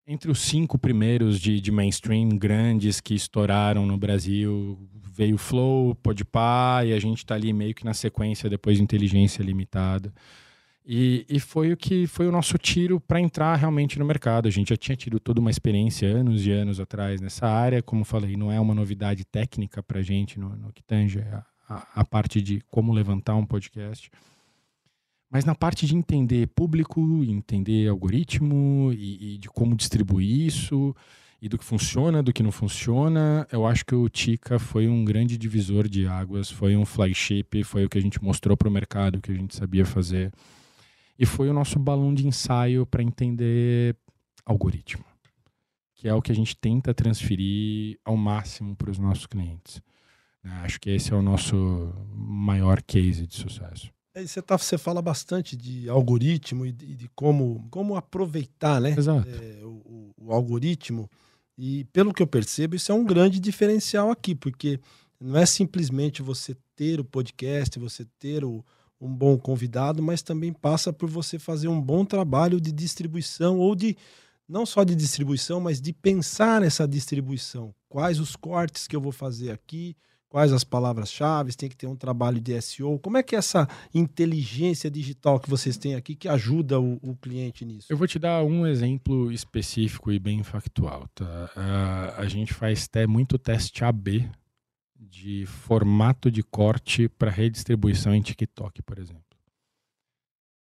entre 0.06 0.30
os 0.30 0.40
cinco 0.40 0.78
primeiros 0.78 1.38
de, 1.38 1.60
de 1.60 1.70
mainstream 1.70 2.30
grandes 2.30 3.00
que 3.00 3.14
estouraram 3.14 3.86
no 3.86 3.96
Brasil. 3.96 4.78
Veio 5.12 5.36
Flow, 5.36 5.94
Podpah, 5.96 6.84
e 6.84 6.92
a 6.92 6.98
gente 6.98 7.26
tá 7.26 7.34
ali 7.34 7.52
meio 7.52 7.74
que 7.74 7.84
na 7.84 7.92
sequência 7.92 8.48
depois 8.48 8.78
de 8.78 8.82
Inteligência 8.82 9.42
Limitada. 9.42 10.12
E, 10.90 11.26
e, 11.28 11.38
foi 11.38 11.70
o 11.70 11.76
que 11.76 12.06
foi 12.06 12.26
o 12.26 12.32
nosso 12.32 12.56
tiro 12.56 12.98
para 12.98 13.20
entrar 13.20 13.54
realmente 13.56 13.98
no 13.98 14.06
mercado. 14.06 14.48
A 14.48 14.50
gente 14.50 14.70
já 14.70 14.76
tinha 14.76 14.96
tido 14.96 15.20
toda 15.20 15.38
uma 15.38 15.50
experiência 15.50 16.08
anos 16.08 16.46
e 16.46 16.50
anos 16.50 16.80
atrás 16.80 17.20
nessa 17.20 17.46
área. 17.46 17.82
Como 17.82 18.06
falei, 18.06 18.38
não 18.38 18.50
é 18.50 18.58
uma 18.58 18.74
novidade 18.74 19.22
técnica 19.26 19.82
para 19.82 19.98
a 19.98 20.02
gente 20.02 20.40
no, 20.40 20.56
no, 20.56 20.72
que 20.72 20.82
tange 20.82 21.18
a, 21.20 21.44
a, 21.68 21.86
a, 21.96 22.04
parte 22.06 22.40
de 22.40 22.62
como 22.70 22.90
levantar 22.90 23.34
um 23.34 23.44
podcast. 23.44 24.10
Mas 25.30 25.44
na 25.44 25.54
parte 25.54 25.86
de 25.86 25.94
entender 25.94 26.46
público, 26.46 27.22
entender 27.22 27.86
algoritmo 27.86 28.90
e, 28.94 29.34
e 29.34 29.36
de 29.36 29.50
como 29.50 29.76
distribuir 29.76 30.46
isso 30.46 30.96
e 31.42 31.50
do 31.50 31.58
que 31.58 31.66
funciona, 31.66 32.22
do 32.22 32.32
que 32.32 32.42
não 32.42 32.50
funciona, 32.50 33.46
eu 33.52 33.66
acho 33.66 33.84
que 33.84 33.94
o 33.94 34.08
Tica 34.08 34.58
foi 34.58 34.88
um 34.88 35.04
grande 35.04 35.36
divisor 35.36 35.86
de 35.86 36.06
águas, 36.06 36.50
foi 36.50 36.78
um 36.78 36.86
flagship, 36.86 37.62
foi 37.62 37.84
o 37.84 37.90
que 37.90 37.98
a 37.98 38.02
gente 38.02 38.24
mostrou 38.24 38.56
para 38.56 38.68
o 38.68 38.72
mercado 38.72 39.20
que 39.20 39.30
a 39.30 39.34
gente 39.34 39.54
sabia 39.54 39.84
fazer. 39.84 40.32
E 41.18 41.26
foi 41.26 41.48
o 41.48 41.52
nosso 41.52 41.78
balão 41.78 42.14
de 42.14 42.26
ensaio 42.26 42.86
para 42.86 43.02
entender 43.02 43.96
algoritmo, 44.44 45.04
que 45.94 46.08
é 46.08 46.14
o 46.14 46.22
que 46.22 46.30
a 46.30 46.34
gente 46.34 46.56
tenta 46.56 46.94
transferir 46.94 47.98
ao 48.04 48.16
máximo 48.16 48.76
para 48.76 48.90
os 48.90 48.98
nossos 48.98 49.26
clientes. 49.26 49.82
Acho 50.62 50.80
que 50.80 50.90
esse 50.90 51.12
é 51.12 51.16
o 51.16 51.22
nosso 51.22 51.92
maior 52.14 52.80
case 52.82 53.26
de 53.26 53.34
sucesso. 53.34 53.90
Você, 54.14 54.42
tá, 54.42 54.56
você 54.56 54.78
fala 54.78 55.00
bastante 55.00 55.56
de 55.56 55.88
algoritmo 55.88 56.66
e 56.66 56.72
de, 56.72 56.94
de 56.94 57.08
como, 57.14 57.66
como 57.70 57.96
aproveitar 57.96 58.80
né? 58.80 58.90
É, 58.90 59.64
o, 59.64 60.12
o, 60.16 60.32
algoritmo. 60.32 61.08
E 61.56 61.84
pelo 61.92 62.12
que 62.12 62.22
eu 62.22 62.26
percebo, 62.26 62.74
isso 62.74 62.90
é 62.90 62.94
um 62.94 63.04
grande 63.04 63.38
diferencial 63.38 64.10
aqui, 64.10 64.34
porque 64.34 64.80
não 65.20 65.38
é 65.38 65.46
simplesmente 65.46 66.22
você 66.22 66.56
ter 66.74 66.98
o 66.98 67.04
podcast, 67.04 67.78
você 67.78 68.04
ter 68.18 68.44
o, 68.44 68.64
um 69.00 69.14
bom 69.14 69.38
convidado, 69.38 70.02
mas 70.02 70.22
também 70.22 70.52
passa 70.52 70.92
por 70.92 71.08
você 71.08 71.38
fazer 71.38 71.68
um 71.68 71.80
bom 71.80 72.04
trabalho 72.04 72.60
de 72.60 72.72
distribuição 72.72 73.58
ou 73.58 73.74
de 73.74 73.96
não 74.48 74.64
só 74.64 74.82
de 74.82 74.94
distribuição, 74.94 75.60
mas 75.60 75.80
de 75.80 75.92
pensar 75.92 76.60
nessa 76.60 76.88
distribuição. 76.88 77.74
Quais 77.88 78.18
os 78.18 78.34
cortes 78.34 78.86
que 78.86 78.96
eu 78.96 79.00
vou 79.00 79.12
fazer 79.12 79.50
aqui, 79.50 79.94
quais 80.28 80.52
as 80.52 80.64
palavras-chave, 80.64 81.54
tem 81.54 81.68
que 81.68 81.76
ter 81.76 81.86
um 81.86 81.96
trabalho 81.96 82.40
de 82.40 82.60
SEO. 82.60 82.98
Como 82.98 83.16
é 83.16 83.22
que 83.22 83.34
é 83.34 83.38
essa 83.38 83.68
inteligência 83.94 84.90
digital 84.90 85.40
que 85.40 85.48
vocês 85.48 85.76
têm 85.76 85.94
aqui 85.94 86.14
que 86.14 86.28
ajuda 86.28 86.80
o, 86.80 86.98
o 87.02 87.16
cliente 87.16 87.64
nisso? 87.64 87.86
Eu 87.90 87.96
vou 87.96 88.06
te 88.06 88.18
dar 88.18 88.42
um 88.42 88.66
exemplo 88.66 89.32
específico 89.32 90.12
e 90.12 90.18
bem 90.18 90.42
factual. 90.42 91.08
Tá? 91.14 91.50
Uh, 91.56 92.20
a 92.20 92.26
gente 92.26 92.52
faz 92.52 92.84
até 92.84 93.06
muito 93.06 93.38
teste 93.38 93.84
AB 93.84 94.30
de 95.10 95.46
formato 95.46 96.30
de 96.30 96.42
corte 96.42 97.08
para 97.08 97.30
redistribuição 97.30 98.14
em 98.14 98.20
TikTok, 98.20 98.82
por 98.82 98.98
exemplo. 98.98 99.22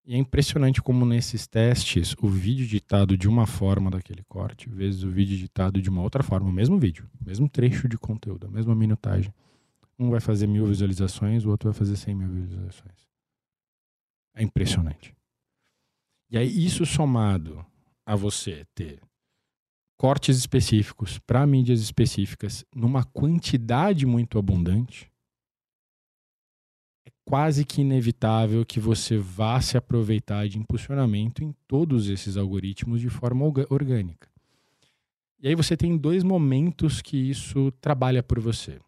E 0.06 0.14
é 0.14 0.18
impressionante 0.18 0.84
como 0.84 1.04
nesses 1.04 1.48
testes 1.48 2.16
o 2.22 2.28
vídeo 2.28 2.64
editado 2.64 3.18
de 3.18 3.28
uma 3.28 3.48
forma 3.48 3.90
daquele 3.90 4.24
corte, 4.24 4.70
vezes 4.70 5.04
o 5.04 5.10
vídeo 5.10 5.34
editado 5.34 5.82
de 5.82 5.90
uma 5.90 6.04
outra 6.04 6.22
forma, 6.22 6.48
o 6.48 6.54
mesmo 6.54 6.78
vídeo, 6.78 7.10
o 7.20 7.26
mesmo 7.26 7.50
trecho 7.50 7.90
de 7.90 7.98
conteúdo, 7.98 8.46
a 8.46 8.50
mesma 8.52 8.76
minutagem. 8.76 9.34
Um 9.98 10.12
vai 10.12 10.20
fazer 10.20 10.46
mil 10.46 10.68
visualizações, 10.68 11.44
o 11.44 11.50
outro 11.50 11.72
vai 11.72 11.78
fazer 11.78 11.96
cem 11.96 12.14
mil 12.14 12.30
visualizações. 12.30 13.08
É 14.36 14.44
impressionante. 14.44 15.16
E 16.30 16.38
aí, 16.38 16.66
isso 16.66 16.86
somado 16.86 17.66
a 18.06 18.16
você 18.16 18.66
ter 18.76 19.00
cortes 19.98 20.38
específicos 20.38 21.18
para 21.20 21.46
mídias 21.48 21.80
específicas 21.80 22.66
numa 22.76 23.04
quantidade 23.04 24.06
muito 24.06 24.38
abundante, 24.38 25.12
é 27.06 27.12
quase 27.24 27.64
que 27.66 27.82
inevitável 27.82 28.66
que 28.66 28.80
você 28.80 29.18
vá 29.18 29.60
se 29.62 29.78
aproveitar 29.78 30.48
de 30.48 30.60
impulsionamento 30.60 31.44
em 31.44 31.54
todos 31.68 32.10
esses 32.10 32.38
algoritmos 32.38 33.00
de 33.00 33.10
forma 33.10 33.46
orgânica. 33.70 34.30
E 35.40 35.48
aí 35.48 35.56
você 35.56 35.78
tem 35.78 35.98
dois 35.98 36.24
momentos 36.24 37.02
que 37.02 37.18
isso 37.18 37.72
trabalha 37.80 38.24
por 38.24 38.40
você. 38.40 38.80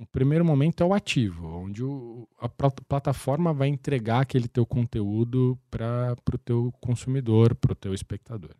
O 0.00 0.06
primeiro 0.06 0.44
momento 0.44 0.82
é 0.82 0.86
o 0.86 0.94
ativo, 0.94 1.48
onde 1.48 1.82
o, 1.82 2.26
a 2.38 2.48
plataforma 2.48 3.52
vai 3.52 3.66
entregar 3.68 4.20
aquele 4.20 4.46
teu 4.46 4.64
conteúdo 4.64 5.58
para 5.68 6.16
o 6.32 6.38
teu 6.38 6.72
consumidor, 6.80 7.54
para 7.56 7.72
o 7.72 7.74
teu 7.74 7.92
espectador. 7.92 8.54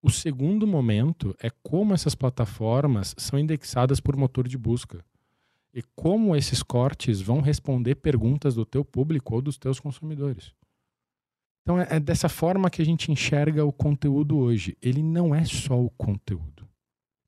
O 0.00 0.10
segundo 0.10 0.66
momento 0.66 1.34
é 1.40 1.50
como 1.50 1.92
essas 1.92 2.14
plataformas 2.14 3.14
são 3.18 3.38
indexadas 3.38 4.00
por 4.00 4.16
motor 4.16 4.46
de 4.46 4.56
busca 4.56 5.04
e 5.74 5.82
como 5.94 6.36
esses 6.36 6.62
cortes 6.62 7.20
vão 7.20 7.40
responder 7.40 7.96
perguntas 7.96 8.54
do 8.54 8.64
teu 8.64 8.84
público 8.84 9.34
ou 9.34 9.42
dos 9.42 9.58
teus 9.58 9.80
consumidores. 9.80 10.54
Então 11.62 11.80
é, 11.80 11.86
é 11.90 12.00
dessa 12.00 12.28
forma 12.28 12.70
que 12.70 12.80
a 12.80 12.84
gente 12.84 13.12
enxerga 13.12 13.64
o 13.64 13.72
conteúdo 13.72 14.38
hoje. 14.38 14.76
Ele 14.80 15.02
não 15.02 15.34
é 15.34 15.44
só 15.44 15.78
o 15.78 15.90
conteúdo, 15.90 16.66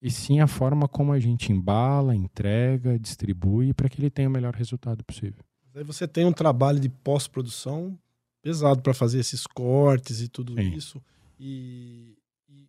e 0.00 0.10
sim 0.10 0.40
a 0.40 0.46
forma 0.46 0.88
como 0.88 1.12
a 1.12 1.18
gente 1.18 1.52
embala, 1.52 2.14
entrega, 2.14 2.98
distribui 2.98 3.74
para 3.74 3.88
que 3.88 4.00
ele 4.00 4.08
tenha 4.08 4.28
o 4.28 4.32
melhor 4.32 4.54
resultado 4.54 5.04
possível. 5.04 5.44
Aí 5.74 5.84
você 5.84 6.08
tem 6.08 6.24
um 6.24 6.32
trabalho 6.32 6.80
de 6.80 6.88
pós-produção 6.88 7.98
pesado 8.42 8.80
para 8.80 8.94
fazer 8.94 9.18
esses 9.18 9.46
cortes 9.46 10.20
e 10.20 10.28
tudo 10.28 10.54
sim. 10.54 10.72
isso. 10.72 11.02
E, 11.38 12.16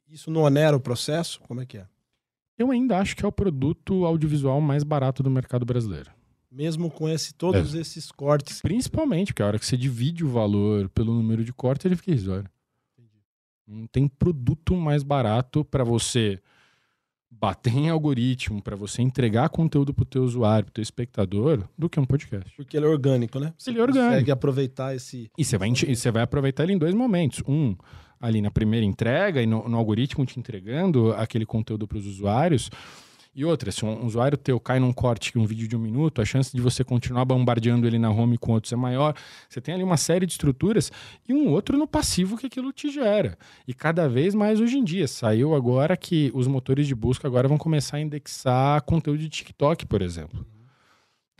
isso 0.09 0.29
não 0.31 0.41
onera 0.41 0.75
o 0.75 0.79
processo? 0.79 1.39
Como 1.41 1.61
é 1.61 1.65
que 1.65 1.77
é? 1.77 1.85
Eu 2.57 2.69
ainda 2.71 2.97
acho 2.99 3.15
que 3.15 3.25
é 3.25 3.27
o 3.27 3.31
produto 3.31 4.05
audiovisual 4.05 4.59
mais 4.61 4.83
barato 4.83 5.23
do 5.23 5.29
mercado 5.31 5.65
brasileiro. 5.65 6.11
Mesmo 6.51 6.91
com 6.91 7.07
esse, 7.07 7.33
todos 7.33 7.73
É. 7.73 7.79
esses 7.79 8.11
cortes. 8.11 8.61
Principalmente 8.61 9.27
porque 9.33 9.41
a 9.41 9.47
hora 9.47 9.57
que 9.59 9.65
você 9.65 9.77
divide 9.77 10.23
o 10.25 10.29
valor 10.29 10.89
pelo 10.89 11.13
número 11.13 11.43
de 11.45 11.53
cortes, 11.53 11.85
ele 11.85 11.95
fica 11.95 12.11
irrisório. 12.11 12.49
Não 13.65 13.87
tem 13.87 14.07
produto 14.07 14.75
mais 14.75 15.01
barato 15.01 15.63
para 15.63 15.83
você 15.83 16.41
bater 17.29 17.73
em 17.73 17.89
algoritmo, 17.89 18.61
para 18.61 18.75
você 18.75 19.01
entregar 19.01 19.47
conteúdo 19.49 19.93
pro 19.93 20.03
teu 20.03 20.23
usuário, 20.23 20.65
pro 20.65 20.73
teu 20.73 20.81
espectador, 20.81 21.63
do 21.77 21.89
que 21.89 21.97
um 21.99 22.05
podcast. 22.05 22.53
Porque 22.57 22.75
ele 22.75 22.85
é 22.85 22.89
orgânico, 22.89 23.39
né? 23.39 23.53
Você 23.57 23.69
Ele 23.69 23.79
é 23.79 23.81
orgânico. 23.81 24.09
consegue 24.11 24.31
aproveitar 24.31 24.93
esse. 24.93 25.31
E 25.37 25.45
você 25.45 25.57
vai, 25.57 25.69
e 25.71 25.95
você 25.95 26.11
vai 26.11 26.21
aproveitar 26.23 26.63
ele 26.63 26.73
em 26.73 26.77
dois 26.77 26.93
momentos. 26.93 27.41
Um, 27.47 27.75
ali 28.21 28.41
na 28.41 28.51
primeira 28.51 28.85
entrega 28.85 29.41
e 29.41 29.47
no, 29.47 29.67
no 29.67 29.77
algoritmo 29.77 30.25
te 30.25 30.39
entregando 30.39 31.11
aquele 31.13 31.45
conteúdo 31.45 31.87
para 31.87 31.97
os 31.97 32.05
usuários. 32.05 32.69
E 33.33 33.45
outra, 33.45 33.71
se 33.71 33.85
um 33.85 34.05
usuário 34.05 34.37
teu 34.37 34.59
cai 34.59 34.77
num 34.77 34.91
corte, 34.91 35.37
um 35.37 35.45
vídeo 35.45 35.65
de 35.65 35.73
um 35.73 35.79
minuto, 35.79 36.21
a 36.21 36.25
chance 36.25 36.53
de 36.53 36.61
você 36.61 36.83
continuar 36.83 37.23
bombardeando 37.23 37.87
ele 37.87 37.97
na 37.97 38.11
home 38.11 38.37
com 38.37 38.51
outros 38.51 38.73
é 38.73 38.75
maior. 38.75 39.15
Você 39.47 39.61
tem 39.61 39.73
ali 39.73 39.83
uma 39.83 39.95
série 39.95 40.25
de 40.25 40.33
estruturas 40.33 40.91
e 41.27 41.33
um 41.33 41.49
outro 41.49 41.77
no 41.77 41.87
passivo 41.87 42.37
que 42.37 42.47
aquilo 42.47 42.73
te 42.73 42.91
gera. 42.91 43.37
E 43.65 43.73
cada 43.73 44.09
vez 44.09 44.35
mais 44.35 44.59
hoje 44.59 44.77
em 44.77 44.83
dia. 44.83 45.07
Saiu 45.07 45.55
agora 45.55 45.95
que 45.95 46.29
os 46.33 46.45
motores 46.45 46.85
de 46.85 46.93
busca 46.93 47.25
agora 47.25 47.47
vão 47.47 47.57
começar 47.57 47.97
a 47.97 48.01
indexar 48.01 48.81
conteúdo 48.81 49.19
de 49.19 49.29
TikTok, 49.29 49.85
por 49.85 50.01
exemplo. 50.01 50.45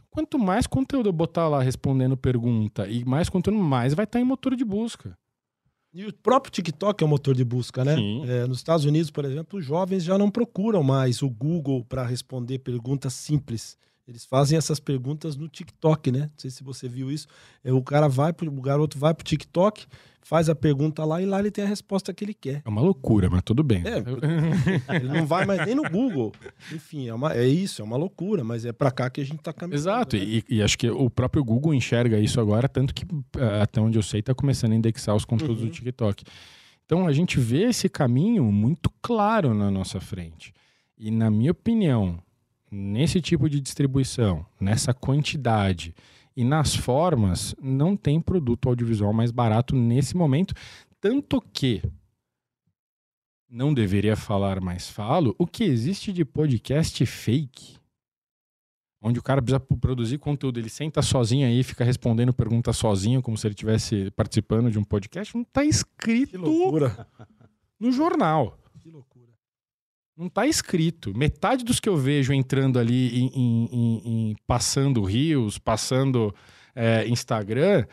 Quanto 0.10 0.40
mais 0.40 0.66
conteúdo 0.66 1.10
eu 1.10 1.14
botar 1.14 1.50
lá 1.50 1.62
respondendo 1.62 2.16
pergunta 2.16 2.88
e 2.88 3.04
mais 3.04 3.28
conteúdo, 3.28 3.62
mais 3.62 3.94
vai 3.94 4.06
estar 4.06 4.20
em 4.20 4.24
motor 4.24 4.56
de 4.56 4.64
busca. 4.64 5.18
E 5.94 6.06
o 6.06 6.14
próprio 6.14 6.52
TikTok 6.52 7.04
é 7.04 7.06
um 7.06 7.10
motor 7.10 7.36
de 7.36 7.44
busca, 7.44 7.84
né? 7.84 7.96
É, 8.26 8.48
nos 8.48 8.60
Estados 8.60 8.86
Unidos, 8.86 9.12
por 9.12 9.26
exemplo, 9.26 9.60
os 9.60 9.66
jovens 9.66 10.04
já 10.04 10.18
não 10.18 10.32
procuram 10.32 10.82
mais 10.82 11.22
o 11.22 11.30
Google 11.30 11.84
para 11.84 12.06
responder 12.06 12.60
perguntas 12.60 13.14
simples. 13.14 13.78
Eles 14.12 14.26
fazem 14.26 14.58
essas 14.58 14.80
perguntas 14.80 15.36
no 15.38 15.48
TikTok, 15.48 16.12
né? 16.12 16.20
Não 16.24 16.32
sei 16.38 16.52
se 16.52 16.64
você 16.64 16.88
viu 16.88 17.10
isso. 17.10 17.28
É, 17.64 17.72
o 17.72 17.82
cara 17.82 18.08
vai, 18.10 18.34
pro, 18.34 18.48
o 18.52 18.62
garoto 18.62 18.98
vai 19.00 19.14
pro 19.14 19.24
TikTok, 19.26 19.86
faz 20.22 20.50
a 20.50 20.56
pergunta 20.56 21.04
lá 21.06 21.22
e 21.22 21.26
lá 21.26 21.40
ele 21.40 21.50
tem 21.50 21.64
a 21.64 21.68
resposta 21.68 22.14
que 22.14 22.24
ele 22.26 22.34
quer. 22.34 22.62
É 22.66 22.70
uma 22.70 22.82
loucura, 22.82 23.30
mas 23.30 23.42
tudo 23.44 23.64
bem. 23.64 23.82
É, 23.86 24.96
Ele 24.96 25.08
não 25.08 25.26
vai 25.26 25.46
mais 25.46 25.66
nem 25.66 25.74
no 25.76 25.90
Google. 25.90 26.32
Enfim, 26.74 27.08
é, 27.08 27.14
uma- 27.14 27.34
é 27.34 27.48
isso, 27.48 27.82
é 27.82 27.86
uma 27.86 27.98
loucura, 27.98 28.44
mas 28.44 28.66
é 28.66 28.72
para 28.74 28.92
cá 28.92 29.10
que 29.10 29.22
a 29.22 29.24
gente 29.26 29.40
tá 29.40 29.54
caminhando. 29.54 29.80
Exato, 29.82 30.16
né? 30.18 30.24
e, 30.24 30.44
e 30.50 30.62
acho 30.62 30.78
que 30.78 30.90
o 30.90 31.10
próprio 31.10 31.44
Google 31.44 31.74
enxerga 31.74 32.20
isso 32.20 32.40
agora, 32.40 32.68
tanto 32.70 32.94
que, 32.94 33.06
eh, 33.38 33.62
até 33.62 33.80
onde 33.82 33.98
eu 33.98 34.04
sei, 34.04 34.20
está 34.20 34.36
começando 34.36 34.74
a 34.74 34.76
indexar 34.76 35.16
os 35.16 35.26
conteúdos 35.26 35.62
Uhum. 35.64 35.70
do 35.70 35.74
TikTok. 35.74 36.24
Então 36.86 37.08
a 37.08 37.14
gente 37.14 37.40
vê 37.40 37.64
esse 37.70 37.88
caminho 37.88 38.44
muito 38.52 38.92
claro 39.02 39.54
na 39.54 39.72
nossa 39.72 40.00
frente. 40.02 40.54
E, 40.98 41.10
na 41.10 41.32
minha 41.32 41.52
opinião, 41.52 42.20
nesse 42.72 43.20
tipo 43.20 43.50
de 43.50 43.60
distribuição, 43.60 44.46
nessa 44.60 44.94
quantidade 44.94 45.94
e 46.36 46.44
nas 46.46 46.74
formas, 46.74 47.54
não 47.62 47.98
tem 47.98 48.22
produto 48.22 48.70
audiovisual 48.70 49.12
mais 49.12 49.30
barato 49.32 49.76
nesse 49.76 50.16
momento. 50.16 50.54
Tanto 51.02 51.42
que 51.42 51.82
não 53.50 53.74
deveria 53.74 54.16
falar, 54.16 54.62
mas 54.62 54.90
falo, 54.90 55.36
o 55.38 55.46
que 55.46 55.64
existe 55.66 56.14
de 56.14 56.24
podcast 56.24 57.06
fake 57.06 57.82
onde 59.04 59.18
o 59.20 59.24
cara 59.24 59.42
precisa 59.42 59.60
produzir 59.60 60.20
conteúdo, 60.20 60.60
ele 60.60 60.70
senta 60.70 61.02
sozinho 61.02 61.48
aí, 61.48 61.64
fica 61.64 61.84
respondendo 61.84 62.32
perguntas 62.32 62.78
sozinho, 62.78 63.20
como 63.20 63.36
se 63.36 63.48
ele 63.48 63.54
estivesse 63.54 64.12
participando 64.12 64.70
de 64.70 64.78
um 64.78 64.84
podcast, 64.84 65.36
não 65.36 65.44
tá 65.44 65.62
Que 65.64 65.68
escrito 65.70 66.38
loucura. 66.38 67.08
no 67.80 67.92
jornal. 67.92 68.60
Não 70.22 70.30
tá 70.30 70.46
escrito. 70.46 71.18
Metade 71.18 71.64
dos 71.66 71.80
que 71.80 71.90
eu 71.90 71.98
vejo 71.98 72.32
entrando 72.32 72.78
ali 72.78 73.20
em, 73.20 73.28
em- 73.34 73.70
em- 73.72 74.02
em- 74.32 74.36
passando 74.46 75.04
rios, 75.04 75.58
passando 75.58 76.34
é, 76.76 77.08
Instagram, 77.08 77.86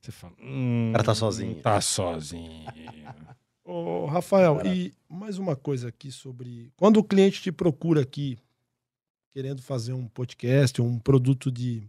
você 0.00 0.12
fala. 0.12 0.32
Hum, 0.40 0.90
O 0.90 0.92
cara 0.92 1.04
tá 1.04 1.14
sozinho. 1.14 1.54
Tá 1.56 1.80
sozinho. 1.80 2.66
Ô, 3.64 4.06
Rafael, 4.06 4.60
e 4.64 4.92
mais 5.08 5.38
uma 5.38 5.56
coisa 5.56 5.88
aqui 5.88 6.10
sobre. 6.12 6.70
Quando 6.76 6.98
o 6.98 7.04
cliente 7.04 7.42
te 7.42 7.50
procura 7.50 8.02
aqui, 8.02 8.38
querendo 9.32 9.60
fazer 9.60 9.92
um 9.92 10.06
podcast, 10.06 10.80
um 10.80 10.98
produto 11.00 11.50
de, 11.50 11.80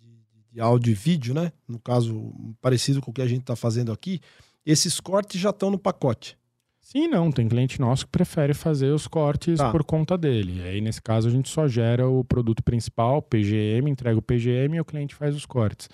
de, 0.00 0.18
de 0.52 0.60
áudio 0.60 0.90
e 0.92 0.94
vídeo, 0.94 1.34
né? 1.34 1.52
No 1.66 1.78
caso, 1.80 2.32
parecido 2.60 3.00
com 3.00 3.10
o 3.10 3.14
que 3.14 3.22
a 3.22 3.26
gente 3.26 3.40
está 3.40 3.56
fazendo 3.56 3.90
aqui, 3.92 4.20
esses 4.66 5.00
cortes 5.00 5.40
já 5.40 5.50
estão 5.50 5.70
no 5.70 5.78
pacote. 5.78 6.36
Sim, 6.84 7.08
não. 7.08 7.32
Tem 7.32 7.48
cliente 7.48 7.80
nosso 7.80 8.04
que 8.04 8.12
prefere 8.12 8.52
fazer 8.52 8.90
os 8.92 9.08
cortes 9.08 9.56
Tá. 9.56 9.70
por 9.72 9.82
conta 9.82 10.18
dele. 10.18 10.62
Aí, 10.62 10.82
nesse 10.82 11.00
caso, 11.00 11.26
a 11.26 11.30
gente 11.30 11.48
só 11.48 11.66
gera 11.66 12.06
o 12.06 12.22
produto 12.22 12.62
principal, 12.62 13.22
PGM, 13.22 13.90
entrega 13.90 14.18
o 14.18 14.22
PGM 14.22 14.76
e 14.76 14.80
o 14.80 14.84
cliente 14.84 15.14
faz 15.14 15.34
os 15.34 15.46
cortes. 15.46 15.88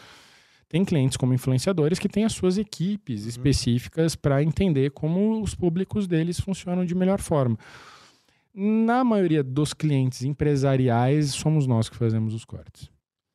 Tem 0.68 0.84
clientes 0.84 1.16
como 1.16 1.32
influenciadores 1.32 1.99
que 1.99 2.09
têm 2.09 2.24
as 2.24 2.32
suas 2.32 2.59
equipes 2.59 3.24
específicas 3.24 4.16
para 4.16 4.43
entender 4.43 4.91
como 4.91 5.41
os 5.41 5.55
públicos 5.55 6.09
deles 6.09 6.41
funcionam 6.41 6.84
de 6.84 6.95
melhor 6.95 7.20
forma. 7.20 7.57
Na 8.53 9.05
maioria 9.05 9.45
dos 9.45 9.72
clientes 9.72 10.22
empresariais, 10.24 11.30
somos 11.30 11.68
nós 11.68 11.88
que 11.88 11.97
fazemos 11.97 12.34
os 12.34 12.45
cortes. 12.45 12.91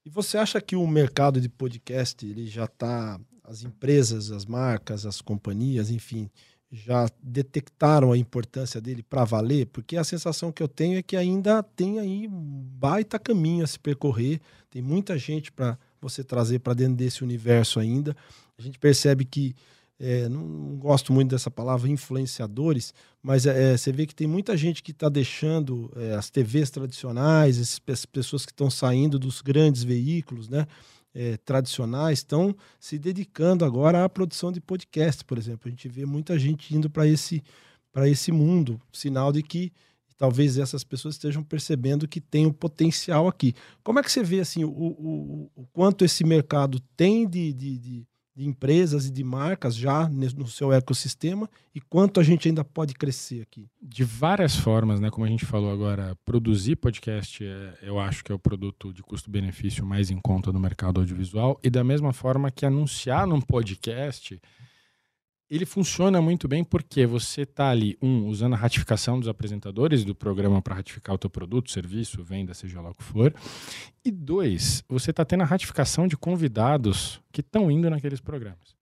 E 0.06 0.10
você 0.10 0.38
acha 0.38 0.60
que 0.60 0.76
o 0.76 0.86
mercado 0.86 1.40
de 1.40 1.48
podcast 1.50 2.26
ele 2.26 2.46
já 2.48 2.66
está, 2.66 3.18
as 3.46 3.64
empresas, 3.64 4.30
as 4.30 4.46
marcas, 4.46 5.06
as 5.06 5.22
companhias, 5.22 5.90
enfim, 5.90 6.30
já 6.76 7.08
detectaram 7.22 8.12
a 8.12 8.18
importância 8.18 8.80
dele 8.82 9.02
para 9.02 9.24
valer? 9.24 9.68
Porque 9.68 9.98
a 9.98 10.04
sensação 10.04 10.52
que 10.52 10.62
eu 10.62 10.68
tenho 10.68 10.98
é 10.98 11.02
que 11.02 11.16
ainda 11.16 11.64
tem 11.64 12.00
aí 12.00 12.28
um 12.28 12.32
baita 12.78 13.18
caminho 13.18 13.64
a 13.64 13.68
se 13.68 13.80
percorrer, 13.80 14.40
tem 14.70 14.82
muita 14.82 15.18
gente 15.18 15.52
para 15.52 15.78
você 16.02 16.24
trazer 16.24 16.60
para 16.60 16.74
dentro 16.74 16.96
desse 16.96 17.24
universo 17.24 17.80
ainda. 17.80 18.16
A 18.58 18.62
gente 18.62 18.78
percebe 18.78 19.26
que 19.26 19.56
é, 20.00 20.28
não, 20.28 20.42
não 20.42 20.76
gosto 20.76 21.14
muito 21.14 21.30
dessa 21.30 21.50
palavra 21.50 21.90
influenciadores, 21.90 22.94
mas 23.24 23.46
é, 23.46 23.74
é, 23.74 23.78
você 23.78 23.92
vê 23.92 24.06
que 24.06 24.14
tem 24.14 24.28
muita 24.28 24.58
gente 24.58 24.84
que 24.84 24.92
está 24.92 25.08
deixando 25.08 25.90
é, 25.96 26.16
as 26.16 26.30
TVs 26.30 26.70
tradicionais, 26.70 27.80
pe- 27.80 27.94
pessoas 28.12 28.46
que 28.46 28.52
estão 28.52 28.70
saindo 28.70 29.18
dos 29.18 29.42
grandes 29.42 29.84
veículos 29.84 30.50
né, 30.50 30.68
é, 31.16 31.38
tradicionais, 31.38 32.20
estão 32.20 32.54
se 32.78 33.00
dedicando 33.00 33.64
agora 33.64 34.04
à 34.04 34.10
produção 34.10 34.52
de 34.52 34.60
podcast, 34.60 35.24
por 35.24 35.38
exemplo. 35.38 35.62
A 35.68 35.70
gente 35.70 35.88
vê 35.88 36.06
muita 36.06 36.38
gente 36.38 36.76
indo 36.76 36.90
para 36.90 37.08
esse, 37.08 37.42
esse 38.06 38.32
mundo, 38.34 38.80
sinal 38.92 39.32
de 39.32 39.42
que 39.42 39.72
talvez 40.18 40.58
essas 40.58 40.84
pessoas 40.84 41.16
estejam 41.16 41.42
percebendo 41.42 42.08
que 42.08 42.20
tem 42.20 42.46
um 42.46 42.52
potencial 42.52 43.28
aqui. 43.28 43.54
Como 43.82 44.00
é 44.00 44.04
que 44.04 44.12
você 44.12 44.22
vê 44.22 44.42
assim, 44.42 44.66
o, 44.66 44.70
o, 44.70 45.52
o 45.56 45.66
quanto 45.72 46.04
esse 46.04 46.24
mercado 46.26 46.80
tem 46.98 47.28
de, 47.28 47.54
de, 47.54 47.78
de 47.78 48.08
de 48.36 48.48
empresas 48.48 49.06
e 49.06 49.12
de 49.12 49.24
marcas 49.24 49.76
já 49.76 50.10
no 50.10 50.48
seu 50.48 50.74
ecossistema 50.74 51.50
e 51.74 51.80
quanto 51.80 52.20
a 52.20 52.24
gente 52.24 52.48
ainda 52.50 52.66
pode 52.66 52.94
crescer 52.94 53.42
aqui? 53.42 53.68
De 53.82 54.04
várias 54.04 54.56
formas, 54.56 55.00
né? 55.00 55.10
Como 55.10 55.26
a 55.26 55.30
gente 55.30 55.46
falou 55.46 55.72
agora, 55.72 56.18
produzir 56.26 56.76
podcast 56.76 57.46
é, 57.46 57.74
eu 57.82 57.98
acho 57.98 58.24
que 58.24 58.32
é 58.32 58.36
o 58.36 58.40
produto 58.40 58.94
de 58.94 59.02
custo-benefício 59.02 59.86
mais 59.86 60.12
em 60.12 60.20
conta 60.20 60.52
do 60.52 60.60
mercado 60.60 61.00
audiovisual. 61.00 61.58
E 61.64 61.70
da 61.70 61.84
mesma 61.84 62.12
forma 62.12 62.52
que 62.52 62.66
anunciar 62.66 63.26
num 63.26 63.40
podcast, 63.40 64.40
ele 65.50 65.66
funciona 65.66 66.22
muito 66.22 66.48
bem 66.48 66.64
porque 66.64 67.06
você 67.06 67.42
está 67.42 67.70
ali, 67.70 67.98
um, 68.02 68.28
usando 68.28 68.54
a 68.54 68.58
ratificação 68.58 69.20
dos 69.20 69.30
apresentadores 69.30 70.04
do 70.04 70.16
programa 70.16 70.62
para 70.62 70.76
ratificar 70.76 71.16
o 71.16 71.18
teu 71.18 71.30
produto, 71.30 71.72
serviço, 71.72 72.24
venda, 72.24 72.54
seja 72.54 72.82
lá 72.82 72.90
o 72.90 72.96
que 72.96 73.04
for. 73.04 73.34
E 74.04 74.10
dois, 74.12 74.84
você 74.90 75.12
está 75.12 75.24
tendo 75.24 75.44
a 75.44 75.46
ratificação 75.46 76.08
de 76.08 76.18
convidados 76.18 77.22
que 77.32 77.42
estão 77.42 77.70
indo 77.70 77.90
naqueles 77.90 78.20
programas. 78.20 78.76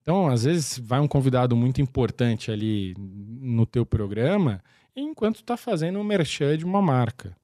Então, 0.00 0.28
às 0.28 0.44
vezes, 0.44 0.78
vai 0.78 0.98
um 0.98 1.06
convidado 1.06 1.54
muito 1.54 1.80
importante 1.80 2.50
ali 2.50 2.94
no 2.98 3.66
teu 3.66 3.84
programa, 3.84 4.62
enquanto 4.96 5.36
está 5.36 5.58
fazendo 5.58 5.98
um 5.98 6.04
merchan 6.04 6.56
de 6.56 6.64
uma 6.64 6.80
marca. 6.80 7.36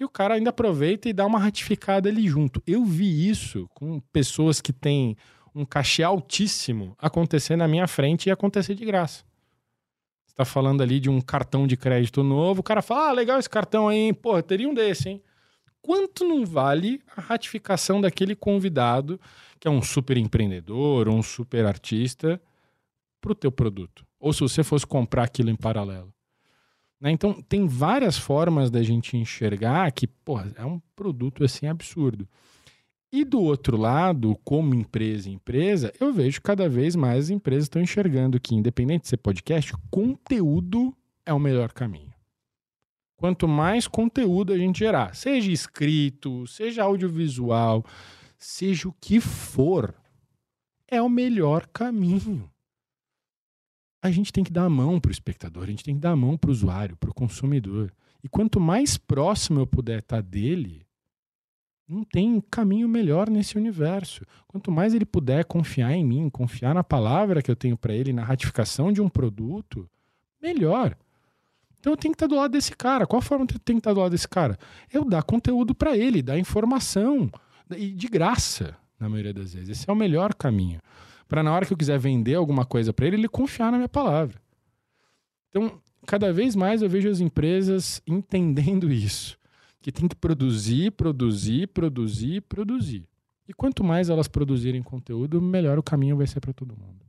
E 0.00 0.04
o 0.04 0.08
cara 0.08 0.34
ainda 0.34 0.50
aproveita 0.50 1.08
e 1.08 1.12
dá 1.12 1.26
uma 1.26 1.38
ratificada 1.38 2.08
ali 2.08 2.26
junto. 2.28 2.62
Eu 2.66 2.84
vi 2.84 3.28
isso 3.28 3.68
com 3.74 4.00
pessoas 4.12 4.60
que 4.60 4.72
têm 4.72 5.16
um 5.58 5.64
cachê 5.64 6.04
altíssimo 6.04 6.94
acontecer 6.98 7.56
na 7.56 7.66
minha 7.66 7.88
frente 7.88 8.26
e 8.26 8.30
acontecer 8.30 8.74
de 8.76 8.84
graça. 8.84 9.24
Você 10.24 10.34
tá 10.34 10.44
falando 10.44 10.82
ali 10.82 11.00
de 11.00 11.10
um 11.10 11.20
cartão 11.20 11.66
de 11.66 11.76
crédito 11.76 12.22
novo, 12.22 12.60
o 12.60 12.62
cara 12.62 12.80
fala, 12.80 13.08
ah, 13.08 13.12
legal 13.12 13.38
esse 13.38 13.50
cartão 13.50 13.88
aí, 13.88 13.98
hein? 13.98 14.14
Pô, 14.14 14.40
teria 14.40 14.68
um 14.68 14.74
desse, 14.74 15.08
hein? 15.08 15.22
Quanto 15.82 16.24
não 16.24 16.44
vale 16.44 17.02
a 17.16 17.20
ratificação 17.20 18.00
daquele 18.00 18.36
convidado, 18.36 19.20
que 19.58 19.66
é 19.66 19.70
um 19.70 19.82
super 19.82 20.16
empreendedor, 20.16 21.08
um 21.08 21.22
super 21.22 21.66
artista, 21.66 22.40
pro 23.20 23.34
teu 23.34 23.50
produto? 23.50 24.06
Ou 24.20 24.32
se 24.32 24.40
você 24.40 24.62
fosse 24.62 24.86
comprar 24.86 25.24
aquilo 25.24 25.50
em 25.50 25.56
paralelo? 25.56 26.12
Né? 27.00 27.10
Então, 27.10 27.40
tem 27.42 27.66
várias 27.66 28.16
formas 28.16 28.70
da 28.70 28.82
gente 28.82 29.16
enxergar 29.16 29.90
que, 29.90 30.06
porra, 30.06 30.52
é 30.56 30.64
um 30.64 30.80
produto 30.94 31.42
assim 31.44 31.66
absurdo. 31.66 32.28
E 33.10 33.24
do 33.24 33.40
outro 33.40 33.76
lado, 33.76 34.38
como 34.44 34.74
empresa 34.74 35.30
empresa, 35.30 35.92
eu 35.98 36.12
vejo 36.12 36.42
cada 36.42 36.68
vez 36.68 36.94
mais 36.94 37.24
as 37.24 37.30
empresas 37.30 37.64
estão 37.64 37.80
enxergando 37.80 38.38
que, 38.38 38.54
independente 38.54 39.02
de 39.02 39.08
ser 39.08 39.16
podcast, 39.16 39.72
conteúdo 39.90 40.94
é 41.24 41.32
o 41.32 41.38
melhor 41.38 41.72
caminho. 41.72 42.12
Quanto 43.16 43.48
mais 43.48 43.88
conteúdo 43.88 44.52
a 44.52 44.58
gente 44.58 44.80
gerar, 44.80 45.14
seja 45.14 45.50
escrito, 45.50 46.46
seja 46.46 46.84
audiovisual, 46.84 47.84
seja 48.38 48.88
o 48.88 48.94
que 49.00 49.20
for, 49.20 49.94
é 50.86 51.00
o 51.00 51.08
melhor 51.08 51.66
caminho. 51.66 52.48
A 54.02 54.10
gente 54.10 54.32
tem 54.32 54.44
que 54.44 54.52
dar 54.52 54.66
a 54.66 54.70
mão 54.70 55.00
para 55.00 55.08
o 55.08 55.12
espectador, 55.12 55.64
a 55.64 55.66
gente 55.66 55.82
tem 55.82 55.94
que 55.94 56.00
dar 56.00 56.12
a 56.12 56.16
mão 56.16 56.36
para 56.36 56.48
o 56.48 56.52
usuário, 56.52 56.96
para 56.96 57.10
o 57.10 57.14
consumidor. 57.14 57.92
E 58.22 58.28
quanto 58.28 58.60
mais 58.60 58.96
próximo 58.96 59.60
eu 59.60 59.66
puder 59.66 59.98
estar 59.98 60.22
dele, 60.22 60.86
não 61.88 62.04
tem 62.04 62.40
caminho 62.50 62.88
melhor 62.88 63.30
nesse 63.30 63.56
universo. 63.56 64.24
Quanto 64.46 64.70
mais 64.70 64.92
ele 64.92 65.06
puder 65.06 65.44
confiar 65.44 65.92
em 65.92 66.04
mim, 66.04 66.28
confiar 66.28 66.74
na 66.74 66.84
palavra 66.84 67.42
que 67.42 67.50
eu 67.50 67.56
tenho 67.56 67.76
para 67.76 67.94
ele, 67.94 68.12
na 68.12 68.22
ratificação 68.22 68.92
de 68.92 69.00
um 69.00 69.08
produto, 69.08 69.88
melhor. 70.40 70.96
Então 71.80 71.92
eu 71.92 71.96
tenho 71.96 72.12
que 72.12 72.16
estar 72.16 72.26
do 72.26 72.36
lado 72.36 72.50
desse 72.52 72.76
cara. 72.76 73.06
Qual 73.06 73.22
forma 73.22 73.44
eu 73.44 73.58
tenho 73.58 73.78
que 73.78 73.80
estar 73.80 73.94
do 73.94 74.00
lado 74.00 74.10
desse 74.10 74.28
cara? 74.28 74.58
Eu 74.92 75.04
dar 75.04 75.22
conteúdo 75.22 75.74
para 75.74 75.96
ele, 75.96 76.20
dar 76.20 76.38
informação 76.38 77.30
e 77.76 77.92
de 77.92 78.08
graça, 78.08 78.76
na 78.98 79.08
maioria 79.08 79.32
das 79.32 79.54
vezes. 79.54 79.68
Esse 79.70 79.88
é 79.88 79.92
o 79.92 79.96
melhor 79.96 80.34
caminho. 80.34 80.80
Para 81.28 81.42
na 81.42 81.52
hora 81.52 81.64
que 81.64 81.72
eu 81.72 81.76
quiser 81.76 81.98
vender 81.98 82.34
alguma 82.34 82.64
coisa 82.64 82.92
para 82.92 83.06
ele, 83.06 83.16
ele 83.16 83.28
confiar 83.28 83.70
na 83.70 83.78
minha 83.78 83.88
palavra. 83.88 84.40
Então, 85.48 85.80
cada 86.06 86.32
vez 86.32 86.56
mais 86.56 86.82
eu 86.82 86.88
vejo 86.88 87.08
as 87.08 87.20
empresas 87.20 88.02
entendendo 88.06 88.90
isso, 88.92 89.38
que 89.80 89.92
tem 89.92 90.08
que 90.08 90.16
produzir, 90.16 90.92
produzir, 90.92 91.68
produzir, 91.68 92.42
produzir. 92.42 93.08
E 93.48 93.54
quanto 93.54 93.82
mais 93.82 94.10
elas 94.10 94.28
produzirem 94.28 94.82
conteúdo, 94.82 95.40
melhor 95.40 95.78
o 95.78 95.82
caminho 95.82 96.16
vai 96.16 96.26
ser 96.26 96.40
para 96.40 96.52
todo 96.52 96.76
mundo. 96.76 97.06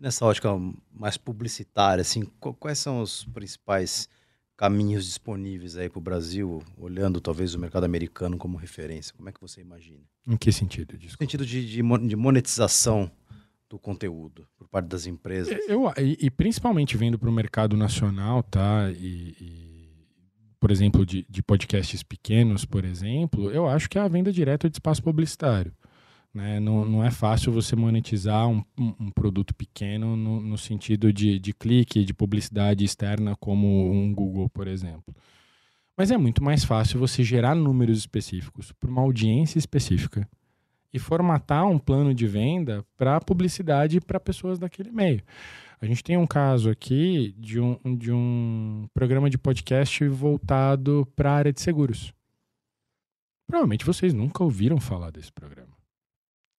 Nessa 0.00 0.24
ótica 0.24 0.50
mais 0.92 1.16
publicitária, 1.16 2.02
assim, 2.02 2.24
quais 2.58 2.78
são 2.78 3.00
os 3.00 3.24
principais 3.26 4.08
caminhos 4.56 5.04
disponíveis 5.04 5.76
aí 5.76 5.88
para 5.88 5.98
o 5.98 6.02
Brasil, 6.02 6.62
olhando 6.76 7.20
talvez 7.20 7.54
o 7.54 7.58
mercado 7.58 7.84
americano 7.84 8.38
como 8.38 8.56
referência? 8.56 9.14
Como 9.14 9.28
é 9.28 9.32
que 9.32 9.40
você 9.40 9.60
imagina? 9.60 10.00
Em 10.26 10.36
que 10.36 10.50
sentido? 10.50 10.94
No 10.94 11.10
sentido 11.10 11.44
de, 11.44 11.66
de, 11.66 11.82
de, 11.82 12.16
monetização 12.16 13.10
do 13.68 13.78
conteúdo 13.78 14.46
por 14.56 14.68
parte 14.68 14.86
das 14.86 15.06
empresas. 15.06 15.56
Eu, 15.68 15.92
e, 15.98 16.26
e 16.26 16.30
principalmente 16.30 16.96
vendo 16.96 17.18
para 17.18 17.28
o 17.28 17.32
mercado 17.32 17.76
nacional, 17.76 18.42
tá? 18.42 18.90
E, 18.90 19.36
e 19.40 19.73
por 20.64 20.70
exemplo, 20.70 21.04
de, 21.04 21.26
de 21.28 21.42
podcasts 21.42 22.02
pequenos, 22.02 22.64
por 22.64 22.86
exemplo, 22.86 23.50
eu 23.50 23.68
acho 23.68 23.86
que 23.86 23.98
é 23.98 24.00
a 24.00 24.08
venda 24.08 24.32
direta 24.32 24.66
de 24.66 24.76
espaço 24.76 25.02
publicitário. 25.02 25.70
Né? 26.32 26.58
Não, 26.58 26.86
não 26.86 27.04
é 27.04 27.10
fácil 27.10 27.52
você 27.52 27.76
monetizar 27.76 28.48
um, 28.48 28.64
um, 28.78 29.10
produto 29.10 29.54
pequeno 29.54 30.16
no, 30.16 30.40
no 30.40 30.56
sentido 30.56 31.12
de, 31.12 31.38
de 31.38 31.52
clique, 31.52 32.02
de 32.02 32.14
publicidade 32.14 32.82
externa, 32.82 33.36
como 33.36 33.92
um 33.92 34.14
Google, 34.14 34.48
por 34.48 34.66
exemplo. 34.66 35.14
Mas 35.94 36.10
é 36.10 36.16
muito 36.16 36.42
mais 36.42 36.64
fácil 36.64 36.98
você 36.98 37.22
gerar 37.22 37.54
números 37.54 37.98
específicos 37.98 38.72
para 38.72 38.88
uma 38.88 39.02
audiência 39.02 39.58
específica 39.58 40.26
e 40.94 40.98
formatar 40.98 41.66
um 41.66 41.78
plano 41.78 42.14
de 42.14 42.26
venda 42.26 42.82
para 42.96 43.20
publicidade 43.20 44.00
para 44.00 44.18
pessoas 44.18 44.58
daquele 44.58 44.90
meio. 44.90 45.20
A 45.84 45.86
gente 45.86 46.02
tem 46.02 46.16
um 46.16 46.26
caso 46.26 46.70
aqui 46.70 47.34
de 47.36 47.60
um, 47.60 47.78
de 47.98 48.10
um 48.10 48.88
programa 48.94 49.28
de 49.28 49.36
podcast 49.36 50.08
voltado 50.08 51.06
para 51.14 51.30
a 51.30 51.34
área 51.34 51.52
de 51.52 51.60
seguros. 51.60 52.10
Provavelmente 53.46 53.84
vocês 53.84 54.14
nunca 54.14 54.42
ouviram 54.42 54.80
falar 54.80 55.10
desse 55.10 55.30
programa. 55.30 55.76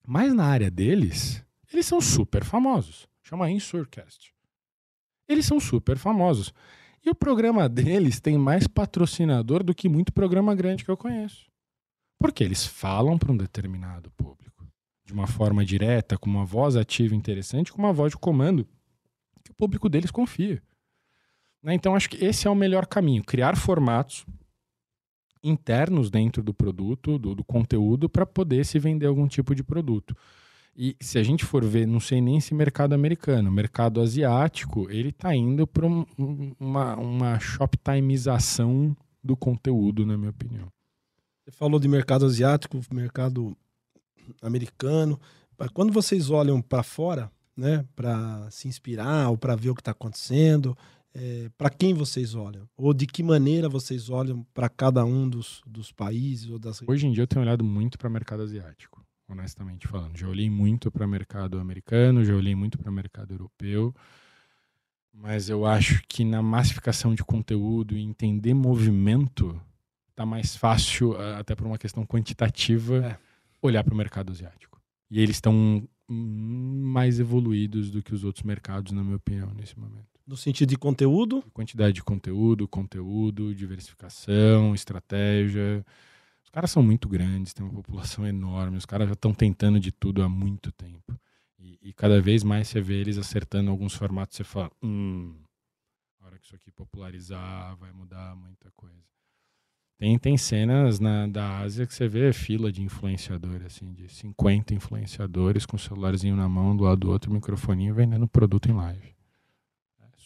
Mas 0.08 0.32
na 0.32 0.46
área 0.46 0.70
deles, 0.70 1.44
eles 1.74 1.88
são 1.88 2.00
super 2.00 2.44
famosos. 2.44 3.08
Chama 3.24 3.50
Insurcast. 3.50 4.32
Eles 5.28 5.48
são 5.48 5.60
super 5.60 5.98
famosos. 5.98 6.54
E 7.04 7.10
o 7.10 7.16
programa 7.16 7.68
deles 7.68 8.20
tem 8.20 8.38
mais 8.38 8.68
patrocinador 8.68 9.64
do 9.64 9.74
que 9.74 9.90
muito 9.90 10.14
programa 10.14 10.54
grande 10.54 10.86
que 10.86 10.92
eu 10.92 10.98
conheço. 10.98 11.48
Porque 12.20 12.44
eles 12.44 12.64
falam 12.64 13.18
para 13.18 13.32
um 13.32 13.38
determinado 13.38 14.12
público. 14.12 14.68
De 15.04 15.14
uma 15.14 15.26
forma 15.26 15.66
direta, 15.66 16.16
com 16.16 16.30
uma 16.30 16.46
voz 16.46 16.76
ativa 16.76 17.16
interessante, 17.16 17.74
com 17.74 17.80
uma 17.80 17.92
voz 17.92 18.12
de 18.12 18.20
comando 18.20 18.68
o 19.56 19.58
público 19.58 19.90
deles 19.90 20.12
confia. 20.12 20.62
Né? 21.64 21.74
Então, 21.74 21.96
acho 21.96 22.10
que 22.10 22.24
esse 22.24 22.48
é 22.48 22.50
o 22.50 22.56
melhor 22.56 22.86
caminho. 22.86 23.24
Criar 23.24 23.56
formatos 23.56 24.26
internos 25.44 26.10
dentro 26.10 26.44
do 26.44 26.54
produto, 26.54 27.18
do, 27.18 27.36
do 27.36 27.44
conteúdo, 27.44 28.10
para 28.10 28.26
poder 28.26 28.66
se 28.66 28.80
vender 28.80 29.06
algum 29.06 29.28
tipo 29.28 29.56
de 29.56 29.64
produto. 29.64 30.16
E 30.76 30.96
se 31.00 31.18
a 31.18 31.24
gente 31.24 31.46
for 31.46 31.64
ver, 31.64 31.88
não 31.88 32.02
sei 32.02 32.20
nem 32.20 32.40
se 32.42 32.54
mercado 32.54 32.94
americano, 32.94 33.50
mercado 33.50 34.02
asiático, 34.02 34.92
ele 34.92 35.10
está 35.10 35.34
indo 35.34 35.66
para 35.66 35.86
um, 35.86 36.06
uma, 36.60 36.98
uma 36.98 37.40
shoptimeização 37.40 38.96
do 39.24 39.38
conteúdo, 39.38 40.06
na 40.06 40.18
minha 40.18 40.32
opinião. 40.32 40.68
Você 41.46 41.52
falou 41.52 41.80
de 41.80 41.88
mercado 41.88 42.26
asiático, 42.26 42.80
mercado 42.92 43.56
americano. 44.42 45.20
Quando 45.74 45.94
vocês 45.94 46.30
olham 46.30 46.62
para 46.62 46.84
fora, 46.84 47.32
né, 47.56 47.86
para 47.96 48.50
se 48.52 48.68
inspirar 48.68 49.30
ou 49.30 49.38
para 49.38 49.56
ver 49.56 49.70
o 49.70 49.76
que 49.76 49.82
está 49.82 49.92
acontecendo, 49.92 50.78
é, 51.14 51.50
para 51.58 51.70
quem 51.70 51.94
vocês 51.94 52.36
olham? 52.36 52.68
Ou 52.76 52.94
de 52.94 53.08
que 53.08 53.24
maneira 53.24 53.70
vocês 53.70 54.10
olham 54.10 54.46
para 54.54 54.68
cada 54.68 55.06
um 55.06 55.30
dos, 55.30 55.62
dos 55.66 55.92
países 55.92 56.50
ou 56.50 56.60
das 56.60 56.82
Hoje 56.86 57.08
em 57.08 57.14
dia 57.14 57.24
eu 57.24 57.28
tenho 57.28 57.42
olhado 57.42 57.64
muito 57.64 57.98
para 57.98 58.10
o 58.10 58.12
mercado 58.12 58.44
asiático, 58.44 59.02
honestamente 59.30 59.88
falando. 59.88 60.18
Já 60.18 60.28
olhei 60.28 60.50
muito 60.50 60.92
para 60.92 61.06
o 61.06 61.10
mercado 61.10 61.58
americano, 61.60 62.26
já 62.26 62.36
olhei 62.36 62.54
muito 62.54 62.78
para 62.78 62.90
o 62.90 62.94
mercado 62.94 63.34
europeu, 63.34 63.96
mas 65.14 65.48
eu 65.48 65.66
acho 65.66 66.04
que 66.10 66.26
na 66.26 66.42
massificação 66.42 67.16
de 67.16 67.24
conteúdo 67.24 67.96
e 67.96 68.02
entender 68.02 68.54
movimento 68.54 69.60
tá 70.14 70.26
mais 70.26 70.56
fácil, 70.56 71.18
até 71.38 71.56
por 71.56 71.68
uma 71.68 71.78
questão 71.78 72.06
quantitativa, 72.06 72.98
é. 72.98 73.18
olhar 73.62 73.84
para 73.84 73.94
o 73.94 73.98
mercado 73.98 74.32
asiático. 74.32 74.82
E 75.10 75.22
eles 75.22 75.36
estão 75.36 75.88
mais 76.08 77.20
evoluídos 77.20 77.90
do 77.90 78.02
que 78.02 78.14
os 78.14 78.24
outros 78.24 78.44
mercados, 78.44 78.92
na 78.92 79.04
minha 79.04 79.18
opinião, 79.18 79.52
nesse 79.54 79.78
momento. 79.78 80.08
No 80.26 80.36
sentido 80.36 80.70
de 80.70 80.78
conteúdo? 80.78 81.44
Quantidade 81.54 81.94
de 81.94 82.04
conteúdo, 82.04 82.68
conteúdo, 82.68 83.54
diversificação, 83.54 84.74
estratégia. 84.74 85.86
Os 86.44 86.50
caras 86.50 86.72
são 86.72 86.82
muito 86.82 87.08
grandes, 87.08 87.54
tem 87.54 87.66
uma 87.66 87.74
população 87.74 88.26
enorme, 88.26 88.78
os 88.78 88.86
caras 88.86 89.08
já 89.08 89.14
estão 89.14 89.34
tentando 89.34 89.80
de 89.80 89.92
tudo 89.92 90.24
há 90.24 90.30
muito 90.30 90.72
tempo. 90.72 91.20
E, 91.60 91.80
e, 91.82 91.94
cada 91.94 92.22
vez 92.22 92.44
mais 92.44 92.68
você 92.68 92.82
vê 92.82 92.96
eles 92.96 93.18
acertando 93.18 93.72
alguns 93.72 93.94
formatos, 93.94 94.38
você 94.38 94.44
fala, 94.44 94.72
hum, 94.84 95.36
a 96.22 96.26
hora 96.26 96.40
que 96.40 96.46
isso 96.46 96.56
aqui 96.56 96.72
popularizar, 96.72 97.76
vai 97.78 97.92
mudar 97.92 98.36
muita 98.36 98.72
coisa. 98.72 99.15
Tem, 99.98 100.20
tem 100.20 100.38
cenas 100.38 101.00
na, 101.00 101.26
da 101.26 101.60
Ásia 101.60 101.88
que 101.88 101.94
você 101.94 102.08
vê 102.08 102.34
fila 102.34 102.72
de 102.72 102.82
influenciador, 102.82 103.62
assim, 103.66 103.94
de 103.94 104.10
50 104.10 104.74
influenciadores 104.74 105.66
com 105.66 105.78
o 105.78 105.80
celularzinho 105.80 106.36
na 106.36 106.50
mão, 106.50 106.76
do 106.76 106.84
lado 106.84 107.00
do 107.00 107.10
outro, 107.10 107.32
microfoninho, 107.32 107.94
vendendo 107.94 108.28
produto 108.28 108.70
em 108.70 108.74
live 108.74 109.16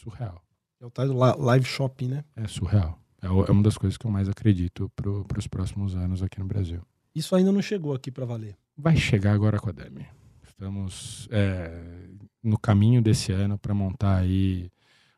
surreal. 0.00 0.42
É 0.80 0.86
o 0.86 0.90
tal 0.90 1.06
do 1.06 1.14
live 1.14 1.64
shopping, 1.64 2.08
né? 2.08 2.24
É 2.34 2.46
surreal. 2.46 2.98
É, 3.20 3.26
é 3.26 3.28
uma 3.28 3.62
das 3.62 3.76
coisas 3.76 3.98
que 3.98 4.06
eu 4.06 4.10
mais 4.10 4.28
acredito 4.28 4.90
para 4.96 5.38
os 5.38 5.46
próximos 5.46 5.94
anos 5.94 6.22
aqui 6.22 6.40
no 6.40 6.46
Brasil. 6.46 6.80
Isso 7.14 7.34
ainda 7.36 7.52
não 7.52 7.60
chegou 7.60 7.92
aqui 7.92 8.10
para 8.10 8.24
valer. 8.24 8.56
Vai 8.76 8.96
chegar 8.96 9.32
agora 9.32 9.58
com 9.58 9.68
a 9.68 9.72
Demi. 9.72 10.06
Estamos 10.42 11.28
é, 11.30 12.08
no 12.42 12.58
caminho 12.58 13.02
desse 13.02 13.32
ano 13.32 13.58
para 13.58 13.74
montar 13.74 14.18
aí 14.18 14.70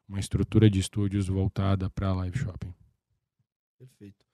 uma 0.09 0.19
estrutura 0.19 0.69
de 0.69 0.81
estúdios 0.81 1.29
voltada 1.29 1.89
para 1.91 2.13
live 2.13 2.39
shopping. 2.39 2.75
Perfeito. 3.79 4.25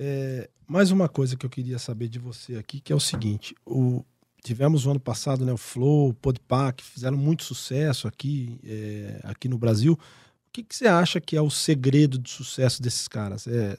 É, 0.00 0.48
mais 0.64 0.92
uma 0.92 1.08
coisa 1.08 1.36
que 1.36 1.44
eu 1.44 1.50
queria 1.50 1.76
saber 1.76 2.08
de 2.08 2.20
você 2.20 2.54
aqui, 2.54 2.80
que 2.80 2.92
é 2.92 2.96
o 2.96 3.00
seguinte: 3.00 3.52
o, 3.66 4.04
tivemos 4.44 4.86
o 4.86 4.90
ano 4.92 5.00
passado 5.00 5.44
né, 5.44 5.52
o 5.52 5.56
Flow, 5.56 6.10
o 6.10 6.14
Podpah, 6.14 6.72
que 6.72 6.84
fizeram 6.84 7.18
muito 7.18 7.42
sucesso 7.42 8.06
aqui, 8.06 8.60
é, 8.62 9.20
aqui 9.24 9.48
no 9.48 9.58
Brasil. 9.58 9.94
O 9.94 10.50
que, 10.52 10.62
que, 10.62 10.74
você 10.74 10.86
acha 10.86 11.20
que 11.20 11.36
é 11.36 11.42
o 11.42 11.50
segredo 11.50 12.16
do 12.16 12.28
sucesso 12.28 12.80
desses 12.80 13.08
caras? 13.08 13.48
É 13.48 13.76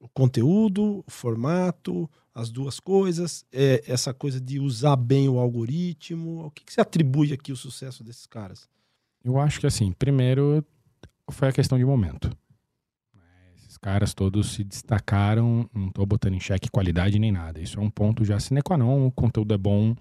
o 0.00 0.08
conteúdo, 0.08 1.04
o 1.04 1.10
formato, 1.10 2.08
as 2.32 2.50
duas 2.50 2.78
coisas, 2.78 3.44
é 3.52 3.82
essa 3.84 4.14
coisa 4.14 4.40
de 4.40 4.60
usar 4.60 4.94
bem 4.94 5.28
o 5.28 5.40
algoritmo? 5.40 6.46
O 6.46 6.50
que, 6.52 6.64
que 6.64 6.72
você 6.72 6.80
atribui 6.80 7.32
aqui 7.32 7.50
o 7.50 7.56
sucesso 7.56 8.04
desses 8.04 8.26
caras? 8.26 8.68
Eu 9.24 9.40
acho 9.40 9.58
que 9.58 9.66
assim, 9.66 9.90
primeiro 9.90 10.64
foi 11.32 11.48
a 11.48 11.52
questão 11.52 11.76
de 11.76 11.84
momento 11.84 12.30
caras 13.78 14.14
todos 14.14 14.52
se 14.52 14.64
destacaram, 14.64 15.68
não 15.74 15.88
estou 15.88 16.04
botando 16.04 16.34
em 16.34 16.40
xeque 16.40 16.70
qualidade 16.70 17.18
nem 17.18 17.32
nada. 17.32 17.60
Isso 17.60 17.78
é 17.78 17.82
um 17.82 17.90
ponto 17.90 18.24
já 18.24 18.38
sine 18.38 18.62
qua 18.62 18.76
non, 18.76 19.06
o 19.06 19.12
conteúdo 19.12 19.54
é 19.54 19.58
bom 19.58 19.94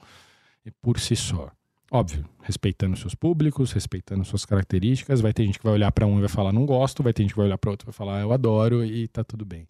por 0.82 1.00
si 1.00 1.16
só. 1.16 1.52
Óbvio, 1.90 2.26
respeitando 2.42 2.98
seus 2.98 3.16
públicos, 3.16 3.72
respeitando 3.72 4.26
suas 4.26 4.44
características, 4.46 5.22
vai 5.22 5.32
ter 5.32 5.46
gente 5.46 5.58
que 5.58 5.64
vai 5.64 5.74
olhar 5.74 5.92
para 5.92 6.06
um 6.06 6.18
e 6.18 6.20
vai 6.20 6.30
falar 6.30 6.52
não 6.52 6.66
gosto, 6.66 7.02
vai 7.02 7.14
ter 7.14 7.24
gente 7.24 7.32
que 7.32 7.38
vai 7.38 7.46
olhar 7.46 7.58
para 7.58 7.72
outro 7.72 7.86
e 7.86 7.88
vai 7.88 7.94
falar 7.94 8.22
eu 8.22 8.34
adoro 8.34 8.84
e 8.84 9.08
tá 9.08 9.24
tudo 9.24 9.46
bem. 9.46 9.66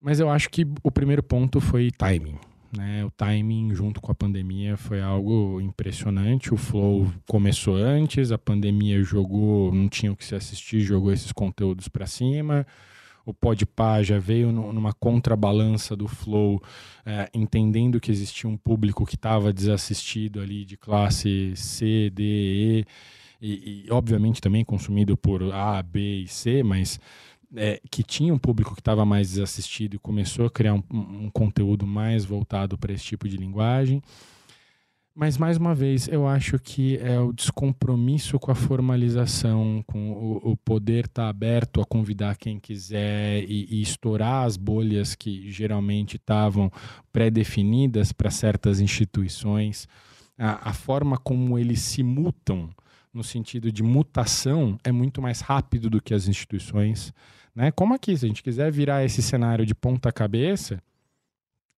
Mas 0.00 0.20
eu 0.20 0.30
acho 0.30 0.48
que 0.50 0.66
o 0.82 0.90
primeiro 0.90 1.22
ponto 1.22 1.60
foi 1.60 1.90
timing. 1.90 2.38
Né? 2.76 3.04
O 3.04 3.10
timing 3.10 3.74
junto 3.74 4.00
com 4.00 4.10
a 4.10 4.14
pandemia 4.14 4.76
foi 4.76 5.00
algo 5.00 5.60
impressionante. 5.60 6.52
O 6.52 6.56
Flow 6.56 7.10
começou 7.28 7.76
antes, 7.76 8.32
a 8.32 8.38
pandemia 8.38 9.02
jogou, 9.02 9.72
não 9.72 9.88
tinha 9.88 10.12
o 10.12 10.16
que 10.16 10.24
se 10.24 10.34
assistir, 10.34 10.80
jogou 10.80 11.12
esses 11.12 11.32
conteúdos 11.32 11.88
para 11.88 12.06
cima. 12.06 12.66
O 13.26 13.32
Podpah 13.32 14.02
já 14.02 14.18
veio 14.18 14.52
numa 14.52 14.92
contrabalança 14.92 15.96
do 15.96 16.06
Flow, 16.06 16.62
é, 17.06 17.30
entendendo 17.32 17.98
que 17.98 18.10
existia 18.10 18.50
um 18.50 18.56
público 18.56 19.06
que 19.06 19.14
estava 19.14 19.50
desassistido 19.50 20.40
ali 20.40 20.64
de 20.64 20.76
classe 20.76 21.54
C, 21.56 22.10
D, 22.10 22.22
E, 22.22 22.86
e, 23.40 23.84
e 23.86 23.90
obviamente 23.90 24.42
também 24.42 24.62
consumido 24.62 25.16
por 25.16 25.42
A, 25.54 25.82
B 25.82 26.22
e 26.22 26.28
C, 26.28 26.62
mas 26.62 27.00
é, 27.56 27.80
que 27.90 28.02
tinha 28.02 28.32
um 28.32 28.38
público 28.38 28.74
que 28.74 28.80
estava 28.80 29.04
mais 29.04 29.30
desassistido 29.30 29.96
e 29.96 29.98
começou 29.98 30.46
a 30.46 30.50
criar 30.50 30.74
um, 30.74 30.82
um 30.90 31.30
conteúdo 31.30 31.86
mais 31.86 32.24
voltado 32.24 32.76
para 32.76 32.92
esse 32.92 33.04
tipo 33.04 33.28
de 33.28 33.36
linguagem. 33.36 34.02
Mas, 35.16 35.38
mais 35.38 35.56
uma 35.56 35.76
vez, 35.76 36.08
eu 36.08 36.26
acho 36.26 36.58
que 36.58 36.98
é 36.98 37.20
o 37.20 37.32
descompromisso 37.32 38.36
com 38.36 38.50
a 38.50 38.54
formalização, 38.54 39.84
com 39.86 40.10
o, 40.10 40.50
o 40.50 40.56
poder 40.56 41.04
estar 41.04 41.22
tá 41.22 41.28
aberto 41.28 41.80
a 41.80 41.84
convidar 41.84 42.36
quem 42.36 42.58
quiser 42.58 43.44
e, 43.44 43.68
e 43.70 43.80
estourar 43.80 44.44
as 44.44 44.56
bolhas 44.56 45.14
que 45.14 45.52
geralmente 45.52 46.16
estavam 46.16 46.68
pré-definidas 47.12 48.10
para 48.10 48.28
certas 48.28 48.80
instituições. 48.80 49.86
A, 50.36 50.70
a 50.70 50.72
forma 50.72 51.16
como 51.16 51.56
eles 51.60 51.80
se 51.80 52.02
mutam, 52.02 52.70
no 53.12 53.22
sentido 53.22 53.70
de 53.70 53.84
mutação, 53.84 54.76
é 54.82 54.90
muito 54.90 55.22
mais 55.22 55.40
rápido 55.40 55.88
do 55.88 56.02
que 56.02 56.12
as 56.12 56.26
instituições. 56.26 57.14
Né? 57.54 57.70
Como 57.70 57.94
aqui, 57.94 58.16
se 58.16 58.24
a 58.24 58.28
gente 58.28 58.42
quiser 58.42 58.70
virar 58.72 59.04
esse 59.04 59.22
cenário 59.22 59.64
de 59.64 59.74
ponta 59.74 60.10
cabeça, 60.10 60.82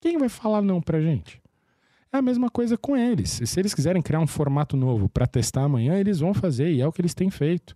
quem 0.01 0.19
vai 0.19 0.29
falar 0.29 0.63
não 0.63 0.81
pra 0.81 1.01
gente? 1.01 1.41
É 2.13 2.19
a 2.19 2.23
mesma 2.23 2.49
coisa 2.49 2.79
com 2.79 2.97
eles. 2.97 3.43
Se 3.45 3.61
eles 3.61 3.75
quiserem 3.75 4.01
criar 4.01 4.21
um 4.21 4.27
formato 4.27 4.77
novo 4.77 5.09
para 5.09 5.27
testar 5.27 5.65
amanhã, 5.65 5.99
eles 5.99 6.21
vão 6.21 6.33
fazer 6.33 6.73
e 6.73 6.81
é 6.81 6.87
o 6.87 6.93
que 6.93 7.01
eles 7.01 7.13
têm 7.13 7.31
feito. 7.31 7.75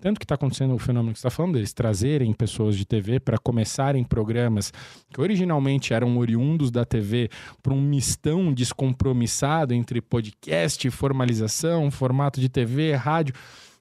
Tanto 0.00 0.18
que 0.18 0.24
está 0.24 0.34
acontecendo 0.34 0.74
o 0.74 0.78
fenômeno 0.78 1.12
que 1.12 1.18
está 1.18 1.30
falando, 1.30 1.56
eles 1.56 1.72
trazerem 1.72 2.32
pessoas 2.32 2.76
de 2.76 2.86
TV 2.86 3.20
para 3.20 3.36
começarem 3.38 4.02
programas 4.02 4.72
que 5.12 5.20
originalmente 5.20 5.92
eram 5.92 6.16
oriundos 6.16 6.70
da 6.70 6.84
TV 6.84 7.28
para 7.62 7.74
um 7.74 7.80
mistão 7.80 8.52
descompromissado 8.52 9.74
entre 9.74 10.00
podcast, 10.00 10.88
formalização, 10.90 11.90
formato 11.90 12.40
de 12.40 12.48
TV, 12.48 12.94
rádio, 12.94 13.34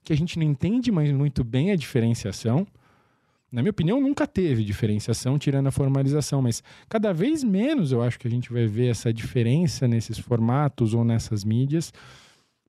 que 0.03 0.11
a 0.11 0.17
gente 0.17 0.37
não 0.37 0.45
entende 0.45 0.91
mais 0.91 1.11
muito 1.11 1.43
bem 1.43 1.71
a 1.71 1.75
diferenciação 1.75 2.67
na 3.51 3.61
minha 3.61 3.71
opinião, 3.71 3.99
nunca 3.99 4.25
teve 4.25 4.63
diferenciação 4.63 5.37
tirando 5.37 5.67
a 5.67 5.71
formalização, 5.71 6.41
mas 6.41 6.63
cada 6.87 7.13
vez 7.13 7.43
menos 7.43 7.91
eu 7.91 8.01
acho 8.01 8.17
que 8.17 8.27
a 8.27 8.31
gente 8.31 8.51
vai 8.51 8.65
ver 8.65 8.87
essa 8.87 9.11
diferença 9.11 9.87
nesses 9.87 10.17
formatos 10.17 10.93
ou 10.93 11.03
nessas 11.03 11.43
mídias, 11.43 11.91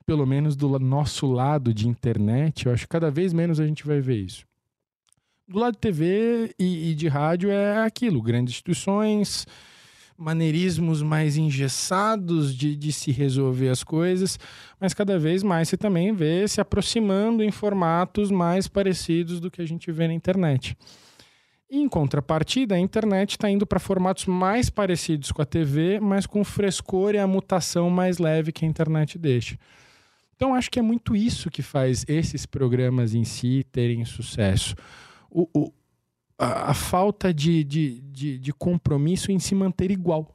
pelo 0.05 0.27
menos 0.27 0.57
do 0.57 0.79
nosso 0.81 1.27
lado 1.27 1.73
de 1.73 1.89
internet, 1.89 2.67
eu 2.67 2.73
acho 2.73 2.85
que 2.85 2.89
cada 2.89 3.11
vez 3.11 3.33
menos 3.33 3.61
a 3.61 3.67
gente 3.67 3.87
vai 3.87 4.01
ver 4.01 4.19
isso. 4.19 4.45
Do 5.47 5.59
lado 5.59 5.75
de 5.75 5.81
TV 5.81 6.53
e, 6.59 6.91
e 6.91 6.95
de 6.95 7.07
rádio 7.07 7.51
é 7.51 7.85
aquilo, 7.85 8.21
grandes 8.21 8.53
instituições, 8.53 9.47
maneirismos 10.23 11.03
mais 11.03 11.37
engessados 11.37 12.55
de, 12.55 12.77
de 12.77 12.93
se 12.93 13.11
resolver 13.11 13.69
as 13.69 13.83
coisas, 13.83 14.39
mas 14.81 14.95
cada 14.95 15.19
vez 15.19 15.43
mais 15.43 15.69
você 15.69 15.77
também 15.77 16.13
vê 16.13 16.47
se 16.47 16.61
aproximando 16.61 17.43
em 17.43 17.51
formatos 17.51 18.31
mais 18.31 18.69
parecidos 18.69 19.41
do 19.41 19.51
que 19.51 19.61
a 19.61 19.67
gente 19.67 19.91
vê 19.91 20.07
na 20.07 20.15
internet. 20.15 20.77
Em 21.69 21.89
contrapartida, 21.89 22.75
a 22.75 22.79
internet 22.79 23.31
está 23.31 23.51
indo 23.51 23.67
para 23.67 23.81
formatos 23.81 24.27
mais 24.27 24.71
parecidos 24.71 25.33
com 25.33 25.43
a 25.43 25.47
TV, 25.47 25.99
mas 25.99 26.27
com 26.27 26.45
frescor 26.45 27.15
e 27.15 27.19
a 27.19 27.27
mutação 27.27 27.91
mais 27.91 28.19
leve 28.19 28.53
que 28.53 28.65
a 28.65 28.69
internet 28.69 29.19
deixa. 29.19 29.59
Então, 30.37 30.55
acho 30.55 30.71
que 30.71 30.79
é 30.79 30.83
muito 30.83 31.17
isso 31.17 31.51
que 31.51 31.63
faz 31.63 32.05
esses 32.07 32.45
programas 32.47 33.15
em 33.15 33.25
si 33.25 33.65
terem 33.73 34.05
sucesso. 34.05 34.75
O, 35.31 35.49
o, 35.55 35.73
a, 36.43 36.71
a 36.71 36.75
falta 36.75 37.33
de, 37.33 37.63
de, 37.63 38.01
de, 38.01 38.39
de 38.39 38.53
compromisso 38.53 39.31
em 39.31 39.39
se 39.39 39.55
manter 39.55 39.91
igual 39.91 40.35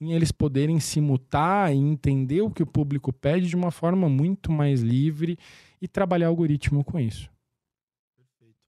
em 0.00 0.12
eles 0.12 0.30
poderem 0.30 0.78
se 0.78 1.00
mutar 1.00 1.74
e 1.74 1.78
entender 1.78 2.42
o 2.42 2.50
que 2.50 2.62
o 2.62 2.66
público 2.66 3.12
pede 3.12 3.48
de 3.48 3.56
uma 3.56 3.70
forma 3.70 4.08
muito 4.08 4.52
mais 4.52 4.80
livre 4.80 5.38
e 5.80 5.88
trabalhar 5.88 6.28
algoritmo 6.28 6.84
com 6.84 7.00
isso. 7.00 7.30
Perfeito. 8.14 8.58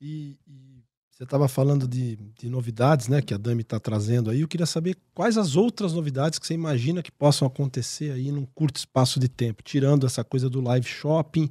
E, 0.00 0.38
e 0.46 0.82
você 1.10 1.24
estava 1.24 1.48
falando 1.48 1.86
de, 1.86 2.16
de, 2.16 2.48
novidades, 2.48 3.08
né, 3.08 3.20
que 3.20 3.34
a 3.34 3.36
Dami 3.36 3.60
está 3.60 3.78
trazendo 3.78 4.30
aí. 4.30 4.40
Eu 4.40 4.48
queria 4.48 4.64
saber 4.64 4.96
quais 5.12 5.36
as 5.36 5.54
outras 5.54 5.92
novidades 5.92 6.38
que 6.38 6.46
você 6.46 6.54
imagina 6.54 7.02
que 7.02 7.12
possam 7.12 7.46
acontecer 7.46 8.12
aí 8.12 8.32
num 8.32 8.46
curto 8.46 8.76
espaço 8.78 9.20
de 9.20 9.28
tempo, 9.28 9.62
tirando 9.62 10.06
essa 10.06 10.24
coisa 10.24 10.48
do 10.48 10.62
live 10.62 10.86
shopping, 10.86 11.50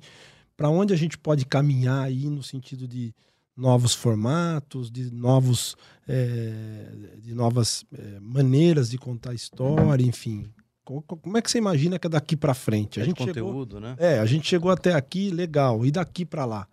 para 0.58 0.70
onde 0.70 0.92
a 0.92 0.98
gente 0.98 1.20
pode 1.20 1.46
caminhar 1.46 2.04
aí 2.04 2.28
no 2.28 2.42
sentido 2.42 2.88
de 2.88 3.14
novos 3.60 3.94
formatos, 3.94 4.90
de 4.90 5.12
novos 5.12 5.76
é, 6.08 7.18
de 7.22 7.34
novas 7.34 7.86
é, 7.94 8.20
maneiras 8.20 8.90
de 8.90 8.98
contar 8.98 9.34
história, 9.34 10.04
enfim. 10.04 10.50
Como 10.84 11.38
é 11.38 11.42
que 11.42 11.52
você 11.52 11.60
imagina 11.60 12.00
que 12.00 12.08
é 12.08 12.10
daqui 12.10 12.36
para 12.36 12.56
frente? 12.56 13.00
A 13.00 13.04
é 13.04 13.06
gente 13.06 13.18
conteúdo, 13.18 13.76
chegou, 13.76 13.80
né? 13.80 13.96
É, 14.00 14.20
a 14.20 14.26
gente 14.26 14.48
chegou 14.48 14.72
até 14.72 14.94
aqui, 14.94 15.30
legal. 15.30 15.86
E 15.86 15.92
daqui 15.92 16.26
para 16.26 16.46
lá? 16.46 16.68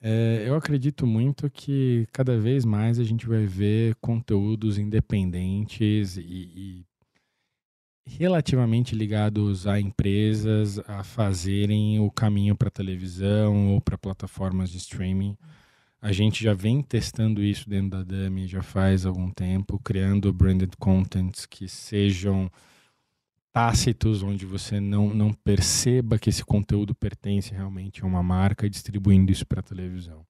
É, 0.00 0.44
eu 0.46 0.54
acredito 0.54 1.06
muito 1.06 1.50
que 1.50 2.06
cada 2.12 2.38
vez 2.38 2.66
mais 2.66 2.98
a 2.98 3.04
gente 3.04 3.26
vai 3.26 3.46
ver 3.46 3.94
conteúdos 3.96 4.76
independentes 4.76 6.18
e, 6.18 6.22
e 6.22 6.86
relativamente 8.06 8.94
ligados 8.94 9.66
a 9.66 9.80
empresas 9.80 10.78
a 10.86 11.02
fazerem 11.02 11.98
o 12.00 12.10
caminho 12.10 12.54
para 12.54 12.70
televisão 12.70 13.74
ou 13.74 13.80
para 13.80 13.96
plataformas 13.98 14.70
de 14.70 14.76
streaming. 14.76 15.36
A 16.00 16.12
gente 16.12 16.44
já 16.44 16.54
vem 16.54 16.80
testando 16.80 17.42
isso 17.42 17.68
dentro 17.68 17.90
da 17.90 18.02
Dummy 18.04 18.46
já 18.46 18.62
faz 18.62 19.04
algum 19.04 19.30
tempo, 19.30 19.80
criando 19.80 20.32
branded 20.32 20.70
contents 20.78 21.44
que 21.44 21.68
sejam 21.68 22.50
tácitos, 23.52 24.22
onde 24.22 24.46
você 24.46 24.78
não, 24.78 25.12
não 25.12 25.32
perceba 25.32 26.18
que 26.18 26.30
esse 26.30 26.44
conteúdo 26.44 26.94
pertence 26.94 27.52
realmente 27.52 28.02
a 28.02 28.06
uma 28.06 28.22
marca 28.22 28.66
e 28.66 28.70
distribuindo 28.70 29.32
isso 29.32 29.44
para 29.44 29.58
a 29.58 29.64
televisão. 29.64 30.24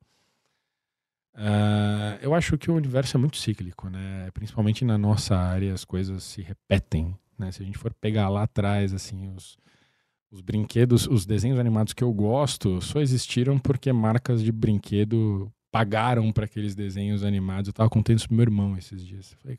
Uh, 1.34 2.18
eu 2.22 2.34
acho 2.34 2.56
que 2.56 2.70
o 2.70 2.74
universo 2.74 3.16
é 3.16 3.20
muito 3.20 3.36
cíclico, 3.36 3.90
né? 3.90 4.30
Principalmente 4.32 4.84
na 4.84 4.96
nossa 4.96 5.36
área, 5.36 5.74
as 5.74 5.84
coisas 5.84 6.24
se 6.24 6.40
repetem. 6.40 7.14
Né? 7.38 7.52
Se 7.52 7.62
a 7.62 7.66
gente 7.66 7.78
for 7.78 7.92
pegar 7.92 8.30
lá 8.30 8.44
atrás, 8.44 8.94
assim, 8.94 9.28
os, 9.36 9.58
os 10.30 10.40
brinquedos, 10.40 11.06
os 11.06 11.26
desenhos 11.26 11.58
animados 11.58 11.92
que 11.92 12.02
eu 12.02 12.12
gosto 12.12 12.80
só 12.80 13.00
existiram 13.00 13.58
porque 13.58 13.92
marcas 13.92 14.42
de 14.42 14.50
brinquedo 14.50 15.52
pagaram 15.70 16.30
para 16.32 16.44
aqueles 16.44 16.74
desenhos 16.74 17.22
animados. 17.22 17.68
Eu 17.68 17.74
tava 17.74 17.90
contando 17.90 18.18
isso 18.18 18.28
pro 18.28 18.36
meu 18.36 18.44
irmão 18.44 18.76
esses 18.76 19.04
dias. 19.04 19.32
Eu 19.32 19.38
falei, 19.38 19.58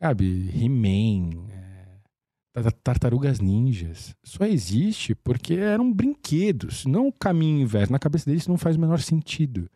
sabe, 0.00 0.50
He-Man, 0.54 1.48
é, 1.50 2.70
Tartarugas 2.82 3.40
Ninjas, 3.40 4.14
só 4.22 4.44
existe 4.44 5.14
porque 5.14 5.54
eram 5.54 5.92
brinquedos, 5.92 6.86
não 6.86 7.08
o 7.08 7.12
caminho 7.12 7.62
inverso. 7.62 7.92
Na 7.92 7.98
cabeça 7.98 8.26
deles 8.26 8.46
não 8.46 8.56
faz 8.56 8.76
o 8.76 8.80
menor 8.80 9.00
sentido. 9.00 9.68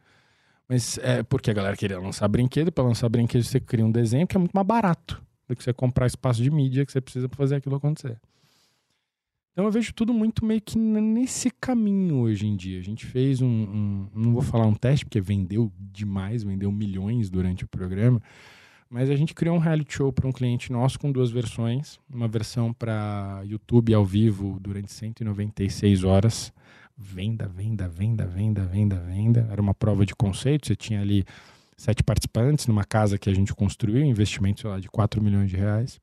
Mas 0.68 0.99
é 0.99 1.22
porque 1.22 1.51
a 1.51 1.55
galera 1.55 1.76
queria 1.76 1.99
lançar 1.99 2.28
brinquedo, 2.28 2.70
para 2.70 2.84
lançar 2.84 3.09
brinquedo 3.09 3.43
você 3.43 3.59
cria 3.59 3.84
um 3.84 3.91
desenho 3.91 4.26
que 4.26 4.36
é 4.36 4.38
muito 4.38 4.53
mais 4.53 4.66
barato 4.66 5.20
do 5.49 5.57
que 5.57 5.64
você 5.64 5.72
comprar 5.72 6.07
espaço 6.07 6.41
de 6.43 6.51
mídia 6.51 6.86
que 6.86 6.93
você 6.93 7.01
precisa 7.01 7.28
para 7.28 7.36
fazer 7.36 7.57
aquilo 7.57 7.74
acontecer. 7.74 8.20
Então 9.53 9.64
eu 9.64 9.70
vejo 9.70 9.92
tudo 9.92 10.14
muito 10.14 10.44
meio 10.44 10.61
que 10.61 10.78
nesse 10.78 11.51
caminho 11.51 12.18
hoje 12.20 12.46
em 12.46 12.57
dia. 12.57 12.78
A 12.78 12.82
gente 12.82 13.05
fez 13.05 13.42
um, 13.42 13.46
um, 13.46 14.09
não 14.14 14.32
vou 14.32 14.42
falar 14.42 14.66
um 14.66 14.74
teste 14.74 15.05
porque 15.05 15.20
vendeu 15.20 15.72
demais, 15.78 16.42
vendeu 16.42 16.70
milhões 16.70 17.28
durante 17.28 17.64
o 17.64 17.68
programa, 17.68 18.22
mas 18.88 19.11
a 19.11 19.16
gente 19.16 19.34
criou 19.34 19.57
um 19.57 19.59
reality 19.59 19.94
show 19.94 20.12
para 20.12 20.26
um 20.26 20.32
cliente 20.32 20.72
nosso 20.72 20.98
com 20.98 21.11
duas 21.11 21.30
versões, 21.30 21.98
uma 22.09 22.28
versão 22.28 22.72
para 22.72 23.42
YouTube 23.44 23.92
ao 23.92 24.05
vivo 24.05 24.59
durante 24.61 24.92
196 24.92 26.05
horas, 26.05 26.53
venda, 26.96 27.48
venda, 27.48 27.88
venda, 27.88 28.26
venda, 28.26 28.64
venda, 28.64 29.01
venda. 29.01 29.48
Era 29.51 29.61
uma 29.61 29.74
prova 29.74 30.07
de 30.07 30.14
conceito, 30.14 30.68
você 30.68 30.76
tinha 30.76 31.01
ali 31.01 31.24
sete 31.76 32.05
participantes 32.05 32.66
numa 32.66 32.84
casa 32.84 33.18
que 33.18 33.30
a 33.30 33.34
gente 33.34 33.55
construiu, 33.55 34.05
investimento 34.05 34.61
sei 34.61 34.70
lá, 34.70 34.78
de 34.78 34.88
4 34.88 35.22
milhões 35.22 35.51
de 35.51 35.57
reais. 35.57 35.98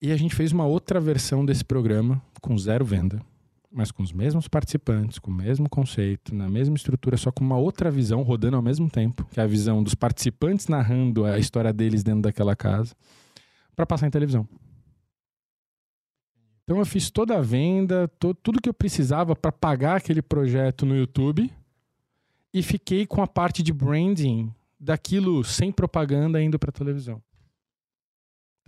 E 0.00 0.12
a 0.12 0.16
gente 0.16 0.34
fez 0.34 0.52
uma 0.52 0.64
outra 0.64 1.00
versão 1.00 1.44
desse 1.44 1.64
programa 1.64 2.22
com 2.40 2.56
zero 2.56 2.84
venda, 2.84 3.20
mas 3.70 3.90
com 3.90 4.02
os 4.02 4.12
mesmos 4.12 4.46
participantes, 4.46 5.18
com 5.18 5.30
o 5.30 5.34
mesmo 5.34 5.68
conceito, 5.68 6.32
na 6.32 6.48
mesma 6.48 6.76
estrutura, 6.76 7.16
só 7.16 7.32
com 7.32 7.42
uma 7.42 7.56
outra 7.56 7.90
visão 7.90 8.22
rodando 8.22 8.56
ao 8.56 8.62
mesmo 8.62 8.88
tempo, 8.88 9.26
que 9.32 9.40
é 9.40 9.42
a 9.42 9.46
visão 9.46 9.82
dos 9.82 9.94
participantes 9.94 10.68
narrando 10.68 11.24
a 11.24 11.38
história 11.38 11.72
deles 11.72 12.04
dentro 12.04 12.22
daquela 12.22 12.54
casa, 12.54 12.94
para 13.74 13.84
passar 13.84 14.06
em 14.06 14.10
televisão. 14.10 14.48
Então 16.62 16.78
eu 16.78 16.86
fiz 16.86 17.10
toda 17.10 17.36
a 17.36 17.40
venda, 17.40 18.06
to, 18.20 18.34
tudo 18.34 18.60
que 18.60 18.68
eu 18.68 18.74
precisava 18.74 19.34
para 19.34 19.50
pagar 19.50 19.96
aquele 19.96 20.22
projeto 20.22 20.86
no 20.86 20.94
YouTube 20.94 21.50
e 22.52 22.62
fiquei 22.62 23.06
com 23.06 23.22
a 23.22 23.26
parte 23.26 23.62
de 23.62 23.72
branding 23.72 24.52
daquilo 24.78 25.42
sem 25.42 25.72
propaganda 25.72 26.42
indo 26.42 26.58
para 26.58 26.70
televisão. 26.70 27.22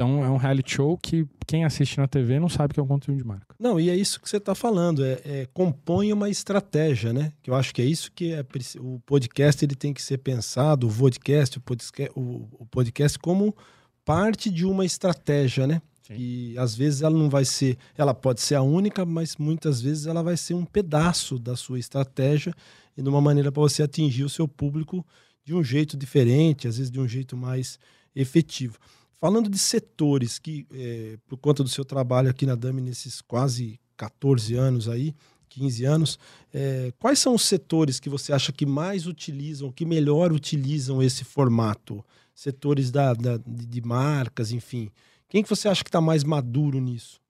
Então 0.01 0.25
é 0.25 0.31
um 0.31 0.39
reality 0.39 0.77
show 0.77 0.97
que 0.97 1.27
quem 1.47 1.63
assiste 1.63 1.99
na 1.99 2.09
TV 2.09 2.41
não 2.41 2.49
sabe 2.49 2.73
que 2.73 2.81
é 2.81 2.83
um 2.83 2.87
conteúdo 2.87 3.19
de 3.19 3.25
marca. 3.25 3.55
Não, 3.59 3.79
e 3.79 3.91
é 3.91 3.95
isso 3.95 4.19
que 4.19 4.27
você 4.27 4.39
está 4.39 4.55
falando, 4.55 5.05
é, 5.05 5.21
é, 5.27 5.49
compõe 5.53 6.11
uma 6.11 6.31
estratégia, 6.31 7.13
né? 7.13 7.35
Que 7.43 7.51
eu 7.51 7.55
acho 7.55 7.75
que 7.75 7.83
é 7.83 7.85
isso 7.85 8.11
que 8.11 8.33
é 8.33 8.43
o 8.79 8.99
podcast 9.01 9.63
ele 9.63 9.75
tem 9.75 9.93
que 9.93 10.01
ser 10.01 10.17
pensado, 10.17 10.89
o 10.89 10.91
podcast, 10.91 11.59
o 11.59 11.61
podcast, 11.61 12.13
o, 12.17 12.67
podcast 12.71 13.19
como 13.19 13.55
parte 14.03 14.49
de 14.49 14.65
uma 14.65 14.87
estratégia, 14.87 15.67
né? 15.67 15.83
Sim. 16.01 16.15
E 16.17 16.55
às 16.57 16.75
vezes 16.75 17.03
ela 17.03 17.19
não 17.19 17.29
vai 17.29 17.45
ser, 17.45 17.77
ela 17.95 18.15
pode 18.15 18.41
ser 18.41 18.55
a 18.55 18.63
única, 18.63 19.05
mas 19.05 19.37
muitas 19.37 19.83
vezes 19.83 20.07
ela 20.07 20.23
vai 20.23 20.39
ser 20.39 20.55
um 20.55 20.65
pedaço 20.65 21.39
da 21.39 21.55
sua 21.57 21.79
estratégia 21.79 22.55
e 22.97 23.03
de 23.03 23.09
uma 23.11 23.21
maneira 23.21 23.53
para 23.53 23.61
você 23.61 23.83
atingir 23.83 24.25
o 24.25 24.31
seu 24.31 24.49
público 24.49 25.05
de 25.45 25.55
um 25.55 25.63
jeito 25.63 25.95
diferente, 25.95 26.67
às 26.67 26.79
vezes 26.79 26.91
de 26.91 26.99
um 26.99 27.07
jeito 27.07 27.37
mais 27.37 27.79
efetivo. 28.17 28.79
Falando 29.21 29.51
de 29.51 29.59
setores 29.59 30.39
que, 30.39 30.67
é, 30.73 31.19
por 31.29 31.37
conta 31.37 31.63
do 31.63 31.69
seu 31.69 31.85
trabalho 31.85 32.31
aqui 32.31 32.47
na 32.47 32.55
DAMI 32.55 32.81
nesses 32.81 33.21
quase 33.21 33.79
14 33.97 34.55
anos 34.55 34.89
aí, 34.89 35.15
15 35.51 35.85
anos, 35.85 36.19
é, 36.55 36.91
quais 36.99 37.19
são 37.19 37.35
os 37.35 37.43
setores 37.43 38.01
que 38.01 38.09
você 38.09 38.33
acha 38.33 38.51
que 38.51 38.65
mais 38.65 39.07
utilizam, 39.07 39.71
que 39.71 39.85
melhor 39.85 40.33
utilizam 40.33 41.03
esse 41.03 41.23
formato? 41.23 42.03
Setores 42.35 42.91
da, 42.91 43.13
da 43.13 43.37
de 43.37 43.83
marcas, 43.83 44.53
enfim. 44.53 44.91
Quem 45.29 45.43
que 45.43 45.51
você 45.51 45.69
acha 45.69 45.85
que 45.85 45.91
está 45.91 46.01
mais 46.01 46.25
maduro 46.25 46.81
nisso? 46.81 47.21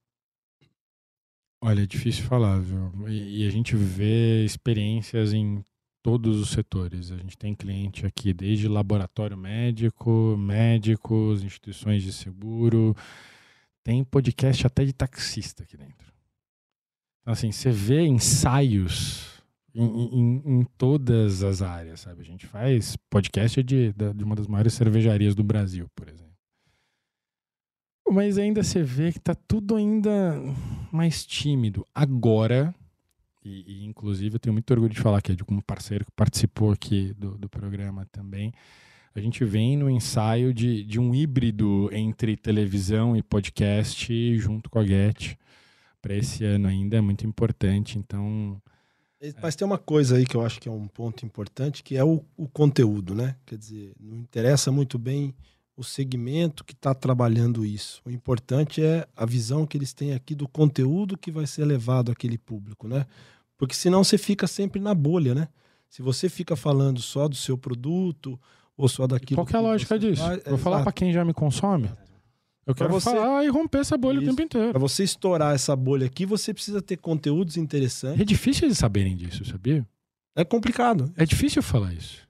Olha, 1.62 1.82
é 1.82 1.86
difícil 1.86 2.24
falar, 2.24 2.61
viu? 2.61 2.93
E, 3.09 3.43
e, 3.43 3.47
a 3.47 3.51
gente 3.51 3.74
vê 3.74 4.45
experiências 4.45 5.32
em 5.32 5.62
todos 6.03 6.40
os 6.40 6.51
setores. 6.51 7.11
A 7.11 7.16
gente 7.16 7.36
tem 7.36 7.55
cliente 7.55 8.07
aqui 8.07 8.32
desde 8.32 8.68
laboratório 8.68 9.36
médico, 9.36 10.36
médicos, 10.38 11.42
instituições 11.42 12.03
de 12.03 12.12
seguro, 12.12 12.96
tem 13.82 14.05
podcast 14.05 14.66
até 14.66 14.84
de 14.84 14.92
taxista 14.92 15.62
aqui 15.62 15.76
dentro. 15.76 16.12
Então, 17.20 17.32
assim, 17.32 17.53
você 17.53 17.70
vê 17.70 18.03
ensaios 18.03 19.42
em, 19.74 19.84
em, 19.84 20.42
em, 20.44 20.64
todas 20.76 21.42
as 21.42 21.62
áreas, 21.62 22.01
sabe? 22.01 22.22
A 22.22 22.24
gente 22.24 22.46
faz 22.46 22.96
podcast 23.09 23.62
de, 23.62 23.92
de 23.92 24.24
uma 24.24 24.34
das 24.34 24.46
maiores 24.46 24.74
cervejarias 24.74 25.34
do 25.34 25.44
Brasil, 25.44 25.88
por 25.94 26.09
exemplo. 26.09 26.30
Mas 28.11 28.38
ainda 28.38 28.62
você 28.62 28.82
vê 28.82 29.12
que 29.12 29.20
tá 29.20 29.34
tudo 29.34 29.76
ainda 29.76 30.34
mais 30.90 31.24
tímido. 31.24 31.86
Agora, 31.94 32.74
e, 33.45 33.64
e, 33.66 33.84
inclusive 33.86 34.36
eu 34.36 34.41
tenho 34.41 34.53
muito 34.53 34.70
orgulho 34.70 34.93
de 34.93 35.01
falar 35.01 35.20
que 35.22 35.32
é 35.32 35.34
de 35.34 35.45
como 35.45 35.62
parceiro 35.62 36.05
que 36.05 36.11
participou 36.12 36.72
aqui 36.72 37.14
do, 37.14 37.38
do 37.38 37.49
programa 37.49 38.07
também. 38.12 38.53
A 39.14 39.20
gente 39.20 39.45
vem 39.45 39.76
no 39.76 39.91
ensaio 39.91 40.55
de, 40.55 40.84
de 40.84 41.01
um 41.01 41.14
híbrido 41.14 41.88
entre 41.93 42.36
televisão 42.36 43.16
e 43.16 43.22
podcast 43.22 44.38
junto 44.38 44.70
com 44.70 44.78
a 44.78 44.84
Get. 44.84 45.36
Para 46.01 46.14
esse 46.14 46.45
ano 46.45 46.68
ainda 46.68 46.97
é 46.97 47.01
muito 47.01 47.26
importante, 47.26 47.99
então. 47.99 48.61
Mas 49.43 49.57
tem 49.57 49.66
uma 49.66 49.78
coisa 49.78 50.16
aí 50.16 50.24
que 50.24 50.36
eu 50.36 50.45
acho 50.45 50.61
que 50.61 50.68
é 50.68 50.72
um 50.72 50.86
ponto 50.86 51.26
importante, 51.26 51.82
que 51.82 51.97
é 51.97 52.05
o, 52.05 52.24
o 52.36 52.49
conteúdo, 52.49 53.14
né? 53.14 53.36
Quer 53.45 53.59
dizer, 53.59 53.93
não 54.01 54.16
interessa 54.16 54.70
muito 54.70 54.99
bem 54.99 55.34
o 55.81 55.85
segmento 55.85 56.62
que 56.62 56.74
está 56.74 56.93
trabalhando 56.93 57.64
isso. 57.64 58.03
O 58.05 58.11
importante 58.11 58.83
é 58.83 59.09
a 59.16 59.24
visão 59.24 59.66
que 59.66 59.78
eles 59.78 59.95
têm 59.95 60.12
aqui 60.12 60.35
do 60.35 60.47
conteúdo 60.47 61.16
que 61.16 61.31
vai 61.31 61.47
ser 61.47 61.64
levado 61.64 62.12
àquele 62.12 62.37
público, 62.37 62.87
né? 62.87 63.07
Porque 63.57 63.74
senão 63.74 64.05
você 64.05 64.18
fica 64.18 64.47
sempre 64.47 64.78
na 64.78 64.95
bolha, 64.95 65.35
né? 65.35 65.49
Se 65.89 66.03
você 66.03 66.28
fica 66.28 66.55
falando 66.55 67.01
só 67.01 67.26
do 67.26 67.35
seu 67.35 67.57
produto 67.57 68.39
ou 68.76 68.91
só 68.91 69.07
daquilo. 69.07 69.39
Qual 69.39 69.47
que 69.47 69.57
é 69.57 69.59
a 69.59 69.62
lógica 69.62 69.99
disso? 69.99 70.20
Faz, 70.20 70.43
Vou 70.45 70.59
falar 70.59 70.83
para 70.83 70.93
quem 70.93 71.14
já 71.14 71.24
me 71.24 71.33
consome. 71.33 71.91
Eu 72.66 72.74
quero 72.74 72.91
você, 72.91 73.11
falar 73.11 73.43
e 73.47 73.49
romper 73.49 73.78
essa 73.78 73.97
bolha 73.97 74.18
isso. 74.18 74.26
o 74.26 74.28
tempo 74.28 74.43
inteiro. 74.43 74.72
Para 74.72 74.78
você 74.78 75.03
estourar 75.03 75.55
essa 75.55 75.74
bolha 75.74 76.07
aqui, 76.07 76.26
você 76.26 76.53
precisa 76.53 76.83
ter 76.83 76.99
conteúdos 76.99 77.57
interessantes. 77.57 78.20
É 78.20 78.24
difícil 78.24 78.66
eles 78.66 78.76
saberem 78.76 79.16
disso, 79.16 79.47
sabia? 79.47 79.89
É 80.37 80.45
complicado. 80.45 81.11
É 81.16 81.24
difícil 81.24 81.62
falar 81.62 81.95
isso. 81.95 82.28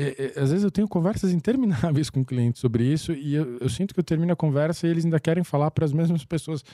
É, 0.00 0.32
é, 0.36 0.40
às 0.40 0.50
vezes 0.50 0.62
eu 0.62 0.70
tenho 0.70 0.86
conversas 0.86 1.32
intermináveis 1.34 2.08
com 2.08 2.24
clientes 2.24 2.60
sobre 2.60 2.84
isso 2.84 3.12
e 3.12 3.34
eu, 3.34 3.58
eu 3.58 3.68
sinto 3.68 3.92
que 3.92 3.98
eu 3.98 4.04
termino 4.04 4.32
a 4.32 4.36
conversa 4.36 4.86
e 4.86 4.90
eles 4.90 5.04
ainda 5.04 5.18
querem 5.18 5.42
falar 5.42 5.72
para 5.72 5.84
as 5.84 5.92
mesmas 5.92 6.24
pessoas. 6.24 6.64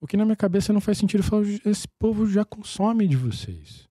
O 0.00 0.06
que 0.06 0.16
na 0.16 0.24
minha 0.24 0.36
cabeça 0.36 0.72
não 0.72 0.80
faz 0.80 0.96
sentido. 0.96 1.20
Eu 1.20 1.24
falo, 1.24 1.44
esse 1.66 1.86
povo 1.98 2.26
já 2.26 2.44
consome 2.44 3.06
de 3.06 3.16
vocês. 3.16 3.86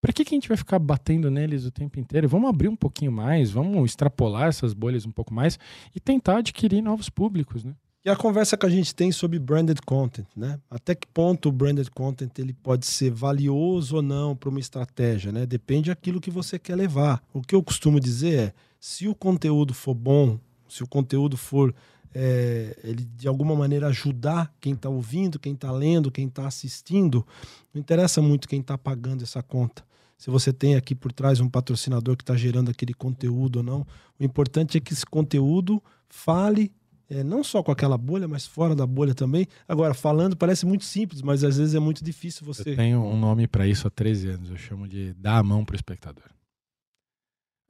Para 0.00 0.12
que, 0.12 0.24
que 0.24 0.34
a 0.34 0.36
gente 0.36 0.48
vai 0.48 0.56
ficar 0.56 0.78
batendo 0.78 1.30
neles 1.30 1.66
o 1.66 1.70
tempo 1.70 1.98
inteiro? 1.98 2.28
Vamos 2.28 2.48
abrir 2.48 2.68
um 2.68 2.76
pouquinho 2.76 3.10
mais, 3.10 3.50
vamos 3.50 3.90
extrapolar 3.90 4.48
essas 4.48 4.72
bolhas 4.72 5.04
um 5.04 5.10
pouco 5.10 5.34
mais 5.34 5.58
e 5.94 6.00
tentar 6.00 6.38
adquirir 6.38 6.80
novos 6.80 7.10
públicos, 7.10 7.64
né? 7.64 7.74
E 8.04 8.10
a 8.10 8.16
conversa 8.16 8.56
que 8.56 8.64
a 8.64 8.68
gente 8.70 8.94
tem 8.94 9.10
sobre 9.10 9.38
branded 9.38 9.80
content, 9.84 10.26
né? 10.36 10.60
Até 10.70 10.94
que 10.94 11.06
ponto 11.06 11.48
o 11.48 11.52
branded 11.52 11.90
content 11.90 12.30
ele 12.38 12.52
pode 12.52 12.86
ser 12.86 13.10
valioso 13.10 13.96
ou 13.96 14.02
não 14.02 14.36
para 14.36 14.48
uma 14.48 14.60
estratégia, 14.60 15.32
né? 15.32 15.44
Depende 15.44 15.90
daquilo 15.90 16.20
que 16.20 16.30
você 16.30 16.58
quer 16.58 16.76
levar. 16.76 17.22
O 17.32 17.42
que 17.42 17.54
eu 17.54 17.62
costumo 17.62 17.98
dizer 17.98 18.38
é, 18.38 18.54
se 18.78 19.08
o 19.08 19.14
conteúdo 19.14 19.74
for 19.74 19.94
bom, 19.94 20.38
se 20.68 20.84
o 20.84 20.86
conteúdo 20.86 21.36
for 21.36 21.74
é, 22.14 22.78
ele 22.84 23.04
de 23.04 23.26
alguma 23.26 23.54
maneira 23.54 23.88
ajudar 23.88 24.54
quem 24.60 24.74
está 24.74 24.88
ouvindo, 24.88 25.38
quem 25.38 25.54
está 25.54 25.72
lendo, 25.72 26.10
quem 26.10 26.28
está 26.28 26.46
assistindo, 26.46 27.26
não 27.74 27.80
interessa 27.80 28.22
muito 28.22 28.48
quem 28.48 28.60
está 28.60 28.78
pagando 28.78 29.24
essa 29.24 29.42
conta. 29.42 29.84
Se 30.16 30.30
você 30.30 30.52
tem 30.52 30.74
aqui 30.76 30.94
por 30.94 31.12
trás 31.12 31.40
um 31.40 31.48
patrocinador 31.48 32.16
que 32.16 32.22
está 32.22 32.36
gerando 32.36 32.70
aquele 32.70 32.94
conteúdo 32.94 33.56
ou 33.56 33.62
não, 33.62 33.86
o 34.18 34.24
importante 34.24 34.76
é 34.76 34.80
que 34.80 34.92
esse 34.92 35.06
conteúdo 35.06 35.82
fale 36.08 36.72
é, 37.10 37.24
não 37.24 37.42
só 37.42 37.62
com 37.62 37.72
aquela 37.72 37.96
bolha, 37.96 38.28
mas 38.28 38.46
fora 38.46 38.74
da 38.74 38.86
bolha 38.86 39.14
também. 39.14 39.46
Agora, 39.66 39.94
falando 39.94 40.36
parece 40.36 40.66
muito 40.66 40.84
simples, 40.84 41.22
mas 41.22 41.42
às 41.42 41.56
vezes 41.56 41.74
é 41.74 41.78
muito 41.78 42.04
difícil 42.04 42.44
você. 42.44 42.70
Eu 42.70 42.76
tenho 42.76 43.02
um 43.02 43.18
nome 43.18 43.46
para 43.46 43.66
isso 43.66 43.86
há 43.86 43.90
13 43.90 44.28
anos, 44.28 44.50
eu 44.50 44.56
chamo 44.56 44.86
de 44.86 45.14
dar 45.14 45.38
a 45.38 45.42
mão 45.42 45.64
para 45.64 45.74
o 45.74 45.76
espectador. 45.76 46.24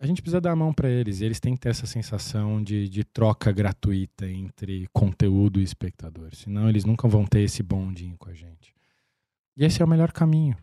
A 0.01 0.07
gente 0.07 0.22
precisa 0.22 0.41
dar 0.41 0.53
a 0.53 0.57
mão 0.57 0.72
para 0.72 0.89
eles, 0.89 1.20
e 1.20 1.24
eles 1.24 1.41
têm 1.41 1.55
que 1.55 1.61
ter 1.61 1.70
essa 1.70 1.86
sensação 1.86 2.62
de, 2.62 2.89
de 2.89 3.03
troca 3.03 3.51
gratuita 3.51 4.28
entre 4.28 4.86
conteúdo 4.93 5.61
e 5.61 5.64
espectador, 5.64 6.34
senão 6.34 6.68
eles 6.68 6.84
nunca 6.84 7.09
vão 7.09 7.24
ter 7.26 7.41
esse 7.41 7.62
bondinho 7.64 8.16
com 8.16 8.30
a 8.30 8.34
gente. 8.34 8.72
E 9.57 9.64
esse 9.64 9.82
é 9.82 9.84
o 9.84 9.89
melhor 9.89 10.12
caminho. 10.12 10.57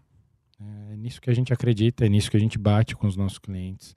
É 0.91 0.95
nisso 0.95 1.19
que 1.19 1.29
a 1.29 1.33
gente 1.33 1.51
acredita, 1.51 2.05
é 2.05 2.09
nisso 2.09 2.31
que 2.31 2.37
a 2.37 2.39
gente 2.39 2.57
bate 2.57 2.95
com 2.95 3.07
os 3.07 3.17
nossos 3.17 3.37
clientes 3.37 3.93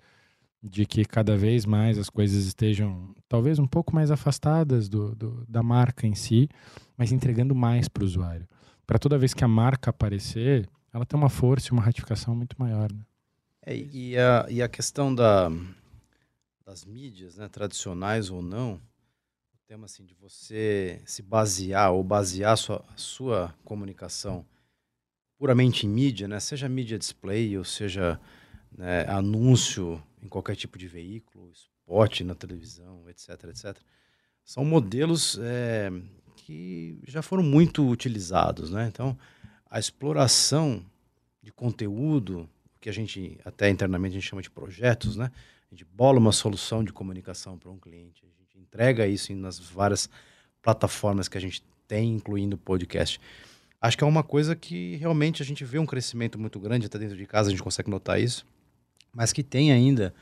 de 0.62 0.84
que 0.84 1.04
cada 1.04 1.36
vez 1.36 1.64
mais 1.64 1.98
as 1.98 2.10
coisas 2.10 2.44
estejam 2.46 3.14
talvez 3.28 3.58
um 3.58 3.66
pouco 3.66 3.94
mais 3.94 4.10
afastadas 4.10 4.88
do, 4.88 5.14
do 5.14 5.44
da 5.48 5.62
marca 5.62 6.06
em 6.06 6.14
si, 6.14 6.48
mas 6.96 7.12
entregando 7.12 7.54
mais 7.54 7.88
para 7.88 8.02
o 8.02 8.06
usuário. 8.06 8.48
Para 8.86 8.98
toda 8.98 9.18
vez 9.18 9.34
que 9.34 9.44
a 9.44 9.48
marca 9.48 9.90
aparecer, 9.90 10.68
ela 10.92 11.04
tem 11.04 11.18
uma 11.18 11.28
força 11.28 11.68
e 11.68 11.72
uma 11.72 11.82
ratificação 11.82 12.34
muito 12.34 12.56
maior. 12.58 12.90
Né? 12.92 13.00
É, 13.62 13.76
e, 13.76 14.16
a, 14.16 14.46
e 14.48 14.62
a 14.62 14.68
questão 14.68 15.14
da, 15.14 15.50
das 16.64 16.84
mídias, 16.84 17.36
né, 17.36 17.48
tradicionais 17.48 18.30
ou 18.30 18.42
não, 18.42 18.74
o 18.74 19.58
tema 19.66 19.84
assim, 19.84 20.04
de 20.04 20.14
você 20.14 21.00
se 21.04 21.22
basear 21.22 21.92
ou 21.92 22.02
basear 22.02 22.56
sua, 22.56 22.84
sua 22.96 23.54
comunicação 23.64 24.44
puramente 25.38 25.86
em 25.86 25.88
mídia, 25.88 26.26
né, 26.26 26.40
seja 26.40 26.68
mídia 26.68 26.98
display 26.98 27.56
ou 27.56 27.64
seja 27.64 28.18
né, 28.76 29.06
anúncio 29.08 30.02
em 30.22 30.28
qualquer 30.28 30.56
tipo 30.56 30.78
de 30.78 30.86
veículo, 30.86 31.50
spot 31.52 32.20
na 32.20 32.34
televisão, 32.34 33.08
etc, 33.08 33.44
etc. 33.44 33.76
São 34.44 34.64
modelos 34.64 35.38
é, 35.40 35.90
que 36.36 36.98
já 37.06 37.22
foram 37.22 37.42
muito 37.42 37.86
utilizados, 37.88 38.70
né? 38.70 38.88
Então, 38.88 39.16
a 39.70 39.78
exploração 39.78 40.84
de 41.42 41.52
conteúdo, 41.52 42.48
que 42.80 42.88
a 42.88 42.92
gente 42.92 43.38
até 43.44 43.68
internamente 43.68 44.12
a 44.16 44.20
gente 44.20 44.28
chama 44.28 44.42
de 44.42 44.50
projetos, 44.50 45.16
né? 45.16 45.30
A 45.70 45.74
gente 45.74 45.84
bola 45.84 46.18
uma 46.18 46.32
solução 46.32 46.82
de 46.82 46.92
comunicação 46.92 47.58
para 47.58 47.70
um 47.70 47.78
cliente, 47.78 48.24
a 48.24 48.42
gente 48.42 48.58
entrega 48.58 49.06
isso 49.06 49.34
nas 49.34 49.58
várias 49.58 50.08
plataformas 50.62 51.28
que 51.28 51.36
a 51.36 51.40
gente 51.40 51.62
tem, 51.86 52.14
incluindo 52.14 52.56
podcast. 52.56 53.20
Acho 53.80 53.96
que 53.96 54.04
é 54.04 54.06
uma 54.06 54.22
coisa 54.22 54.56
que 54.56 54.96
realmente 54.96 55.42
a 55.42 55.44
gente 55.44 55.64
vê 55.64 55.78
um 55.78 55.86
crescimento 55.86 56.38
muito 56.38 56.58
grande, 56.58 56.86
até 56.86 56.98
dentro 56.98 57.16
de 57.16 57.26
casa 57.26 57.48
a 57.48 57.50
gente 57.50 57.62
consegue 57.62 57.90
notar 57.90 58.20
isso 58.20 58.44
mas 59.12 59.32
que 59.32 59.42
tem 59.42 59.72
ainda 59.72 60.14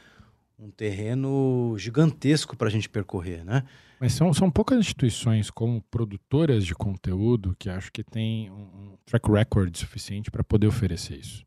um 0.59 0.71
terreno 0.71 1.75
gigantesco 1.79 2.57
para 2.57 2.69
a 2.69 2.71
gente 2.71 2.89
percorrer, 2.89 3.45
né? 3.45 3.63
Mas 3.99 4.13
são, 4.13 4.33
são 4.33 4.51
poucas 4.51 4.79
instituições 4.79 5.51
como 5.51 5.83
produtoras 5.91 6.65
de 6.65 6.75
conteúdo 6.75 7.57
que 7.59 7.71
acho 7.71 7.91
que 7.91 8.05
tem 8.05 8.51
um 8.51 8.97
track 9.07 9.31
record 9.31 9.75
suficiente 9.77 10.31
para 10.31 10.45
poder 10.45 10.67
oferecer 10.67 11.19
isso. 11.19 11.45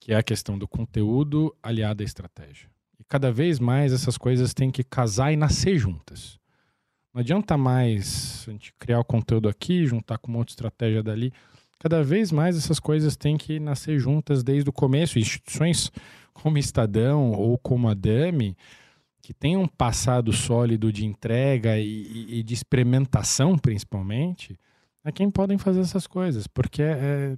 Que 0.00 0.12
é 0.12 0.16
a 0.16 0.22
questão 0.22 0.58
do 0.58 0.66
conteúdo 0.66 1.54
aliado 1.62 2.02
à 2.02 2.06
estratégia. 2.06 2.70
E 2.98 3.04
cada 3.04 3.30
vez 3.30 3.58
mais 3.58 3.92
essas 3.92 4.16
coisas 4.16 4.54
têm 4.54 4.70
que 4.70 4.82
casar 4.82 5.32
e 5.32 5.36
nascer 5.36 5.78
juntas. 5.78 6.38
Não 7.12 7.20
adianta 7.20 7.58
mais 7.58 8.44
a 8.48 8.50
gente 8.50 8.72
criar 8.78 9.00
o 9.00 9.04
conteúdo 9.04 9.48
aqui, 9.48 9.86
juntar 9.86 10.16
com 10.16 10.28
uma 10.28 10.38
outra 10.38 10.52
estratégia 10.52 11.02
dali. 11.02 11.32
Cada 11.78 12.02
vez 12.02 12.32
mais 12.32 12.56
essas 12.56 12.80
coisas 12.80 13.16
têm 13.16 13.36
que 13.36 13.60
nascer 13.60 13.98
juntas 13.98 14.42
desde 14.42 14.70
o 14.70 14.72
começo. 14.72 15.18
Instituições 15.18 15.92
como 16.32 16.58
Estadão 16.58 17.32
ou 17.32 17.58
como 17.58 17.88
a 17.88 17.94
Dami 17.94 18.56
que 19.22 19.32
tem 19.32 19.56
um 19.56 19.68
passado 19.68 20.32
sólido 20.32 20.92
de 20.92 21.06
entrega 21.06 21.78
e, 21.78 22.40
e 22.40 22.42
de 22.42 22.52
experimentação, 22.52 23.56
principalmente, 23.56 24.58
é 25.04 25.12
quem 25.12 25.30
podem 25.30 25.56
fazer 25.56 25.80
essas 25.80 26.08
coisas, 26.08 26.48
porque 26.48 26.82
é, 26.82 26.90
é 26.90 27.36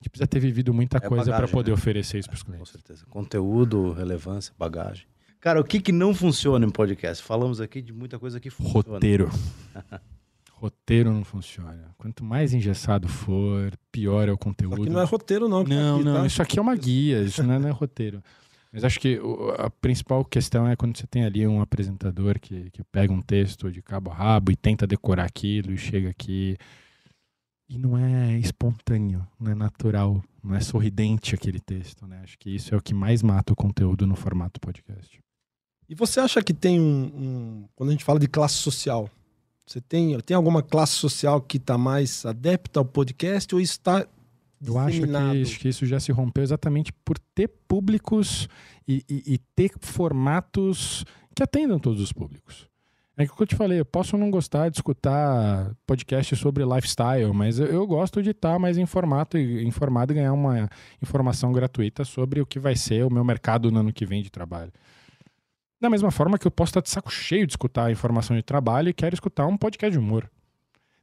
a 0.00 0.02
gente 0.02 0.10
precisa 0.10 0.26
ter 0.28 0.38
vivido 0.38 0.72
muita 0.74 0.98
É 0.98 1.00
coisa 1.00 1.32
para 1.32 1.48
poder 1.48 1.70
né? 1.70 1.74
oferecer 1.74 2.18
isso 2.18 2.28
para 2.28 2.36
os 2.36 2.42
Com 2.42 2.52
clientes. 2.52 2.70
certeza. 2.70 3.04
Conteúdo, 3.06 3.92
relevância, 3.92 4.54
bagagem. 4.56 5.06
Cara, 5.40 5.60
o 5.60 5.64
que, 5.64 5.80
que 5.80 5.92
não 5.92 6.14
funciona 6.14 6.64
em 6.64 6.70
podcast? 6.70 7.22
Falamos 7.22 7.60
aqui 7.60 7.80
de 7.82 7.92
muita 7.92 8.18
coisa 8.18 8.38
que 8.40 8.50
funciona. 8.50 8.94
Roteiro. 8.94 9.28
roteiro 10.58 11.12
não 11.12 11.24
funciona. 11.24 11.90
Quanto 11.96 12.24
mais 12.24 12.52
engessado 12.52 13.08
for, 13.08 13.72
pior 13.92 14.28
é 14.28 14.32
o 14.32 14.38
conteúdo. 14.38 14.82
que 14.82 14.90
não 14.90 15.00
é 15.00 15.04
roteiro, 15.04 15.48
não. 15.48 15.64
que 15.64 15.70
tá 15.70 15.76
Não, 15.76 15.96
aqui, 15.96 16.04
não, 16.04 16.14
tá? 16.20 16.26
isso 16.26 16.42
aqui 16.42 16.58
é 16.58 16.62
uma 16.62 16.74
guia, 16.76 17.22
isso 17.22 17.42
não 17.42 17.54
é, 17.54 17.58
não 17.58 17.68
é 17.68 17.72
roteiro. 17.72 18.22
Mas 18.72 18.84
acho 18.84 19.00
que 19.00 19.18
a 19.58 19.70
principal 19.70 20.22
questão 20.24 20.68
é 20.68 20.76
quando 20.76 20.96
você 20.96 21.06
tem 21.06 21.24
ali 21.24 21.46
um 21.46 21.60
apresentador 21.62 22.38
que, 22.38 22.70
que 22.70 22.84
pega 22.84 23.12
um 23.12 23.22
texto 23.22 23.70
de 23.72 23.80
cabo 23.80 24.10
a 24.10 24.14
rabo 24.14 24.52
e 24.52 24.56
tenta 24.56 24.86
decorar 24.86 25.24
aquilo 25.24 25.72
e 25.72 25.78
chega 25.78 26.10
aqui. 26.10 26.56
E 27.68 27.78
não 27.78 27.96
é 27.98 28.38
espontâneo, 28.38 29.26
não 29.38 29.52
é 29.52 29.54
natural, 29.54 30.22
não 30.42 30.54
é 30.54 30.60
sorridente 30.60 31.34
aquele 31.34 31.60
texto, 31.60 32.06
né? 32.06 32.20
Acho 32.22 32.38
que 32.38 32.50
isso 32.50 32.74
é 32.74 32.78
o 32.78 32.82
que 32.82 32.94
mais 32.94 33.22
mata 33.22 33.52
o 33.52 33.56
conteúdo 33.56 34.06
no 34.06 34.16
formato 34.16 34.58
podcast. 34.60 35.18
E 35.88 35.94
você 35.94 36.20
acha 36.20 36.42
que 36.42 36.52
tem 36.52 36.78
um, 36.80 36.84
um- 37.06 37.68
Quando 37.74 37.88
a 37.90 37.92
gente 37.92 38.04
fala 38.04 38.18
de 38.18 38.28
classe 38.28 38.54
social, 38.54 39.08
você 39.70 39.80
tem, 39.80 40.18
tem 40.20 40.34
alguma 40.36 40.62
classe 40.62 40.92
social 40.94 41.40
que 41.40 41.56
está 41.58 41.76
mais 41.76 42.24
adepta 42.24 42.80
ao 42.80 42.84
podcast 42.84 43.54
ou 43.54 43.60
está 43.60 44.06
Eu 44.64 44.78
acho 44.78 45.00
que, 45.32 45.38
isso- 45.42 45.58
que 45.60 45.68
isso 45.68 45.86
já 45.86 46.00
se 46.00 46.10
rompeu 46.10 46.42
exatamente 46.42 46.92
por 47.04 47.18
ter 47.34 47.48
públicos 47.68 48.48
e, 48.88 49.04
e- 49.08 49.34
e 49.34 49.38
ter 49.54 49.70
formatos 49.80 51.04
que 51.34 51.42
atendam 51.42 51.78
todos 51.78 52.00
os 52.00 52.12
públicos. 52.12 52.66
É 53.16 53.26
que 53.26 53.32
o 53.32 53.36
que 53.36 53.42
eu 53.42 53.46
te 53.48 53.56
falei, 53.56 53.80
eu 53.80 53.84
posso 53.84 54.16
não 54.16 54.30
gostar 54.30 54.68
de 54.68 54.76
escutar 54.78 55.72
podcast 55.86 56.34
sobre 56.36 56.64
lifestyle, 56.64 57.32
mas 57.34 57.58
eu, 57.58 57.66
eu 57.66 57.84
gosto 57.86 58.22
de 58.22 58.30
estar 58.30 58.58
mais 58.60 58.78
informado 58.78 59.36
e, 59.36 59.64
informado 59.66 60.12
e 60.12 60.16
ganhar 60.16 60.32
uma 60.32 60.68
informação 61.02 61.52
gratuita 61.52 62.04
sobre 62.04 62.40
o 62.40 62.46
que 62.46 62.60
vai 62.60 62.76
ser 62.76 63.04
o 63.04 63.10
meu 63.12 63.24
mercado 63.24 63.70
no 63.72 63.80
ano 63.80 63.92
que 63.92 64.06
vem 64.06 64.22
de 64.22 64.30
trabalho. 64.30 64.72
Da 65.80 65.88
mesma 65.88 66.10
forma 66.10 66.38
que 66.38 66.46
eu 66.46 66.50
posso 66.50 66.70
estar 66.70 66.80
de 66.80 66.90
saco 66.90 67.10
cheio 67.10 67.46
de 67.46 67.52
escutar 67.52 67.92
informação 67.92 68.34
de 68.36 68.42
trabalho 68.42 68.88
e 68.88 68.94
quero 68.94 69.14
escutar 69.14 69.46
um 69.46 69.56
podcast 69.56 69.92
de 69.92 69.98
humor. 69.98 70.28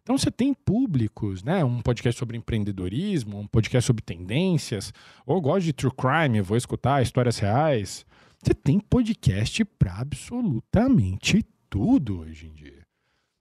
Então 0.03 0.17
você 0.17 0.29
tem 0.29 0.53
públicos, 0.53 1.43
né? 1.43 1.63
Um 1.63 1.81
podcast 1.81 2.19
sobre 2.19 2.37
empreendedorismo, 2.37 3.39
um 3.39 3.47
podcast 3.47 3.87
sobre 3.87 4.03
tendências, 4.03 4.93
ou 5.25 5.41
gosto 5.41 5.65
de 5.65 5.73
true 5.73 5.91
crime, 5.91 6.41
vou 6.41 6.57
escutar 6.57 7.01
histórias 7.01 7.39
reais. 7.39 8.05
Você 8.43 8.53
tem 8.53 8.79
podcast 8.79 9.65
para 9.65 9.95
absolutamente 9.95 11.43
tudo 11.69 12.19
hoje 12.19 12.47
em 12.47 12.53
dia. 12.53 12.85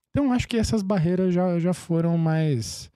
Então 0.09 0.31
acho 0.31 0.47
que 0.47 0.57
essas 0.57 0.81
barreiras 0.81 1.33
já, 1.33 1.59
já 1.59 1.73
foram 1.73 2.17
mais 2.17 2.89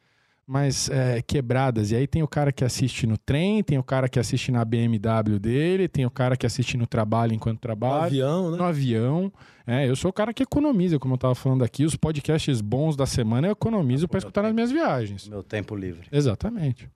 mais 0.50 0.89
é, 0.89 1.22
quebradas. 1.22 1.91
E 1.91 1.95
aí 1.95 2.08
tem 2.08 2.24
o 2.24 2.28
cara 2.28 2.52
que 2.52 2.66
assiste 2.66 3.06
no 3.06 3.20
trem, 3.20 3.62
tem 3.62 3.78
o 3.78 3.84
cara 3.84 4.10
que 4.10 4.20
assiste 4.20 4.52
na 4.52 4.66
BMW 4.66 5.38
dele, 5.39 5.88
tem 5.88 6.08
o 6.08 6.10
cara 6.10 6.36
que 6.36 6.45
assiste 6.45 6.76
no 6.76 6.88
trabalho 6.88 7.34
enquanto 7.34 7.58
No 7.58 7.62
trabalha 7.62 8.06
avião, 8.06 8.50
né? 8.50 8.58
no 8.58 8.64
avião. 8.64 9.32
É, 9.68 9.88
eu 9.88 9.95
sou 9.95 10.10
o 10.10 10.14
cara 10.14 10.34
que 10.34 10.41
economiza, 10.41 10.97
como 10.97 11.14
eu 11.14 11.18
estava 11.18 11.36
falando 11.36 11.64
aqui. 11.64 11.86
Os 11.86 11.95
podcasts 11.95 12.62
bons 12.62 12.95
da 12.95 13.06
semana 13.06 13.47
eu 13.47 13.52
economizo 13.52 14.08
para 14.08 14.18
escutar 14.18 14.41
nas 14.41 14.52
minhas 14.54 14.72
viagens. 14.72 15.28
Meu 15.28 15.43
tempo 15.43 15.76
livre. 15.76 16.08
Exatamente. 16.12 16.89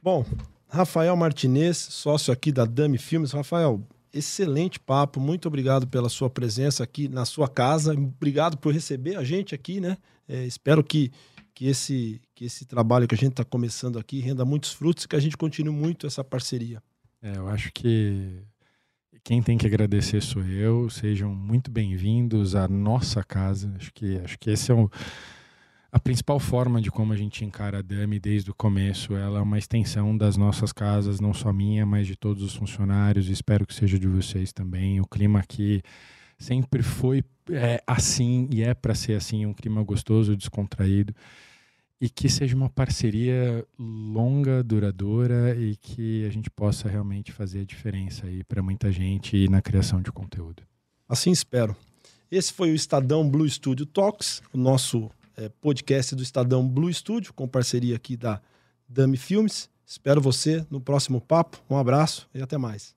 Bom, 0.00 0.24
Rafael 0.68 1.16
Martinez, 1.16 1.76
sócio 1.76 2.32
aqui 2.32 2.52
da 2.52 2.64
Dami 2.64 2.96
Filmes. 2.96 3.32
Rafael, 3.32 3.82
excelente 4.14 4.78
papo. 4.78 5.18
Muito 5.18 5.48
obrigado 5.48 5.88
pela 5.88 6.08
sua 6.08 6.30
presença 6.30 6.84
aqui 6.84 7.08
na 7.08 7.24
sua 7.24 7.48
casa. 7.48 7.92
Obrigado 7.92 8.56
por 8.56 8.72
receber 8.72 9.16
a 9.16 9.24
gente 9.24 9.52
aqui, 9.52 9.80
né? 9.80 9.96
É, 10.28 10.44
espero 10.44 10.84
que, 10.84 11.10
que, 11.54 11.66
esse, 11.66 12.20
que 12.34 12.44
esse 12.44 12.64
trabalho 12.64 13.06
que 13.06 13.14
a 13.14 13.18
gente 13.18 13.32
está 13.32 13.44
começando 13.44 13.98
aqui 13.98 14.20
renda 14.20 14.44
muitos 14.44 14.72
frutos 14.72 15.04
e 15.04 15.08
que 15.08 15.16
a 15.16 15.20
gente 15.20 15.36
continue 15.36 15.74
muito 15.74 16.06
essa 16.06 16.24
parceria. 16.24 16.82
É, 17.22 17.36
eu 17.36 17.48
acho 17.48 17.70
que 17.72 18.42
quem 19.22 19.42
tem 19.42 19.56
que 19.56 19.66
agradecer 19.66 20.20
sou 20.20 20.42
eu. 20.42 20.90
Sejam 20.90 21.34
muito 21.34 21.70
bem-vindos 21.70 22.54
à 22.56 22.66
nossa 22.66 23.22
casa. 23.22 23.72
Acho 23.76 23.92
que, 23.92 24.18
acho 24.18 24.38
que 24.38 24.50
esse 24.50 24.72
é 24.72 24.74
o, 24.74 24.90
a 25.92 26.00
principal 26.00 26.40
forma 26.40 26.80
de 26.80 26.90
como 26.90 27.12
a 27.12 27.16
gente 27.16 27.44
encara 27.44 27.78
a 27.78 27.82
Dami 27.82 28.18
desde 28.18 28.50
o 28.50 28.54
começo. 28.54 29.14
Ela 29.14 29.38
é 29.38 29.42
uma 29.42 29.58
extensão 29.58 30.16
das 30.16 30.36
nossas 30.36 30.72
casas, 30.72 31.20
não 31.20 31.32
só 31.32 31.52
minha, 31.52 31.86
mas 31.86 32.06
de 32.06 32.16
todos 32.16 32.42
os 32.42 32.56
funcionários. 32.56 33.28
Espero 33.28 33.66
que 33.66 33.74
seja 33.74 33.98
de 33.98 34.08
vocês 34.08 34.52
também. 34.52 35.00
O 35.00 35.06
clima 35.06 35.38
aqui 35.38 35.82
sempre 36.42 36.82
foi 36.82 37.22
é, 37.50 37.82
assim 37.86 38.48
e 38.52 38.62
é 38.62 38.74
para 38.74 38.94
ser 38.94 39.14
assim, 39.14 39.46
um 39.46 39.54
clima 39.54 39.82
gostoso, 39.82 40.36
descontraído 40.36 41.14
e 42.00 42.08
que 42.08 42.28
seja 42.28 42.56
uma 42.56 42.68
parceria 42.68 43.64
longa, 43.78 44.60
duradoura 44.62 45.56
e 45.56 45.76
que 45.76 46.26
a 46.26 46.30
gente 46.30 46.50
possa 46.50 46.88
realmente 46.88 47.30
fazer 47.30 47.60
a 47.60 47.64
diferença 47.64 48.26
aí 48.26 48.42
para 48.42 48.60
muita 48.60 48.90
gente 48.90 49.36
e 49.36 49.48
na 49.48 49.62
criação 49.62 50.02
de 50.02 50.10
conteúdo. 50.10 50.64
Assim 51.08 51.30
espero. 51.30 51.76
Esse 52.28 52.52
foi 52.52 52.72
o 52.72 52.74
Estadão 52.74 53.28
Blue 53.28 53.48
Studio 53.48 53.86
Talks, 53.86 54.42
o 54.52 54.58
nosso 54.58 55.10
eh, 55.36 55.48
podcast 55.60 56.16
do 56.16 56.22
Estadão 56.24 56.66
Blue 56.66 56.92
Studio, 56.92 57.32
com 57.32 57.46
parceria 57.46 57.94
aqui 57.94 58.16
da 58.16 58.40
Dami 58.88 59.16
Filmes. 59.16 59.70
Espero 59.86 60.20
você 60.20 60.66
no 60.70 60.80
próximo 60.80 61.20
papo. 61.20 61.62
Um 61.70 61.76
abraço 61.76 62.28
e 62.34 62.42
até 62.42 62.58
mais. 62.58 62.96